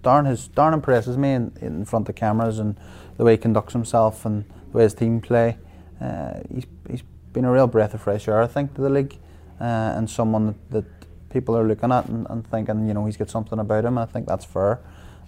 Darren 0.02 0.26
has 0.26 0.48
Darren 0.48 0.74
impresses 0.74 1.16
me 1.16 1.32
in, 1.32 1.52
in 1.60 1.84
front 1.84 2.08
of 2.08 2.14
cameras 2.14 2.60
and 2.60 2.76
the 3.16 3.24
way 3.24 3.32
he 3.32 3.38
conducts 3.38 3.72
himself 3.72 4.24
and 4.24 4.44
way 4.74 4.82
his 4.82 4.94
team 4.94 5.20
play. 5.20 5.56
Uh, 6.00 6.40
he's 6.52 6.66
he's 6.90 7.02
been 7.32 7.44
a 7.44 7.52
real 7.52 7.66
breath 7.66 7.94
of 7.94 8.02
fresh 8.02 8.28
air, 8.28 8.42
I 8.42 8.46
think, 8.46 8.74
to 8.74 8.82
the 8.82 8.90
league, 8.90 9.18
uh, 9.60 9.94
and 9.96 10.08
someone 10.08 10.46
that, 10.46 10.70
that, 10.70 10.84
people 11.30 11.56
are 11.56 11.66
looking 11.66 11.90
at 11.90 12.06
and, 12.06 12.28
and, 12.30 12.48
thinking, 12.48 12.86
you 12.86 12.94
know, 12.94 13.06
he's 13.06 13.16
got 13.16 13.28
something 13.28 13.58
about 13.58 13.84
him. 13.84 13.98
I 13.98 14.06
think 14.06 14.28
that's 14.28 14.44
fair. 14.44 14.78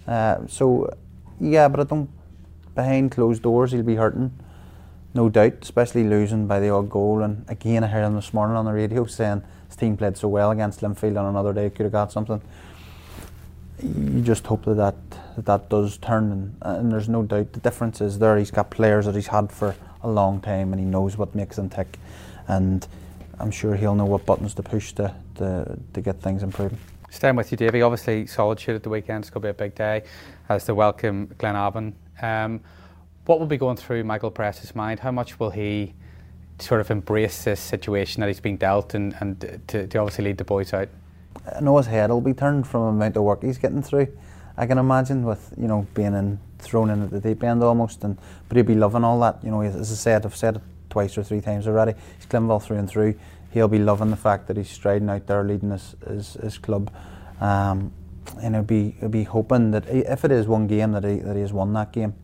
Uh, 0.07 0.37
so, 0.47 0.89
yeah, 1.37 1.67
but 1.67 1.81
I 1.81 1.83
don't. 1.83 2.09
Behind 2.75 3.11
closed 3.11 3.43
doors, 3.43 3.73
he'll 3.73 3.83
be 3.83 3.95
hurting, 3.95 4.31
no 5.13 5.27
doubt, 5.27 5.55
especially 5.63 6.05
losing 6.05 6.47
by 6.47 6.61
the 6.61 6.69
odd 6.69 6.89
goal. 6.89 7.23
And 7.23 7.43
again, 7.49 7.83
I 7.83 7.87
heard 7.87 8.05
him 8.05 8.15
this 8.15 8.33
morning 8.33 8.55
on 8.55 8.63
the 8.63 8.71
radio 8.71 9.05
saying 9.05 9.43
his 9.67 9.75
team 9.75 9.97
played 9.97 10.15
so 10.15 10.29
well 10.29 10.51
against 10.51 10.79
Linfield 10.79 11.19
on 11.19 11.25
another 11.25 11.51
day 11.51 11.69
could 11.69 11.83
have 11.83 11.91
got 11.91 12.13
something 12.13 12.41
you 13.83 14.21
just 14.21 14.45
hope 14.47 14.65
that 14.65 14.75
that, 14.75 15.45
that, 15.45 15.69
does 15.69 15.97
turn, 15.97 16.31
and, 16.31 16.55
and, 16.61 16.91
there's 16.91 17.09
no 17.09 17.23
doubt 17.23 17.53
the 17.53 17.59
difference 17.59 18.01
is 18.01 18.19
there. 18.19 18.37
He's 18.37 18.51
got 18.51 18.69
players 18.71 19.05
that 19.05 19.15
he's 19.15 19.27
had 19.27 19.51
for 19.51 19.75
a 20.01 20.09
long 20.09 20.41
time, 20.41 20.73
and 20.73 20.79
he 20.79 20.85
knows 20.85 21.17
what 21.17 21.35
makes 21.35 21.57
them 21.57 21.69
tick, 21.69 21.99
and 22.47 22.87
I'm 23.39 23.51
sure 23.51 23.75
he'll 23.75 23.95
know 23.95 24.05
what 24.05 24.25
buttons 24.25 24.53
to 24.55 24.63
push 24.63 24.93
to 24.93 25.13
to, 25.35 25.77
to 25.93 26.01
get 26.01 26.21
things 26.21 26.43
improving. 26.43 26.79
Staying 27.09 27.35
with 27.35 27.51
you, 27.51 27.57
Davey. 27.57 27.81
Obviously, 27.81 28.27
Solitude 28.27 28.75
at 28.75 28.83
the 28.83 28.89
weekend. 28.89 29.23
It's 29.23 29.29
going 29.29 29.41
to 29.41 29.45
be 29.47 29.49
a 29.49 29.53
big 29.53 29.75
day 29.75 30.03
as 30.49 30.65
they 30.65 30.73
welcome 30.73 31.27
Glenavon. 31.37 31.93
Um, 32.21 32.59
what 33.25 33.39
will 33.39 33.47
be 33.47 33.57
going 33.57 33.77
through 33.77 34.03
Michael 34.03 34.31
Press's 34.31 34.75
mind? 34.75 34.99
How 34.99 35.11
much 35.11 35.39
will 35.39 35.51
he 35.51 35.93
sort 36.59 36.81
of 36.81 36.91
embrace 36.91 37.43
this 37.43 37.59
situation 37.59 38.21
that 38.21 38.27
he's 38.27 38.39
been 38.39 38.57
dealt 38.57 38.93
and, 38.93 39.15
and 39.19 39.39
to, 39.67 39.87
to 39.87 39.97
obviously 39.99 40.25
lead 40.25 40.37
the 40.37 40.43
boys 40.43 40.73
out? 40.73 40.89
I 41.55 41.61
know 41.61 41.77
his 41.77 41.87
head 41.87 42.09
will 42.09 42.21
be 42.21 42.33
turned 42.33 42.67
from 42.67 42.81
the 42.81 42.87
amount 42.89 43.17
of 43.17 43.23
work 43.23 43.43
he's 43.43 43.57
getting 43.57 43.81
through. 43.81 44.07
I 44.57 44.65
can 44.65 44.77
imagine 44.77 45.23
with 45.23 45.53
you 45.57 45.67
know 45.67 45.87
being 45.93 46.13
in 46.13 46.39
thrown 46.59 46.89
in 46.89 47.03
at 47.03 47.11
the 47.11 47.19
deep 47.19 47.43
end 47.43 47.63
almost, 47.63 48.03
and 48.03 48.17
but 48.49 48.57
he'll 48.57 48.65
be 48.65 48.75
loving 48.75 49.03
all 49.03 49.19
that. 49.19 49.43
You 49.43 49.51
know, 49.51 49.61
as 49.61 49.91
I 49.91 49.95
said, 49.95 50.25
I've 50.25 50.35
said 50.35 50.57
it 50.57 50.61
twice 50.89 51.17
or 51.17 51.23
three 51.23 51.41
times 51.41 51.67
already. 51.67 51.93
He's 52.17 52.25
Glenville 52.25 52.59
through 52.59 52.77
and 52.77 52.89
through. 52.89 53.19
He'll 53.51 53.67
be 53.67 53.79
loving 53.79 54.09
the 54.09 54.17
fact 54.17 54.47
that 54.47 54.57
he's 54.57 54.69
striding 54.69 55.09
out 55.09 55.27
there 55.27 55.43
leading 55.43 55.71
his 55.71 55.95
his, 56.07 56.33
his 56.33 56.57
club, 56.57 56.91
um, 57.39 57.91
and 58.41 58.55
he'll 58.55 58.63
be 58.63 58.95
he'll 58.99 59.09
be 59.09 59.23
hoping 59.23 59.71
that 59.71 59.87
if 59.87 60.25
it 60.25 60.31
is 60.31 60.47
one 60.47 60.67
game 60.67 60.91
that 60.93 61.03
he 61.03 61.17
that 61.19 61.35
he 61.35 61.41
has 61.41 61.53
won 61.53 61.73
that 61.73 61.91
game. 61.91 62.15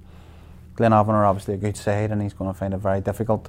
Glenavon 0.75 1.09
are 1.09 1.25
obviously 1.25 1.53
a 1.53 1.57
good 1.57 1.77
side, 1.77 2.09
and 2.09 2.19
he's 2.19 2.33
going 2.33 2.51
to 2.51 2.57
find 2.57 2.73
it 2.73 2.77
very 2.77 2.99
difficult. 2.99 3.47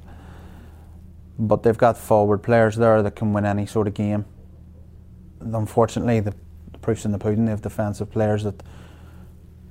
But 1.38 1.62
they've 1.62 1.76
got 1.76 1.96
forward 1.96 2.42
players 2.42 2.76
there 2.76 3.02
that 3.02 3.16
can 3.16 3.32
win 3.32 3.46
any 3.46 3.64
sort 3.64 3.88
of 3.88 3.94
game 3.94 4.26
unfortunately, 5.52 6.20
the, 6.20 6.34
the 6.72 6.78
proof's 6.78 7.04
in 7.04 7.12
the 7.12 7.18
pudding. 7.18 7.44
They 7.44 7.50
have 7.50 7.62
defensive 7.62 8.10
players 8.10 8.44
that 8.44 8.62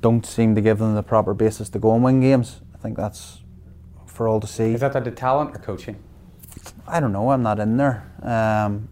don't 0.01 0.25
seem 0.25 0.55
to 0.55 0.61
give 0.61 0.79
them 0.79 0.95
the 0.95 1.03
proper 1.03 1.33
basis 1.33 1.69
to 1.69 1.79
go 1.79 1.93
and 1.95 2.03
win 2.03 2.21
games. 2.21 2.61
I 2.73 2.77
think 2.77 2.97
that's 2.97 3.41
for 4.05 4.27
all 4.27 4.39
to 4.39 4.47
see. 4.47 4.73
Is 4.73 4.81
that 4.81 4.93
the 4.93 5.11
talent 5.11 5.55
or 5.55 5.59
coaching? 5.59 5.97
I 6.87 6.99
don't 6.99 7.13
know. 7.13 7.31
I'm 7.31 7.41
not 7.41 7.59
in 7.59 7.77
there. 7.77 8.11
Um, 8.21 8.89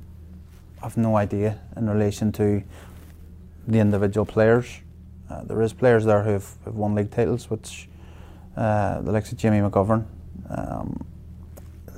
I've 0.82 0.98
no 0.98 1.15
idea 1.17 1.60
in 1.78 1.89
relation 1.89 2.32
to 2.34 2.63
the 3.67 3.80
individual 3.80 4.26
players. 4.26 4.80
Uh, 5.30 5.44
there 5.44 5.62
is 5.62 5.74
players 5.74 6.06
there 6.06 6.24
who 6.24 6.32
have, 6.32 6.56
have 6.65 6.76
won 6.76 6.96
league 6.96 7.12
titles, 7.12 7.50
which 7.50 7.88
uh, 8.58 9.02
the 9.02 9.12
likes 9.12 9.32
of 9.32 9.38
Jimmy 9.38 9.60
McGovern. 9.60 10.06
Um, 10.50 11.06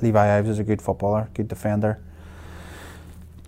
Levi 0.01 0.37
Ives 0.37 0.49
is 0.49 0.59
a 0.59 0.63
good 0.63 0.81
footballer, 0.81 1.29
good 1.33 1.47
defender 1.47 2.03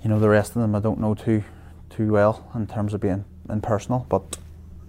you 0.06 0.10
know 0.10 0.20
the 0.20 0.30
rest 0.30 0.56
of 0.56 0.62
them 0.62 0.76
I 0.76 0.80
don't 0.80 1.00
know 1.00 1.16
too 1.16 1.44
too 1.90 2.12
well 2.12 2.48
in 2.54 2.68
terms 2.68 2.94
of 2.94 3.02
being 3.02 3.26
impersonal, 3.50 4.06
but 4.08 4.38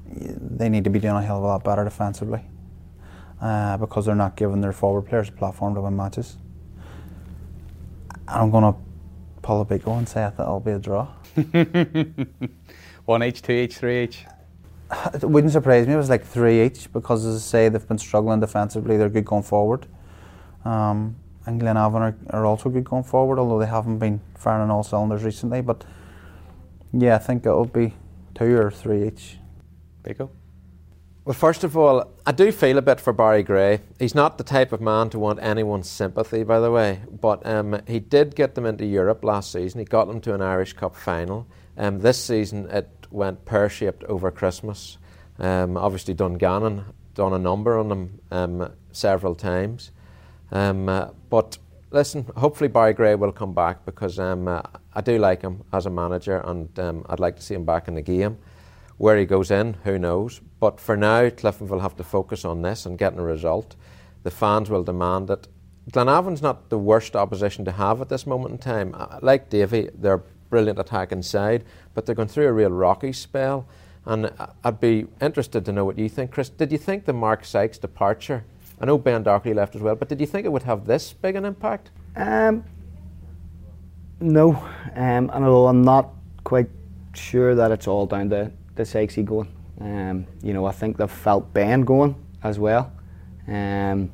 they 0.07 0.69
need 0.69 0.85
to 0.85 0.91
be 0.91 0.99
doing 0.99 1.15
a 1.15 1.23
hell 1.23 1.39
of 1.39 1.45
a 1.45 1.47
lot 1.47 1.65
better 1.65 1.85
defensively 1.85 2.43
uh, 3.41 3.79
because 3.79 4.05
they're 4.05 4.15
not 4.15 4.37
giving 4.37 4.61
their 4.61 4.75
forward 4.75 5.07
players 5.07 5.31
a 5.31 5.33
platform 5.33 5.75
to 5.75 5.81
win 5.81 5.97
matches. 5.97 6.37
I'm 8.29 8.51
going 8.51 8.75
to 8.75 8.79
pull 9.41 9.63
a 9.63 9.65
big 9.65 9.85
one 9.85 10.01
and 10.01 10.09
say 10.09 10.21
that 10.21 10.39
it'll 10.39 10.61
be 10.61 10.73
a 10.73 10.79
draw. 10.79 11.07
one 13.07 13.23
each, 13.23 13.41
two 13.41 13.53
each, 13.53 13.77
three 13.79 14.05
each. 14.05 14.27
It 15.15 15.25
wouldn't 15.25 15.53
surprise 15.53 15.87
me. 15.87 15.95
It 15.95 15.97
was 15.97 16.11
like 16.11 16.27
three 16.27 16.63
each 16.63 16.93
because, 16.93 17.25
as 17.25 17.37
I 17.37 17.39
say, 17.39 17.69
they've 17.71 17.89
been 17.89 17.99
struggling 17.99 18.41
defensively. 18.41 18.99
They're 18.99 19.09
good 19.09 19.25
going 19.25 19.45
forward. 19.45 19.87
Um, 20.65 21.17
and 21.47 21.61
Glenavon 21.61 22.01
are, 22.01 22.17
are 22.31 22.45
also 22.45 22.69
good 22.69 22.85
going 22.85 23.05
forward, 23.05 23.39
although 23.39 23.59
they 23.59 23.67
haven't 23.67 23.99
been 23.99 24.21
firing 24.37 24.63
on 24.63 24.71
all 24.71 24.83
cylinders 24.83 25.25
recently. 25.25 25.63
But 25.63 25.85
yeah, 26.93 27.15
I 27.15 27.19
think 27.19 27.47
it'll 27.47 27.65
be 27.65 27.95
two 28.35 28.57
or 28.57 28.71
three 28.71 29.07
each. 29.07 29.39
Pico? 30.03 30.31
Well, 31.25 31.35
first 31.35 31.65
of 31.65 31.77
all, 31.77 32.13
I 32.25 32.31
do 32.31 32.53
feel 32.53 32.79
a 32.79 32.83
bit 32.83 33.01
for 33.01 33.13
Barry 33.13 33.43
Gray. 33.43 33.81
He's 33.99 34.15
not 34.15 34.39
the 34.39 34.45
type 34.45 34.73
of 34.73 34.81
man 34.81 35.11
to 35.11 35.19
want 35.19 35.41
anyone's 35.43 35.91
sympathy, 35.91 36.45
by 36.45 36.61
the 36.61 36.71
way, 36.71 37.01
but 37.21 37.45
um, 37.45 37.81
he 37.89 37.99
did 37.99 38.37
get 38.37 38.55
them 38.55 38.65
into 38.65 38.87
Europe 38.87 39.25
last 39.25 39.51
season. 39.51 39.81
He 39.81 39.85
got 39.85 40.07
them 40.07 40.21
to 40.21 40.35
an 40.35 40.41
Irish 40.41 40.75
Cup 40.75 40.95
final. 40.95 41.49
Um, 41.77 41.99
this 41.99 42.25
season, 42.25 42.71
it 42.71 42.89
went 43.11 43.45
pear 43.45 43.69
shaped 43.69 44.05
over 44.05 44.31
Christmas. 44.31 44.99
Um, 45.41 45.77
obviously, 45.77 46.15
Dungannon 46.15 46.85
done 47.15 47.33
a 47.33 47.39
number 47.39 47.77
on 47.77 47.89
them 47.89 48.21
um, 48.31 48.73
several 48.93 49.35
times. 49.35 49.91
Um, 50.53 50.89
uh, 50.89 51.09
but 51.31 51.59
listen, 51.91 52.27
hopefully 52.37 52.69
Barry 52.69 52.93
Gray 52.93 53.15
will 53.15 53.33
come 53.33 53.55
back 53.55 53.85
because 53.85 54.19
um, 54.19 54.49
uh, 54.49 54.63
I 54.95 55.01
do 55.01 55.19
like 55.19 55.43
him 55.43 55.65
as 55.73 55.87
a 55.87 55.91
manager 55.91 56.39
and 56.45 56.79
um, 56.79 57.07
I'd 57.09 57.21
like 57.21 57.37
to 57.37 57.43
see 57.43 57.55
him 57.55 57.65
back 57.65 57.89
in 57.89 57.95
the 57.95 58.03
game. 58.03 58.39
Where 58.99 59.19
he 59.19 59.27
goes 59.27 59.51
in, 59.51 59.75
who 59.85 59.99
knows? 59.99 60.41
But 60.59 60.81
for 60.81 60.97
now, 60.97 61.29
Cliftonville 61.29 61.83
have 61.83 61.97
to 61.97 62.05
focus 62.05 62.45
on 62.45 62.63
this 62.63 62.87
and 62.87 62.99
getting 62.99 63.19
a 63.19 63.25
result. 63.25 63.77
The 64.23 64.31
fans 64.31 64.71
will 64.71 64.83
demand 64.83 65.31
it. 65.31 65.49
Glenavon's 65.93 66.43
not 66.43 66.71
the 66.71 66.79
worst 66.79 67.15
opposition 67.15 67.65
to 67.67 67.73
have 67.73 68.01
at 68.01 68.09
this 68.09 68.27
moment 68.27 68.53
in 68.53 68.59
time. 68.59 68.95
Uh, 68.97 69.19
like 69.23 69.51
Davy, 69.51 69.91
they're 69.95 70.23
brilliant 70.49 70.79
attack 70.79 71.13
inside, 71.13 71.65
but 71.95 72.07
they're 72.07 72.15
going 72.15 72.29
through 72.29 72.47
a 72.47 72.53
real 72.53 72.71
rocky 72.71 73.13
spell. 73.13 73.67
And 74.05 74.31
I'd 74.65 74.81
be 74.81 75.07
interested 75.21 75.65
to 75.65 75.73
know 75.73 75.85
what 75.85 75.99
you 75.99 76.09
think, 76.09 76.31
Chris. 76.31 76.49
Did 76.49 76.73
you 76.73 76.79
think 76.79 77.05
the 77.05 77.13
Mark 77.13 77.45
Sykes 77.45 77.79
departure? 77.79 78.45
I 78.81 78.85
know 78.85 78.99
Ben 78.99 79.23
Dockery 79.23 79.55
left 79.55 79.75
as 79.75 79.83
well, 79.83 79.95
but 79.95 80.09
did 80.09 80.21
you 80.21 80.27
think 80.27 80.45
it 80.45 80.53
would 80.53 80.65
have 80.65 80.87
this 80.87 81.13
big 81.13 81.37
an 81.37 81.45
impact? 81.45 81.91
Um, 82.15 82.65
no, 84.21 84.55
um, 84.95 85.31
and 85.33 85.45
although 85.45 85.69
I'm 85.69 85.83
not 85.83 86.11
quite 86.45 86.69
sure 87.15 87.55
that 87.55 87.71
it's 87.71 87.87
all 87.87 88.07
down 88.07 88.31
to 88.31 88.53
the 88.75 88.83
Sykesy 88.83 89.25
going. 89.25 89.49
Um, 89.81 90.27
you 90.43 90.55
know, 90.55 90.65
I 90.67 90.73
think 90.73 90.97
they've 90.97 91.11
felt 91.11 91.53
Ben 91.53 91.83
going 91.83 92.15
as 92.43 92.59
well. 92.59 92.93
Um, 93.49 94.11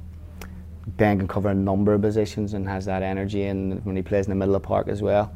ben 0.87 1.19
can 1.19 1.29
cover 1.29 1.51
a 1.51 1.55
number 1.55 1.95
of 1.95 2.03
positions 2.03 2.55
and 2.55 2.69
has 2.69 2.85
that 2.87 3.03
energy 3.03 3.45
and 3.45 3.85
when 3.85 3.97
he 3.97 4.03
plays 4.03 4.27
in 4.27 4.31
the 4.31 4.37
middle 4.37 4.55
of 4.55 4.63
the 4.63 4.67
park 4.67 4.89
as 4.89 5.03
well. 5.03 5.35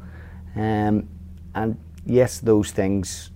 Um, 0.57 1.09
and 1.55 1.79
yes, 2.05 2.41
those 2.41 2.71
things 2.71 3.31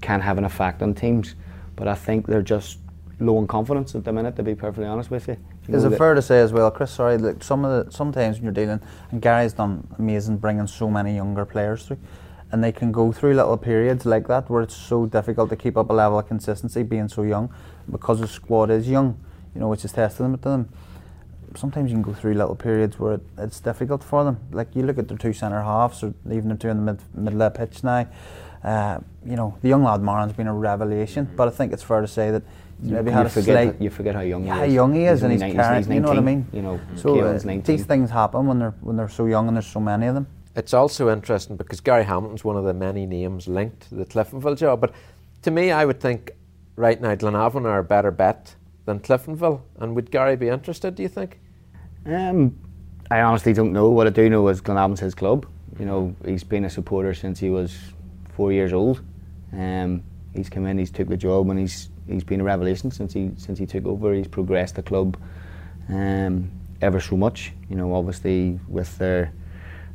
can 0.00 0.20
have 0.20 0.38
an 0.38 0.44
effect 0.44 0.82
on 0.82 0.94
teams, 0.94 1.36
but 1.76 1.86
I 1.86 1.94
think 1.94 2.26
they're 2.26 2.42
just 2.42 2.78
low 3.22 3.38
in 3.38 3.46
confidence 3.46 3.94
at 3.94 4.04
the 4.04 4.12
minute. 4.12 4.36
To 4.36 4.42
be 4.42 4.54
perfectly 4.54 4.86
honest 4.86 5.10
with 5.10 5.28
you. 5.28 5.36
you 5.68 5.74
Is 5.74 5.84
it 5.84 5.96
fair 5.96 6.14
to 6.14 6.22
say 6.22 6.40
as 6.40 6.52
well, 6.52 6.70
Kris? 6.70 6.90
Sorry, 6.90 7.18
like 7.18 7.42
some 7.42 7.64
of 7.64 7.86
the 7.86 7.92
sometimes 7.92 8.36
when 8.36 8.44
you're 8.44 8.52
dealing, 8.52 8.80
and 9.10 9.22
Gary's 9.22 9.52
done 9.52 9.86
amazing 9.98 10.38
bringing 10.38 10.66
so 10.66 10.90
many 10.90 11.14
younger 11.14 11.44
players 11.44 11.86
through, 11.86 11.98
and 12.50 12.62
they 12.62 12.72
can 12.72 12.92
go 12.92 13.12
through 13.12 13.34
little 13.34 13.56
periods 13.56 14.04
like 14.04 14.28
that 14.28 14.50
where 14.50 14.62
it's 14.62 14.76
so 14.76 15.06
difficult 15.06 15.50
to 15.50 15.56
keep 15.56 15.76
up 15.76 15.90
a 15.90 15.92
level 15.92 16.18
of 16.18 16.26
consistency 16.28 16.82
being 16.82 17.08
so 17.08 17.22
young, 17.22 17.52
because 17.90 18.20
the 18.20 18.28
squad 18.28 18.70
is 18.70 18.88
young, 18.88 19.18
you 19.54 19.60
know, 19.60 19.68
which 19.68 19.84
is 19.84 19.92
testing 19.92 20.32
to 20.32 20.38
them 20.38 20.68
sometimes 21.56 21.90
you 21.90 21.96
can 21.96 22.02
go 22.02 22.12
through 22.12 22.34
little 22.34 22.54
periods 22.54 22.98
where 22.98 23.14
it, 23.14 23.22
it's 23.38 23.60
difficult 23.60 24.02
for 24.02 24.24
them. 24.24 24.40
Like 24.50 24.74
you 24.74 24.82
look 24.82 24.98
at 24.98 25.08
their 25.08 25.18
two 25.18 25.32
centre 25.32 25.62
halves, 25.62 26.02
or 26.02 26.14
even 26.26 26.48
their 26.48 26.56
two 26.56 26.68
in 26.68 26.84
the 26.84 26.92
mid, 26.92 27.02
middle 27.14 27.42
of 27.42 27.52
the 27.52 27.58
pitch 27.58 27.84
now. 27.84 28.08
Uh, 28.62 29.00
you 29.24 29.36
know, 29.36 29.56
the 29.60 29.68
young 29.68 29.82
lad 29.82 30.00
Marlon's 30.02 30.32
been 30.32 30.46
a 30.46 30.54
revelation, 30.54 31.28
but 31.36 31.48
I 31.48 31.50
think 31.50 31.72
it's 31.72 31.82
fair 31.82 32.00
to 32.00 32.06
say 32.06 32.30
that 32.30 32.42
you 32.82 32.94
maybe 32.94 33.10
had 33.10 33.26
a 33.26 33.30
forget 33.30 33.68
slight, 33.68 33.80
you 33.80 33.90
forget 33.90 34.14
how 34.14 34.22
young 34.22 34.44
yeah, 34.44 34.56
he 34.56 34.62
is. 34.62 34.68
How 34.68 34.74
young 34.74 34.94
he 34.94 35.04
is, 35.04 35.20
he's 35.20 35.22
and 35.22 35.32
he's, 35.32 35.42
he's 35.42 35.54
carrying. 35.54 35.92
You 35.92 36.00
know 36.00 36.08
what 36.08 36.18
I 36.18 36.20
mean? 36.20 36.46
You 36.52 36.62
know, 36.62 36.80
so 36.96 37.20
uh, 37.20 37.38
these 37.38 37.84
things 37.84 38.10
happen 38.10 38.46
when 38.46 38.58
they're 38.58 38.74
when 38.80 38.96
they're 38.96 39.08
so 39.08 39.26
young, 39.26 39.48
and 39.48 39.56
there's 39.56 39.66
so 39.66 39.80
many 39.80 40.06
of 40.06 40.14
them. 40.14 40.26
It's 40.54 40.74
also 40.74 41.10
interesting 41.10 41.56
because 41.56 41.80
Gary 41.80 42.04
Hamilton's 42.04 42.44
one 42.44 42.56
of 42.56 42.64
the 42.64 42.74
many 42.74 43.06
names 43.06 43.48
linked 43.48 43.88
to 43.88 43.94
the 43.94 44.04
Cliftonville 44.04 44.58
job. 44.58 44.80
But 44.80 44.92
to 45.42 45.50
me, 45.50 45.70
I 45.70 45.84
would 45.84 46.00
think 46.00 46.32
right 46.76 47.00
now 47.00 47.14
Glenavon 47.14 47.64
are 47.64 47.78
a 47.78 47.84
better 47.84 48.10
bet 48.10 48.54
than 48.84 49.00
Cliftonville. 49.00 49.62
And 49.78 49.94
would 49.94 50.10
Gary 50.10 50.36
be 50.36 50.48
interested? 50.48 50.94
Do 50.94 51.02
you 51.02 51.08
think? 51.08 51.40
Um, 52.04 52.58
I 53.10 53.20
honestly 53.22 53.52
don't 53.52 53.72
know. 53.72 53.88
What 53.90 54.06
I 54.06 54.10
do 54.10 54.28
know 54.28 54.46
is 54.48 54.60
Glenavon's 54.60 55.00
his 55.00 55.14
club. 55.14 55.46
You 55.78 55.86
know, 55.86 56.14
he's 56.24 56.44
been 56.44 56.64
a 56.64 56.70
supporter 56.70 57.14
since 57.14 57.38
he 57.40 57.48
was 57.48 57.78
four 58.34 58.52
years 58.52 58.72
old. 58.72 59.02
Um, 59.52 60.02
he's 60.34 60.50
come 60.50 60.66
in, 60.66 60.78
he's 60.78 60.90
took 60.90 61.08
the 61.08 61.16
job, 61.16 61.48
and 61.48 61.58
he's 61.58 61.88
he's 62.08 62.24
been 62.24 62.40
a 62.40 62.44
revelation 62.44 62.90
since 62.90 63.12
he 63.12 63.30
since 63.36 63.58
he 63.58 63.66
took 63.66 63.86
over. 63.86 64.14
He's 64.14 64.28
progressed 64.28 64.76
the 64.76 64.82
club 64.82 65.16
um, 65.88 66.50
ever 66.80 67.00
so 67.00 67.16
much. 67.16 67.52
You 67.68 67.76
know, 67.76 67.94
obviously 67.94 68.58
with 68.68 68.98
their 68.98 69.32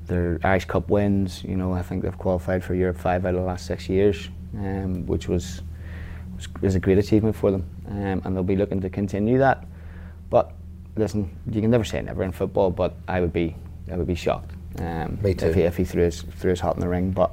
their 0.07 0.39
Irish 0.43 0.65
Cup 0.65 0.89
wins. 0.89 1.43
You 1.43 1.57
know, 1.57 1.73
I 1.73 1.81
think 1.81 2.03
they've 2.03 2.17
qualified 2.17 2.63
for 2.63 2.73
Europe 2.73 2.97
five 2.97 3.25
out 3.25 3.35
of 3.35 3.41
the 3.41 3.45
last 3.45 3.65
six 3.65 3.89
years, 3.89 4.29
um, 4.55 5.05
which 5.05 5.27
was, 5.27 5.61
was, 6.35 6.47
was 6.61 6.75
a 6.75 6.79
great 6.79 6.97
achievement 6.97 7.35
for 7.35 7.51
them, 7.51 7.69
um, 7.89 8.21
and 8.23 8.35
they'll 8.35 8.43
be 8.43 8.55
looking 8.55 8.81
to 8.81 8.89
continue 8.89 9.37
that. 9.39 9.65
But 10.29 10.53
listen, 10.95 11.29
you 11.51 11.61
can 11.61 11.69
never 11.69 11.83
say 11.83 12.01
never 12.01 12.23
in 12.23 12.31
football, 12.31 12.71
but 12.71 12.95
I 13.07 13.21
would 13.21 13.33
be 13.33 13.55
I 13.91 13.95
would 13.95 14.07
be 14.07 14.15
shocked 14.15 14.51
um, 14.79 15.19
if 15.23 15.55
he 15.55 15.61
if 15.61 15.77
he 15.77 15.83
threw 15.83 16.03
his 16.03 16.21
threw 16.21 16.51
his 16.51 16.59
hat 16.59 16.75
in 16.75 16.81
the 16.81 16.89
ring. 16.89 17.11
But 17.11 17.31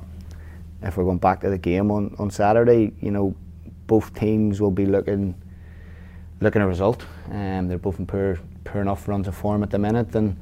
if 0.82 0.96
we're 0.96 1.04
going 1.04 1.18
back 1.18 1.40
to 1.40 1.50
the 1.50 1.58
game 1.58 1.90
on, 1.90 2.14
on 2.18 2.30
Saturday, 2.30 2.92
you 3.00 3.10
know, 3.10 3.34
both 3.86 4.14
teams 4.14 4.60
will 4.60 4.70
be 4.70 4.86
looking 4.86 5.34
looking 6.40 6.62
a 6.62 6.66
result. 6.66 7.04
Um, 7.30 7.68
they're 7.68 7.78
both 7.78 7.98
in 7.98 8.06
poor 8.06 8.38
poor 8.64 8.80
enough 8.80 9.08
runs 9.08 9.28
of 9.28 9.34
form 9.34 9.62
at 9.62 9.70
the 9.70 9.78
minute, 9.78 10.14
and 10.14 10.36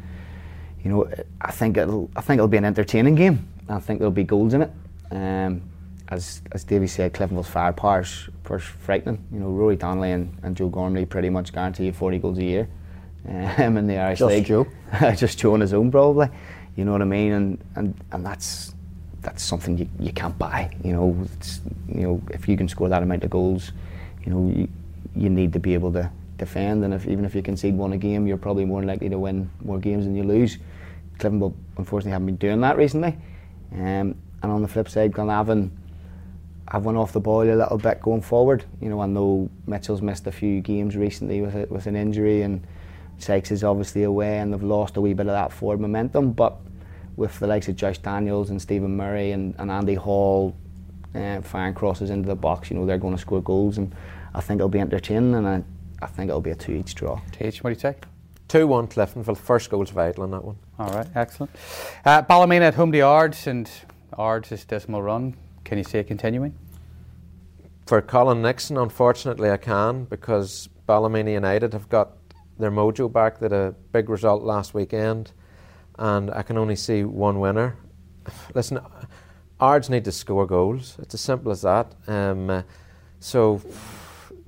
you 0.83 0.91
know, 0.91 1.09
I 1.41 1.51
think 1.51 1.77
it'll 1.77 2.11
I 2.17 2.21
think 2.21 2.39
it'll 2.39 2.49
be 2.49 2.57
an 2.57 2.65
entertaining 2.65 3.15
game. 3.15 3.49
I 3.69 3.79
think 3.79 4.01
there'll 4.01 4.13
be 4.13 4.25
goals 4.25 4.55
in 4.55 4.63
it. 4.63 4.71
Um, 5.11 5.63
as 6.09 6.43
as 6.53 6.65
Davy 6.65 6.87
said, 6.87 7.13
Cliftonville's 7.15 7.49
firepower 7.49 8.01
is 8.01 8.29
frightening. 8.59 9.25
You 9.33 9.41
know, 9.41 9.49
Rory 9.49 9.77
Donnelly 9.77 10.13
and, 10.13 10.37
and 10.43 10.57
Joe 10.57 10.69
Gormley 10.69 11.07
pretty 11.07 11.31
much 11.31 11.53
guarantee 11.53 11.87
you 11.87 11.93
40 11.93 12.19
goals 12.19 12.39
a 12.39 12.45
year 12.45 12.69
um, 13.29 13.77
in 13.77 13.87
the 13.87 13.99
Irish 13.99 14.19
just 14.19 14.29
League. 14.29 14.45
Joe. 14.45 14.67
just 15.17 15.39
Joe 15.39 15.55
on 15.55 15.61
his 15.61 15.73
own, 15.73 15.91
probably. 15.91 16.29
You 16.77 16.85
know 16.85 16.93
what 16.93 17.03
I 17.03 17.07
mean? 17.07 17.33
And 17.33 17.65
and, 17.77 17.95
and 18.13 18.27
that's 18.27 18.75
that's 19.23 19.43
something 19.43 19.79
you, 19.79 19.89
you 19.99 20.13
can't 20.13 20.37
buy. 20.39 20.71
You 20.85 20.93
know, 20.93 21.27
you 21.89 22.03
know 22.03 22.23
if 22.31 22.49
you 22.49 22.57
can 22.57 22.69
score 22.69 22.89
that 22.89 23.03
amount 23.03 23.25
of 23.25 23.31
goals, 23.31 23.73
you 24.25 24.33
know 24.33 24.53
you, 24.55 24.69
you 25.15 25.31
need 25.31 25.53
to 25.53 25.59
be 25.59 25.75
able 25.75 25.93
to 25.93 26.11
defend. 26.39 26.85
And 26.85 26.93
if 26.93 27.07
even 27.07 27.25
if 27.25 27.35
you 27.35 27.43
concede 27.43 27.77
one 27.77 27.93
a 27.93 27.99
game, 27.99 28.27
you're 28.27 28.37
probably 28.37 28.65
more 28.65 28.83
likely 28.83 29.09
to 29.09 29.19
win 29.19 29.51
more 29.65 29.79
games 29.79 30.05
than 30.05 30.15
you 30.15 30.25
lose. 30.25 30.59
Clifton, 31.19 31.55
unfortunately, 31.79 32.13
haven't 32.13 32.27
been 32.27 32.37
doing 32.37 32.61
that 32.63 32.77
recently. 32.77 33.17
Um, 33.73 34.17
and 34.43 34.51
on 34.51 34.61
the 34.63 34.69
flip 34.69 34.89
side, 34.89 35.13
Glenavon 35.13 35.71
have 36.69 36.85
went 36.85 36.99
off 36.99 37.13
the 37.13 37.21
ball 37.21 37.43
a 37.43 37.55
little 37.55 37.79
bit 37.79 38.01
going 38.01 38.23
forward. 38.23 38.65
You 38.81 38.89
know, 38.89 39.01
I 39.01 39.07
know 39.07 39.49
Mitchell's 39.67 40.03
missed 40.03 40.27
a 40.27 40.33
few 40.33 40.61
games 40.61 40.97
recently 40.97 41.43
with 41.43 41.55
a, 41.55 41.67
with 41.67 41.87
an 41.87 41.97
injury 41.97 42.43
and 42.43 42.67
Sykes 43.19 43.51
is 43.53 43.63
obviously 43.63 44.03
away 44.03 44.39
and 44.39 44.53
they've 44.53 44.63
lost 44.63 44.97
a 44.97 45.01
wee 45.01 45.15
bit 45.15 45.27
of 45.27 45.33
that 45.33 45.53
forward 45.53 45.81
momentum. 45.81 46.33
But 46.33 46.57
with 47.23 47.39
the 47.39 47.47
likes 47.47 47.69
of 47.69 47.77
Josh 47.77 47.99
Daniels 47.99 48.51
and 48.51 48.61
Stephen 48.61 48.97
Murray 48.97 49.31
and, 49.31 49.55
and 49.59 49.71
Andy 49.71 49.95
Hall 49.95 50.57
uh, 51.15 51.41
firing 51.41 51.73
crosses 51.73 52.11
into 52.11 52.27
the 52.27 52.35
box, 52.35 52.69
you 52.69 52.77
know, 52.77 52.85
they're 52.85 52.99
going 52.99 53.15
to 53.15 53.21
score 53.21 53.41
goals. 53.41 53.79
And 53.79 53.95
I 54.35 54.41
think 54.41 54.59
it'll 54.59 54.69
be 54.69 54.81
entertaining 54.81 55.37
and 55.37 55.47
I, 55.47 55.63
I 56.03 56.07
think 56.09 56.31
it'll 56.31 56.41
be 56.41 56.51
a 56.51 56.57
two 56.57 56.73
each 56.73 56.97
draw. 56.97 57.21
Teach, 57.31 57.63
what 57.63 57.71
do 57.71 57.75
you 57.75 57.81
take? 57.81 58.03
2 58.49 58.67
1 58.67 58.89
Cliftonville. 58.89 59.39
First 59.39 59.71
goal's 59.71 59.91
vital 59.91 60.25
on 60.25 60.33
that 60.33 60.45
one. 60.45 60.57
All 60.81 60.91
right, 60.91 61.07
excellent. 61.15 61.53
Uh, 62.05 62.23
Ballymena 62.23 62.63
at 62.67 62.75
home 62.75 62.91
to 62.91 63.01
Ards 63.01 63.47
and 63.47 63.71
Ards 64.15 64.51
is 64.51 64.65
dismal 64.65 65.01
run. 65.01 65.37
Can 65.65 65.79
you 65.79 65.85
see 65.85 65.99
it 65.99 66.09
continuing? 66.09 66.55
For 67.87 68.03
Colin 68.03 68.43
Nixon, 68.43 68.77
unfortunately, 68.77 69.49
I 69.49 69.59
can 69.59 70.05
because 70.05 70.69
Ballymena 70.89 71.31
United 71.31 71.73
have 71.73 71.89
got 71.89 72.17
their 72.59 72.73
mojo 72.73 73.11
back. 73.11 73.39
They 73.39 73.45
had 73.45 73.53
a 73.53 73.75
big 73.93 74.11
result 74.11 74.43
last 74.43 74.75
weekend, 74.75 75.31
and 76.03 76.33
I 76.33 76.43
can 76.43 76.59
only 76.59 76.75
see 76.75 77.05
one 77.05 77.39
winner. 77.39 77.77
Listen, 78.55 78.81
Ards 79.61 79.89
need 79.89 80.05
to 80.05 80.13
score 80.13 80.47
goals. 80.47 80.97
It's 80.99 81.15
as 81.15 81.21
simple 81.21 81.53
as 81.53 81.63
that. 81.63 81.95
Um, 82.09 82.65
so 83.21 83.63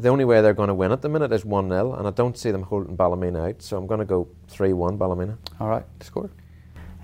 the 0.00 0.08
only 0.08 0.24
way 0.24 0.42
they're 0.42 0.52
going 0.52 0.66
to 0.66 0.74
win 0.74 0.90
at 0.90 1.00
the 1.00 1.08
minute 1.08 1.32
is 1.32 1.44
1 1.44 1.68
0, 1.68 1.94
and 1.94 2.08
I 2.08 2.10
don't 2.10 2.36
see 2.36 2.50
them 2.50 2.62
holding 2.62 2.96
Ballymena 2.96 3.48
out. 3.48 3.62
So 3.62 3.76
I'm 3.76 3.86
going 3.86 4.00
to 4.00 4.04
go 4.04 4.26
3 4.48 4.72
1 4.72 4.98
Ballymena. 4.98 5.38
All 5.60 5.68
right, 5.68 5.84
score. 6.00 6.28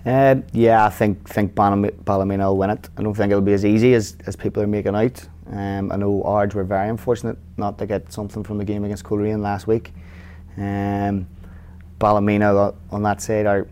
Uh, 0.05 0.35
yeah, 0.51 0.85
I 0.85 0.89
think 0.89 1.29
think 1.29 1.55
Ballymena 1.55 2.47
will 2.47 2.57
win 2.57 2.71
it. 2.71 2.89
I 2.97 3.03
don't 3.03 3.13
think 3.13 3.31
it'll 3.31 3.41
be 3.41 3.53
as 3.53 3.63
easy 3.63 3.93
as, 3.93 4.17
as 4.25 4.35
people 4.35 4.61
are 4.61 4.67
making 4.67 4.95
out. 4.95 5.25
Um, 5.49 5.93
I 5.93 5.95
know 5.95 6.23
Ards 6.23 6.55
were 6.55 6.65
very 6.65 6.89
unfortunate 6.89 7.37
not 7.55 7.77
to 7.77 7.85
get 7.85 8.11
something 8.11 8.43
from 8.43 8.57
the 8.57 8.65
game 8.65 8.83
against 8.83 9.05
Coleraine 9.05 9.41
last 9.41 9.65
week. 9.65 9.93
Um, 10.57 11.27
Ballymena 11.99 12.73
on 12.89 13.03
that 13.03 13.21
side 13.21 13.45
are 13.45 13.67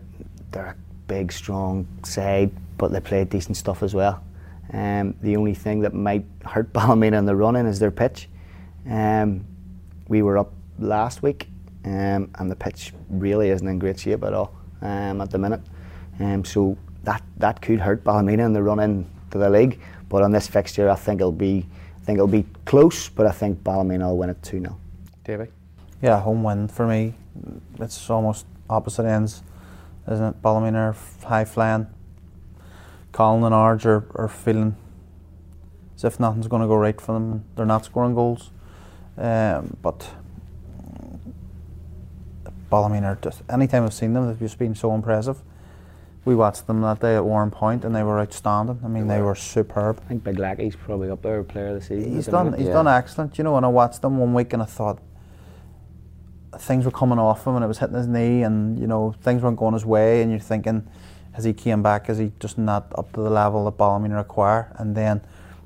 they're 0.52 0.66
a 0.66 0.76
big, 1.06 1.32
strong 1.32 1.86
side, 2.02 2.50
but 2.78 2.92
they 2.92 3.00
play 3.00 3.24
decent 3.24 3.56
stuff 3.56 3.82
as 3.82 3.94
well. 3.94 4.22
Um, 4.72 5.14
the 5.22 5.36
only 5.36 5.54
thing 5.54 5.80
that 5.80 5.94
might 5.94 6.24
hurt 6.44 6.72
Ballymena 6.72 7.18
in 7.18 7.26
the 7.26 7.36
running 7.36 7.66
is 7.66 7.78
their 7.78 7.90
pitch. 7.90 8.28
Um, 8.88 9.44
we 10.08 10.22
were 10.22 10.38
up 10.38 10.52
last 10.78 11.22
week, 11.22 11.48
um, 11.84 12.30
and 12.38 12.50
the 12.50 12.56
pitch 12.56 12.92
really 13.08 13.50
isn't 13.50 13.66
in 13.66 13.78
great 13.78 13.98
shape 13.98 14.24
at 14.24 14.32
all 14.32 14.54
um, 14.82 15.20
at 15.20 15.30
the 15.30 15.38
minute. 15.38 15.60
Um, 16.18 16.44
so 16.44 16.76
that 17.04 17.22
that 17.38 17.62
could 17.62 17.80
hurt 17.80 18.04
Ballymena 18.04 18.44
in 18.44 18.52
the 18.52 18.62
run 18.62 18.80
in 18.80 19.06
to 19.30 19.38
the 19.38 19.48
league. 19.48 19.80
But 20.08 20.22
on 20.22 20.32
this 20.32 20.46
fixture, 20.46 20.90
I 20.90 20.96
think 20.96 21.20
it'll 21.20 21.32
be 21.32 21.66
I 21.96 22.04
think 22.04 22.16
it'll 22.16 22.26
be 22.26 22.46
close, 22.64 23.08
but 23.08 23.26
I 23.26 23.30
think 23.30 23.62
Ballymena 23.62 24.08
will 24.08 24.18
win 24.18 24.30
it 24.30 24.42
two 24.42 24.60
0 24.60 24.76
David. 25.24 25.52
Yeah, 26.02 26.20
home 26.20 26.42
win 26.42 26.68
for 26.68 26.86
me. 26.86 27.14
It's 27.78 28.08
almost 28.10 28.46
opposite 28.68 29.04
ends, 29.04 29.42
isn't 30.10 30.24
it? 30.24 30.42
Ballymena 30.42 30.78
are 30.78 30.96
high 31.26 31.44
flying. 31.44 31.86
Colin 33.12 33.44
and 33.44 33.54
Ards 33.54 33.84
are, 33.86 34.06
are 34.14 34.28
feeling 34.28 34.76
as 35.96 36.04
if 36.04 36.20
nothing's 36.20 36.46
going 36.46 36.62
to 36.62 36.68
go 36.68 36.76
right 36.76 37.00
for 37.00 37.12
them. 37.12 37.44
They're 37.56 37.66
not 37.66 37.84
scoring 37.84 38.14
goals. 38.14 38.50
Um, 39.18 39.76
but 39.82 40.08
Ballymena 42.70 43.06
are 43.06 43.18
just 43.20 43.42
anytime 43.50 43.84
I've 43.84 43.92
seen 43.92 44.14
them, 44.14 44.26
they've 44.26 44.38
just 44.38 44.58
been 44.58 44.74
so 44.74 44.94
impressive. 44.94 45.42
We 46.24 46.34
watched 46.34 46.66
them 46.66 46.82
that 46.82 47.00
day 47.00 47.16
at 47.16 47.22
Warrenpoint, 47.22 47.82
and 47.84 47.96
they 47.96 48.02
were 48.02 48.20
outstanding. 48.20 48.80
I 48.84 48.88
mean, 48.88 49.08
they 49.08 49.20
were 49.22 49.34
superb. 49.34 50.00
I 50.04 50.08
think 50.08 50.22
Big 50.22 50.38
Lackey's 50.38 50.76
probably 50.76 51.10
up 51.10 51.22
there, 51.22 51.42
player 51.42 51.68
of 51.68 51.74
the 51.76 51.80
season. 51.80 52.14
He's 52.14 52.26
done. 52.26 52.52
He's 52.52 52.66
yeah. 52.66 52.74
done 52.74 52.86
excellent. 52.86 53.38
You 53.38 53.44
know, 53.44 53.54
when 53.54 53.64
I 53.64 53.68
watched 53.68 54.02
them 54.02 54.18
one 54.18 54.34
week, 54.34 54.52
and 54.52 54.62
I 54.62 54.66
thought 54.66 55.00
things 56.58 56.84
were 56.84 56.90
coming 56.90 57.18
off 57.18 57.46
him, 57.46 57.54
and 57.54 57.64
it 57.64 57.68
was 57.68 57.78
hitting 57.78 57.96
his 57.96 58.06
knee, 58.06 58.42
and 58.42 58.78
you 58.78 58.86
know 58.86 59.14
things 59.22 59.42
weren't 59.42 59.56
going 59.56 59.74
his 59.74 59.84
way, 59.84 60.22
and 60.22 60.30
you're 60.30 60.40
thinking, 60.40 60.86
has 61.32 61.44
he 61.44 61.52
came 61.52 61.82
back? 61.82 62.08
Is 62.08 62.18
he 62.18 62.32
just 62.40 62.58
not 62.58 62.92
up 62.96 63.12
to 63.12 63.20
the 63.20 63.30
level 63.30 63.64
that 63.66 63.76
Ballymena 63.76 64.16
require? 64.16 64.74
And 64.76 64.96
then, 64.96 65.20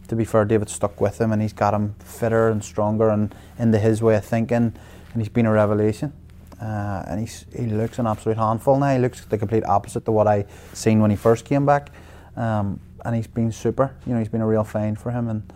to 0.09 0.17
be 0.17 0.25
fair, 0.25 0.45
David 0.45 0.69
stuck 0.69 1.01
with 1.01 1.21
him, 1.21 1.33
and 1.33 1.41
he's 1.41 1.53
got 1.53 1.75
him 1.75 1.95
fitter 2.05 2.49
and 2.49 2.63
stronger, 2.63 3.09
and 3.09 3.35
into 3.59 3.79
his 3.79 4.03
way 4.03 4.17
of 4.17 4.25
thinking, 4.25 4.75
and 5.13 5.23
he's 5.23 5.29
been 5.29 5.47
a 5.47 5.53
revelation. 5.53 6.13
Uh, 6.61 7.05
and 7.09 7.21
he's, 7.21 7.45
he 7.55 7.67
looks 7.67 7.99
an 7.99 8.07
absolute 8.07 8.39
handful 8.39 8.79
now. 8.79 8.93
He 8.93 8.99
looks 8.99 9.25
the 9.25 9.37
complete 9.37 9.65
opposite 9.65 10.05
to 10.05 10.13
what 10.13 10.27
I 10.27 10.47
seen 10.73 11.01
when 11.01 11.11
he 11.11 11.17
first 11.17 11.45
came 11.45 11.67
back. 11.67 11.91
Um, 12.37 12.81
and 13.05 13.15
he's 13.15 13.27
been 13.27 13.53
super. 13.53 13.95
You 14.07 14.15
know, 14.15 14.19
he's 14.19 14.29
been 14.29 14.41
a 14.41 14.47
real 14.47 14.65
find 14.65 14.99
for 14.99 15.11
him. 15.11 15.29
And 15.29 15.53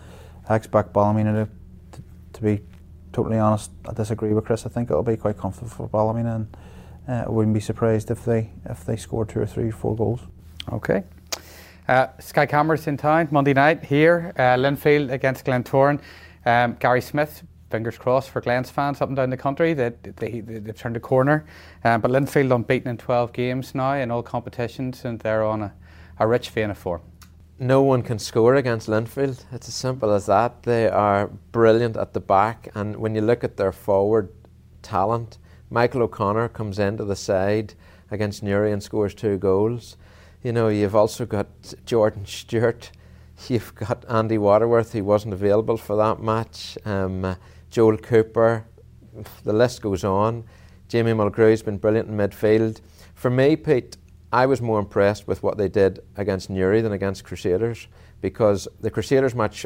I 0.48 0.56
expect 0.56 0.92
Ballymena 0.92 1.32
to, 1.32 1.48
to, 1.96 2.02
to 2.34 2.42
be 2.42 2.60
totally 3.18 3.40
honest. 3.40 3.72
I 3.88 3.92
disagree 3.94 4.32
with 4.32 4.44
Kris. 4.44 4.64
I 4.64 4.68
think 4.68 4.90
it'll 4.90 5.02
be 5.02 5.16
quite 5.16 5.36
comfortable 5.36 5.70
for 5.70 5.88
Ballymena, 5.88 6.36
and 6.36 6.56
uh, 7.08 7.24
I 7.26 7.28
wouldn't 7.28 7.52
be 7.52 7.58
surprised 7.60 8.12
if 8.12 8.24
they 8.24 8.50
if 8.64 8.84
they 8.84 8.96
score 8.96 9.24
two 9.26 9.40
or 9.40 9.46
three, 9.46 9.72
four 9.72 9.96
goals. 9.96 10.20
Okay. 10.72 11.02
Uh, 11.88 12.06
Sky 12.20 12.46
Cameras 12.46 12.86
in 12.86 12.96
town 12.96 13.26
Monday 13.32 13.54
night 13.54 13.84
here. 13.84 14.32
Uh, 14.36 14.56
Linfield 14.56 15.10
against 15.10 15.44
Glentoran. 15.44 16.00
Um, 16.46 16.76
Gary 16.78 17.00
Smyth, 17.00 17.42
fingers 17.70 17.98
crossed 17.98 18.30
for 18.30 18.40
Glens 18.40 18.70
fans 18.70 19.00
up 19.00 19.08
and 19.08 19.16
down 19.16 19.30
the 19.30 19.36
country 19.36 19.74
that 19.74 20.00
they, 20.02 20.40
they, 20.40 20.60
they've 20.60 20.76
turned 20.76 20.96
a 20.96 21.00
corner. 21.00 21.44
Um, 21.82 22.00
but 22.00 22.12
Linfield 22.12 22.54
unbeaten 22.54 22.88
in 22.88 22.98
12 22.98 23.32
games 23.32 23.74
now 23.74 23.94
in 23.94 24.12
all 24.12 24.22
competitions 24.22 25.04
and 25.04 25.18
they're 25.18 25.44
on 25.44 25.62
a, 25.62 25.72
a 26.20 26.26
rich 26.28 26.50
vein 26.50 26.70
of 26.70 26.78
form. 26.78 27.00
No 27.58 27.82
one 27.82 28.02
can 28.02 28.18
score 28.18 28.54
against 28.54 28.88
Linfield. 28.88 29.44
It's 29.52 29.68
as 29.68 29.74
simple 29.74 30.12
as 30.12 30.26
that. 30.26 30.62
They 30.62 30.88
are 30.88 31.28
brilliant 31.50 31.96
at 31.96 32.12
the 32.12 32.20
back, 32.20 32.68
and 32.74 32.96
when 32.96 33.14
you 33.14 33.20
look 33.20 33.42
at 33.42 33.56
their 33.56 33.72
forward 33.72 34.30
talent, 34.82 35.38
Michael 35.70 36.02
O'Connor 36.02 36.48
comes 36.48 36.78
into 36.78 37.04
the 37.04 37.16
side 37.16 37.74
against 38.10 38.42
Newry 38.42 38.72
and 38.72 38.82
scores 38.82 39.14
two 39.14 39.38
goals. 39.38 39.96
You 40.42 40.52
know, 40.52 40.68
you've 40.68 40.94
also 40.94 41.26
got 41.26 41.48
Jordan 41.84 42.26
Stewart. 42.26 42.90
You've 43.48 43.72
got 43.76 44.04
Andy 44.08 44.36
Waterworth, 44.36 44.92
who 44.92 45.04
wasn't 45.04 45.32
available 45.32 45.76
for 45.76 45.94
that 45.94 46.20
match. 46.20 46.76
Um, 46.84 47.24
uh, 47.24 47.36
Joel 47.70 47.96
Cooper. 47.96 48.64
The 49.44 49.52
list 49.52 49.80
goes 49.80 50.02
on. 50.02 50.42
Jamie 50.88 51.12
Mulgrew's 51.12 51.62
been 51.62 51.76
brilliant 51.76 52.08
in 52.08 52.16
midfield. 52.16 52.80
For 53.14 53.30
me, 53.30 53.54
Pete, 53.54 53.96
I 54.32 54.46
was 54.46 54.60
more 54.60 54.78
impressed 54.78 55.26
with 55.26 55.42
what 55.42 55.56
they 55.56 55.68
did 55.68 56.00
against 56.16 56.50
Newry 56.50 56.82
than 56.82 56.92
against 56.92 57.24
Crusaders 57.24 57.88
because 58.20 58.68
the 58.80 58.90
Crusaders 58.90 59.34
match, 59.34 59.64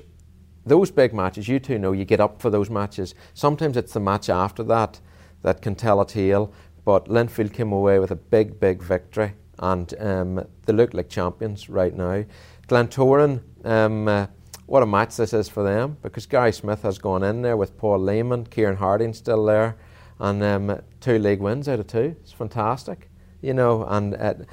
those 0.64 0.90
big 0.90 1.12
matches, 1.12 1.48
you 1.48 1.58
two 1.58 1.78
know, 1.78 1.92
you 1.92 2.04
get 2.04 2.20
up 2.20 2.40
for 2.40 2.50
those 2.50 2.70
matches. 2.70 3.14
Sometimes 3.34 3.76
it's 3.76 3.92
the 3.92 4.00
match 4.00 4.28
after 4.28 4.62
that 4.64 5.00
that 5.42 5.62
can 5.62 5.74
tell 5.74 6.00
a 6.00 6.06
tale, 6.06 6.52
but 6.84 7.06
Linfield 7.06 7.52
came 7.52 7.72
away 7.72 7.98
with 7.98 8.10
a 8.12 8.16
big, 8.16 8.60
big 8.60 8.82
victory 8.82 9.34
and 9.58 9.94
um, 10.00 10.46
they 10.66 10.72
look 10.72 10.94
like 10.94 11.08
champions 11.08 11.68
right 11.68 11.94
now. 11.94 12.24
Glentoran, 12.68 13.42
um, 13.64 14.08
uh, 14.08 14.26
what 14.66 14.82
a 14.82 14.86
match 14.86 15.16
this 15.16 15.32
is 15.32 15.48
for 15.48 15.62
them 15.62 15.96
because 16.02 16.26
Gary 16.26 16.52
Smyth 16.52 16.82
has 16.82 16.98
gone 16.98 17.22
in 17.22 17.42
there 17.42 17.56
with 17.56 17.76
Paul 17.76 18.00
Leeman, 18.00 18.48
Kieran 18.48 18.76
Harding 18.76 19.12
still 19.12 19.44
there, 19.44 19.76
and 20.18 20.42
um, 20.42 20.80
two 21.00 21.18
league 21.18 21.40
wins 21.40 21.68
out 21.68 21.80
of 21.80 21.86
two. 21.88 22.16
It's 22.20 22.32
fantastic, 22.32 23.08
you 23.42 23.52
know, 23.52 23.84
and 23.84 24.14
it 24.14 24.46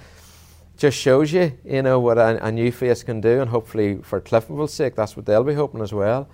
just 0.78 0.98
shows 0.98 1.32
you, 1.32 1.58
you 1.64 1.82
know, 1.82 2.00
what 2.00 2.18
a, 2.18 2.44
a 2.44 2.52
new 2.52 2.72
face 2.72 3.04
can 3.04 3.22
do, 3.22 3.42
and 3.42 3.50
hopefully 3.50 4.00
for 4.02 4.20
Cliftonville's 4.20 4.74
sake, 4.74 4.96
that's 4.96 5.16
what 5.16 5.26
they'll 5.26 5.44
be 5.44 5.54
hoping 5.54 5.82
as 5.82 5.94
well. 5.94 6.30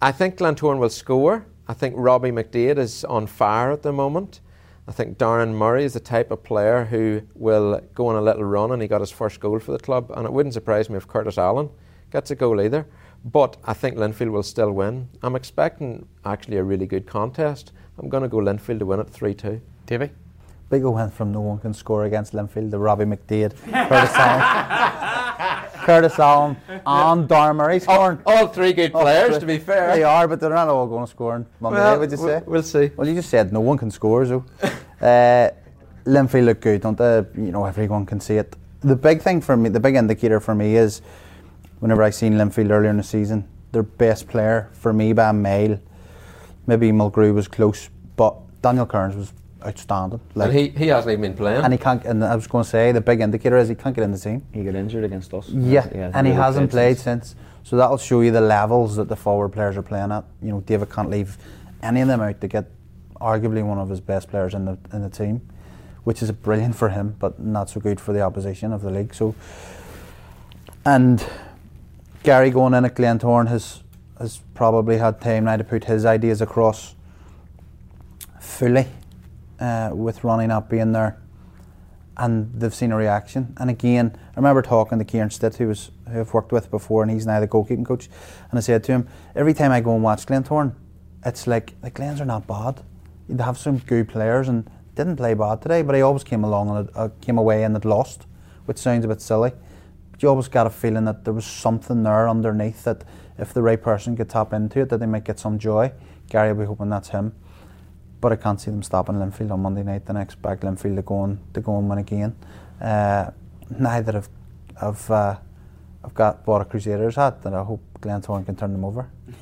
I 0.00 0.12
think 0.12 0.36
Glentoran 0.36 0.78
will 0.78 0.90
score. 0.90 1.46
I 1.66 1.74
think 1.74 1.94
Robbie 1.98 2.30
McDade 2.30 2.78
is 2.78 3.04
on 3.04 3.26
fire 3.26 3.72
at 3.72 3.82
the 3.82 3.92
moment. 3.92 4.40
I 4.86 4.92
think 4.92 5.18
Darren 5.18 5.52
Murray 5.52 5.84
is 5.84 5.92
the 5.92 6.00
type 6.00 6.30
of 6.30 6.42
player 6.42 6.84
who 6.86 7.20
will 7.34 7.80
go 7.94 8.06
on 8.06 8.16
a 8.16 8.22
little 8.22 8.44
run, 8.44 8.72
and 8.72 8.80
he 8.80 8.88
got 8.88 9.02
his 9.02 9.10
first 9.10 9.38
goal 9.38 9.58
for 9.58 9.72
the 9.72 9.78
club. 9.78 10.10
And 10.16 10.24
it 10.24 10.32
wouldn't 10.32 10.54
surprise 10.54 10.88
me 10.88 10.96
if 10.96 11.06
Curtis 11.06 11.36
Allen 11.36 11.68
gets 12.10 12.30
a 12.30 12.34
goal 12.34 12.60
either. 12.60 12.86
But 13.24 13.58
I 13.64 13.74
think 13.74 13.96
Linfield 13.96 14.30
will 14.30 14.42
still 14.42 14.72
win. 14.72 15.08
I'm 15.22 15.36
expecting 15.36 16.06
actually 16.24 16.56
a 16.56 16.62
really 16.62 16.86
good 16.86 17.06
contest. 17.06 17.72
I'm 17.98 18.08
going 18.08 18.22
to 18.22 18.28
go 18.28 18.38
Linfield 18.38 18.78
to 18.78 18.86
win 18.86 19.00
it 19.00 19.10
3 19.10 19.34
2. 19.34 19.60
Davy? 19.84 20.10
Big 20.70 20.84
O 20.84 20.90
went 20.90 21.14
from 21.14 21.32
no 21.32 21.40
one 21.40 21.58
can 21.58 21.72
score 21.72 22.04
against 22.04 22.34
Linfield 22.34 22.70
the 22.70 22.78
Robbie 22.78 23.06
McDade, 23.06 23.54
Curtis 23.88 24.14
Allen, 24.14 25.68
Curtis 25.86 26.18
Allen, 26.18 26.56
and 26.68 27.26
Darren 27.26 27.56
Murray 27.56 27.80
scoring. 27.80 28.18
All 28.26 28.48
three 28.48 28.74
good 28.74 28.90
Oh, 28.94 29.00
players, 29.00 29.30
three- 29.30 29.40
to 29.40 29.46
be 29.46 29.58
fair. 29.58 29.94
They 29.96 30.02
are, 30.02 30.28
but 30.28 30.40
they're 30.40 30.50
not 30.50 30.68
all 30.68 30.86
going 30.86 31.06
to 31.06 31.10
score 31.10 31.34
on 31.34 31.46
Monday 31.60 31.78
night, 31.78 31.96
would 31.96 32.10
you 32.12 32.18
we'll- 32.18 32.26
say? 32.40 32.42
We'll 32.46 32.62
see. 32.62 32.90
Well, 32.96 33.08
you 33.08 33.14
just 33.14 33.30
said 33.30 33.50
no 33.50 33.60
one 33.60 33.78
can 33.78 33.90
score, 33.90 34.26
so. 34.26 34.44
Uh, 35.00 35.50
Linfield 36.04 36.44
look 36.44 36.60
good, 36.60 36.82
don't 36.82 36.98
they? 36.98 37.24
You 37.36 37.50
know, 37.50 37.64
everyone 37.64 38.04
can 38.04 38.20
see 38.20 38.36
it. 38.36 38.54
The 38.80 38.96
big 38.96 39.22
thing 39.22 39.40
for 39.40 39.56
me, 39.56 39.70
the 39.70 39.80
big 39.80 39.94
indicator 39.94 40.38
for 40.40 40.54
me 40.54 40.76
is 40.76 41.00
whenever 41.80 42.02
I 42.02 42.10
seen 42.10 42.34
Linfield 42.34 42.70
earlier 42.70 42.90
in 42.90 42.98
the 42.98 43.02
season, 43.02 43.48
their 43.72 43.82
best 43.84 44.28
player 44.28 44.68
for 44.72 44.92
me 44.92 45.14
by 45.14 45.30
a 45.30 45.32
mile, 45.32 45.78
maybe 46.66 46.90
Mulgrew 46.92 47.32
was 47.32 47.48
close, 47.48 47.88
but 48.16 48.36
Daniel 48.62 48.86
Kearns 48.86 49.16
was 49.16 49.32
outstanding. 49.64 50.20
and 50.34 50.52
he, 50.52 50.68
he 50.68 50.88
hasn't 50.88 51.12
even 51.12 51.22
been 51.22 51.34
playing. 51.34 51.62
and 51.64 51.72
he 51.72 51.78
can't. 51.78 52.04
And 52.04 52.24
I 52.24 52.34
was 52.34 52.46
going 52.46 52.64
to 52.64 52.70
say 52.70 52.92
the 52.92 53.00
big 53.00 53.20
indicator 53.20 53.56
is 53.58 53.68
he 53.68 53.74
can't 53.74 53.94
get 53.94 54.04
in 54.04 54.12
the 54.12 54.18
team. 54.18 54.46
He 54.52 54.64
got 54.64 54.74
injured 54.74 55.04
against 55.04 55.34
us. 55.34 55.48
Yeah, 55.48 55.86
and 56.14 56.26
he 56.26 56.32
hasn't 56.32 56.70
played 56.70 56.98
since. 56.98 57.30
since. 57.30 57.42
So 57.64 57.76
that'll 57.76 57.98
show 57.98 58.20
you 58.22 58.30
the 58.30 58.40
levels 58.40 58.96
that 58.96 59.08
the 59.08 59.16
forward 59.16 59.50
players 59.50 59.76
are 59.76 59.82
playing 59.82 60.10
at. 60.12 60.24
You 60.40 60.50
know, 60.52 60.60
David 60.60 60.90
can't 60.90 61.10
leave 61.10 61.36
any 61.82 62.00
of 62.00 62.08
them 62.08 62.20
out 62.20 62.40
to 62.40 62.48
get 62.48 62.70
arguably 63.20 63.64
one 63.64 63.78
of 63.78 63.88
his 63.90 64.00
best 64.00 64.30
players 64.30 64.54
in 64.54 64.64
the 64.64 64.78
in 64.92 65.02
the 65.02 65.10
team, 65.10 65.46
which 66.04 66.22
is 66.22 66.30
brilliant 66.32 66.76
for 66.76 66.88
him, 66.90 67.16
but 67.18 67.38
not 67.40 67.68
so 67.68 67.80
good 67.80 68.00
for 68.00 68.12
the 68.12 68.20
opposition 68.20 68.72
of 68.72 68.82
the 68.82 68.90
league. 68.90 69.14
So, 69.14 69.34
and 70.84 71.24
Gary 72.22 72.50
going 72.50 72.74
in 72.74 72.84
at 72.84 72.94
Glentoran 72.94 73.48
has 73.48 73.82
has 74.18 74.40
probably 74.54 74.98
had 74.98 75.20
time 75.20 75.44
now 75.44 75.56
to 75.56 75.64
put 75.64 75.84
his 75.84 76.04
ideas 76.04 76.40
across 76.40 76.94
fully, 78.40 78.86
uh, 79.60 79.90
with 79.92 80.24
Ronnie 80.24 80.46
not 80.46 80.68
being 80.68 80.92
there 80.92 81.18
and 82.18 82.52
they've 82.52 82.74
seen 82.74 82.92
a 82.92 82.96
reaction. 82.96 83.54
And 83.58 83.70
again, 83.70 84.18
I 84.32 84.36
remember 84.36 84.60
talking 84.60 84.98
to 84.98 85.04
Kieran 85.04 85.30
Stitt, 85.30 85.56
who 85.56 85.68
was 85.68 85.90
who 86.12 86.20
I've 86.20 86.34
worked 86.34 86.52
with 86.52 86.70
before, 86.70 87.02
and 87.02 87.10
he's 87.10 87.26
now 87.26 87.38
the 87.38 87.46
goalkeeping 87.46 87.86
coach. 87.86 88.08
And 88.50 88.58
I 88.58 88.60
said 88.60 88.82
to 88.84 88.92
him, 88.92 89.08
every 89.36 89.54
time 89.54 89.70
I 89.70 89.80
go 89.80 89.94
and 89.94 90.02
watch 90.02 90.26
Glentoran, 90.26 90.74
it's 91.24 91.46
like 91.46 91.80
the 91.80 91.90
Glens 91.90 92.20
are 92.20 92.24
not 92.24 92.46
bad. 92.46 92.82
They 93.28 93.42
have 93.42 93.58
some 93.58 93.78
good 93.78 94.08
players 94.08 94.48
and 94.48 94.68
didn't 94.94 95.16
play 95.16 95.34
bad 95.34 95.62
today, 95.62 95.82
but 95.82 95.94
he 95.94 96.02
always 96.02 96.24
came 96.24 96.44
along 96.44 96.76
and 96.76 96.90
uh, 96.94 97.08
came 97.20 97.38
away 97.38 97.62
and 97.62 97.74
had 97.74 97.84
lost, 97.84 98.26
which 98.64 98.78
sounds 98.78 99.04
a 99.04 99.08
bit 99.08 99.20
silly. 99.20 99.52
But 100.10 100.22
you 100.22 100.28
always 100.28 100.48
got 100.48 100.66
a 100.66 100.70
feeling 100.70 101.04
that 101.04 101.24
there 101.24 101.34
was 101.34 101.46
something 101.46 102.02
there 102.02 102.28
underneath 102.28 102.84
that 102.84 103.04
if 103.38 103.54
the 103.54 103.62
right 103.62 103.80
person 103.80 104.16
could 104.16 104.28
tap 104.28 104.52
into 104.52 104.80
it, 104.80 104.88
that 104.88 104.98
they 104.98 105.06
might 105.06 105.24
get 105.24 105.38
some 105.38 105.58
joy. 105.58 105.92
Gary 106.28 106.52
will 106.52 106.60
be 106.60 106.66
hoping 106.66 106.88
that's 106.88 107.10
him 107.10 107.32
but 108.20 108.32
I 108.32 108.36
can't 108.36 108.60
see 108.60 108.70
them 108.70 108.82
stopping 108.82 109.16
Linfield 109.16 109.50
on 109.50 109.60
Monday 109.60 109.82
night. 109.82 110.02
And 110.08 110.18
I 110.18 110.22
expect 110.22 110.62
Linfield 110.62 110.96
to 110.96 111.02
go 111.02 111.24
and 111.24 111.54
to 111.54 111.60
go 111.60 111.78
and 111.78 111.88
win 111.88 111.98
again. 111.98 112.36
Uh, 112.80 113.30
neither 113.70 114.12
have 114.12 114.28
have 114.80 115.10
uh, 115.10 115.36
I've 116.04 116.14
got 116.14 116.44
bought 116.44 116.62
a 116.62 116.64
Crusaders 116.64 117.16
hat, 117.16 117.38
and 117.44 117.54
I 117.54 117.62
hope 117.64 117.80
Glentoran 118.00 118.44
can 118.46 118.56
turn 118.56 118.72
them 118.72 118.84
over. 118.84 119.08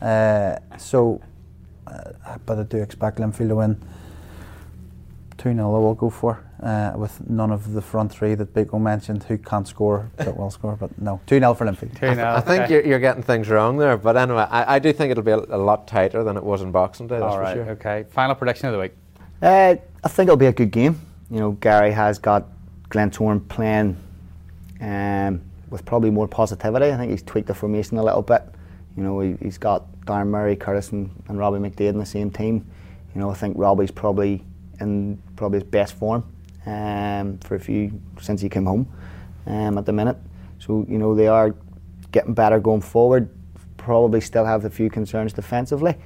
Uh, 0.00 0.58
so, 0.78 1.20
uh, 1.86 2.38
but 2.46 2.58
I 2.58 2.62
do 2.62 2.78
expect 2.78 3.18
Linfield 3.18 3.48
to 3.48 3.56
win. 3.56 3.82
2 5.36 5.52
0 5.52 5.76
I 5.76 5.78
will 5.78 5.94
go 5.94 6.08
for, 6.08 6.42
uh, 6.62 6.92
with 6.94 7.28
none 7.28 7.50
of 7.50 7.72
the 7.72 7.80
front 7.80 8.12
three 8.12 8.34
that 8.34 8.52
Big 8.52 8.72
O 8.74 8.78
mentioned 8.78 9.24
who 9.24 9.38
can't 9.38 9.66
score 9.66 10.10
that 10.16 10.36
will 10.36 10.50
score. 10.50 10.76
But 10.76 11.00
no, 11.00 11.20
2 11.26 11.38
0 11.38 11.54
for 11.54 11.66
Linfield. 11.66 11.98
Two 11.98 12.14
now. 12.14 12.36
I 12.36 12.40
think 12.40 12.64
okay. 12.64 12.74
you're, 12.74 12.86
you're 12.86 12.98
getting 12.98 13.22
things 13.22 13.48
wrong 13.48 13.78
there, 13.78 13.96
but 13.96 14.16
anyway, 14.16 14.46
I, 14.50 14.76
I 14.76 14.78
do 14.78 14.92
think 14.92 15.10
it'll 15.10 15.22
be 15.22 15.30
a, 15.30 15.38
a 15.38 15.56
lot 15.56 15.86
tighter 15.86 16.22
than 16.22 16.36
it 16.36 16.44
was 16.44 16.62
in 16.62 16.70
Boxing 16.70 17.06
Day. 17.06 17.18
That's 17.18 17.32
All 17.32 17.40
right, 17.40 17.56
for 17.56 17.64
sure. 17.64 17.72
okay. 17.72 18.04
Final 18.10 18.34
prediction 18.34 18.68
of 18.68 18.74
the 18.74 18.80
week. 18.80 18.92
Uh, 19.40 19.76
I 20.04 20.08
think 20.08 20.28
it'll 20.28 20.36
be 20.36 20.46
a 20.46 20.52
good 20.52 20.70
game. 20.70 21.00
You 21.30 21.38
know, 21.40 21.52
Gary 21.52 21.92
has 21.92 22.18
got 22.18 22.46
Glentoran 22.90 23.48
playing 23.48 23.96
um, 24.80 25.40
with 25.70 25.84
probably 25.86 26.10
more 26.10 26.28
positivity. 26.28 26.92
I 26.92 26.96
think 26.96 27.10
he's 27.10 27.22
tweaked 27.22 27.48
the 27.48 27.54
formation 27.54 27.96
a 27.96 28.02
little 28.02 28.22
bit. 28.22 28.42
You 28.96 29.02
know, 29.04 29.20
he, 29.20 29.36
he's 29.40 29.56
got 29.56 29.90
Darren 30.02 30.26
Murray, 30.26 30.56
Curtis, 30.56 30.90
and, 30.90 31.10
and 31.28 31.38
Robbie 31.38 31.58
McDade 31.58 31.90
in 31.90 31.98
the 31.98 32.06
same 32.06 32.30
team. 32.30 32.66
You 33.14 33.20
know, 33.20 33.30
I 33.30 33.34
think 33.34 33.56
Robbie's 33.56 33.90
probably 33.90 34.44
in 34.80 35.22
probably 35.36 35.60
his 35.60 35.68
best 35.68 35.94
form 35.94 36.24
um, 36.70 37.38
for 37.38 37.56
a 37.56 37.60
few 37.60 38.00
since 38.20 38.40
he 38.40 38.48
came 38.48 38.66
home 38.66 38.88
um, 39.46 39.78
at 39.78 39.86
the 39.86 39.92
minute. 39.92 40.16
So 40.58 40.86
you 40.88 40.98
know 40.98 41.14
they 41.14 41.26
are 41.26 41.54
getting 42.12 42.34
better 42.34 42.60
going 42.60 42.82
forward. 42.82 43.28
Probably 43.76 44.20
still 44.20 44.44
have 44.44 44.64
a 44.64 44.70
few 44.70 44.90
concerns 44.90 45.32
defensively. 45.32 45.96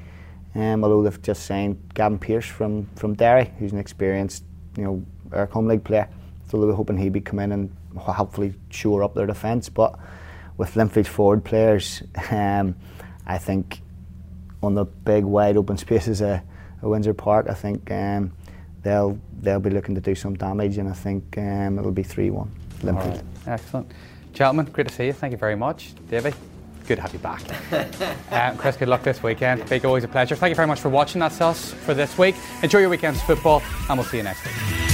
Um, 0.54 0.84
although 0.84 1.02
they've 1.02 1.22
just 1.22 1.46
signed 1.46 1.80
Gavin 1.94 2.18
Peers 2.18 2.46
from, 2.46 2.86
from 2.94 3.14
Derry, 3.14 3.52
who's 3.58 3.72
an 3.72 3.78
experienced, 3.78 4.44
you 4.76 4.84
know, 4.84 5.04
Eircom 5.30 5.50
home 5.50 5.66
league 5.66 5.82
player. 5.82 6.08
So 6.48 6.60
they 6.60 6.66
were 6.66 6.74
hoping 6.74 6.96
he'd 6.96 7.12
be 7.12 7.20
come 7.20 7.40
in 7.40 7.50
and 7.50 7.76
hopefully 7.96 8.54
shore 8.70 9.02
up 9.02 9.14
their 9.14 9.26
defence. 9.26 9.68
But 9.68 9.98
with 10.56 10.74
Linfield 10.74 11.08
forward 11.08 11.44
players, 11.44 12.02
um, 12.30 12.76
I 13.26 13.38
think 13.38 13.80
on 14.62 14.74
the 14.74 14.84
big 14.84 15.24
wide 15.24 15.56
open 15.56 15.76
spaces 15.86 16.20
of, 16.20 16.40
of 16.82 16.90
Windsor 16.90 17.14
Park, 17.14 17.46
I 17.48 17.54
think 17.54 17.90
um, 17.90 18.32
they'll 18.82 19.18
they'll 19.44 19.60
be 19.60 19.70
looking 19.70 19.94
to 19.94 20.00
do 20.00 20.14
some 20.14 20.34
damage, 20.34 20.78
and 20.78 20.88
I 20.88 20.92
think 20.92 21.36
um, 21.38 21.78
it'll 21.78 21.92
be 21.92 22.02
three 22.02 22.30
one. 22.30 22.50
Linfield. 22.80 23.22
Excellent, 23.46 23.90
gentlemen. 24.32 24.66
Great 24.66 24.88
to 24.88 24.94
see 24.94 25.06
you. 25.06 25.12
Thank 25.12 25.32
you 25.32 25.38
very 25.38 25.56
much, 25.56 25.94
David. 26.10 26.34
Good 26.86 26.96
to 26.96 27.02
have 27.02 27.12
you 27.14 27.18
back. 27.18 27.40
um, 28.30 28.56
Kris, 28.58 28.76
good 28.76 28.88
luck 28.88 29.02
this 29.02 29.22
weekend. 29.22 29.66
Big, 29.70 29.84
always 29.86 30.04
a 30.04 30.08
pleasure. 30.08 30.36
Thank 30.36 30.50
you 30.50 30.56
very 30.56 30.68
much 30.68 30.80
for 30.80 30.90
watching. 30.90 31.20
That's 31.20 31.40
us 31.40 31.72
for 31.72 31.94
this 31.94 32.18
week. 32.18 32.34
Enjoy 32.62 32.80
your 32.80 32.90
weekend's 32.90 33.22
football, 33.22 33.62
and 33.88 33.98
we'll 33.98 34.06
see 34.06 34.18
you 34.18 34.22
next 34.22 34.44
week. 34.44 34.93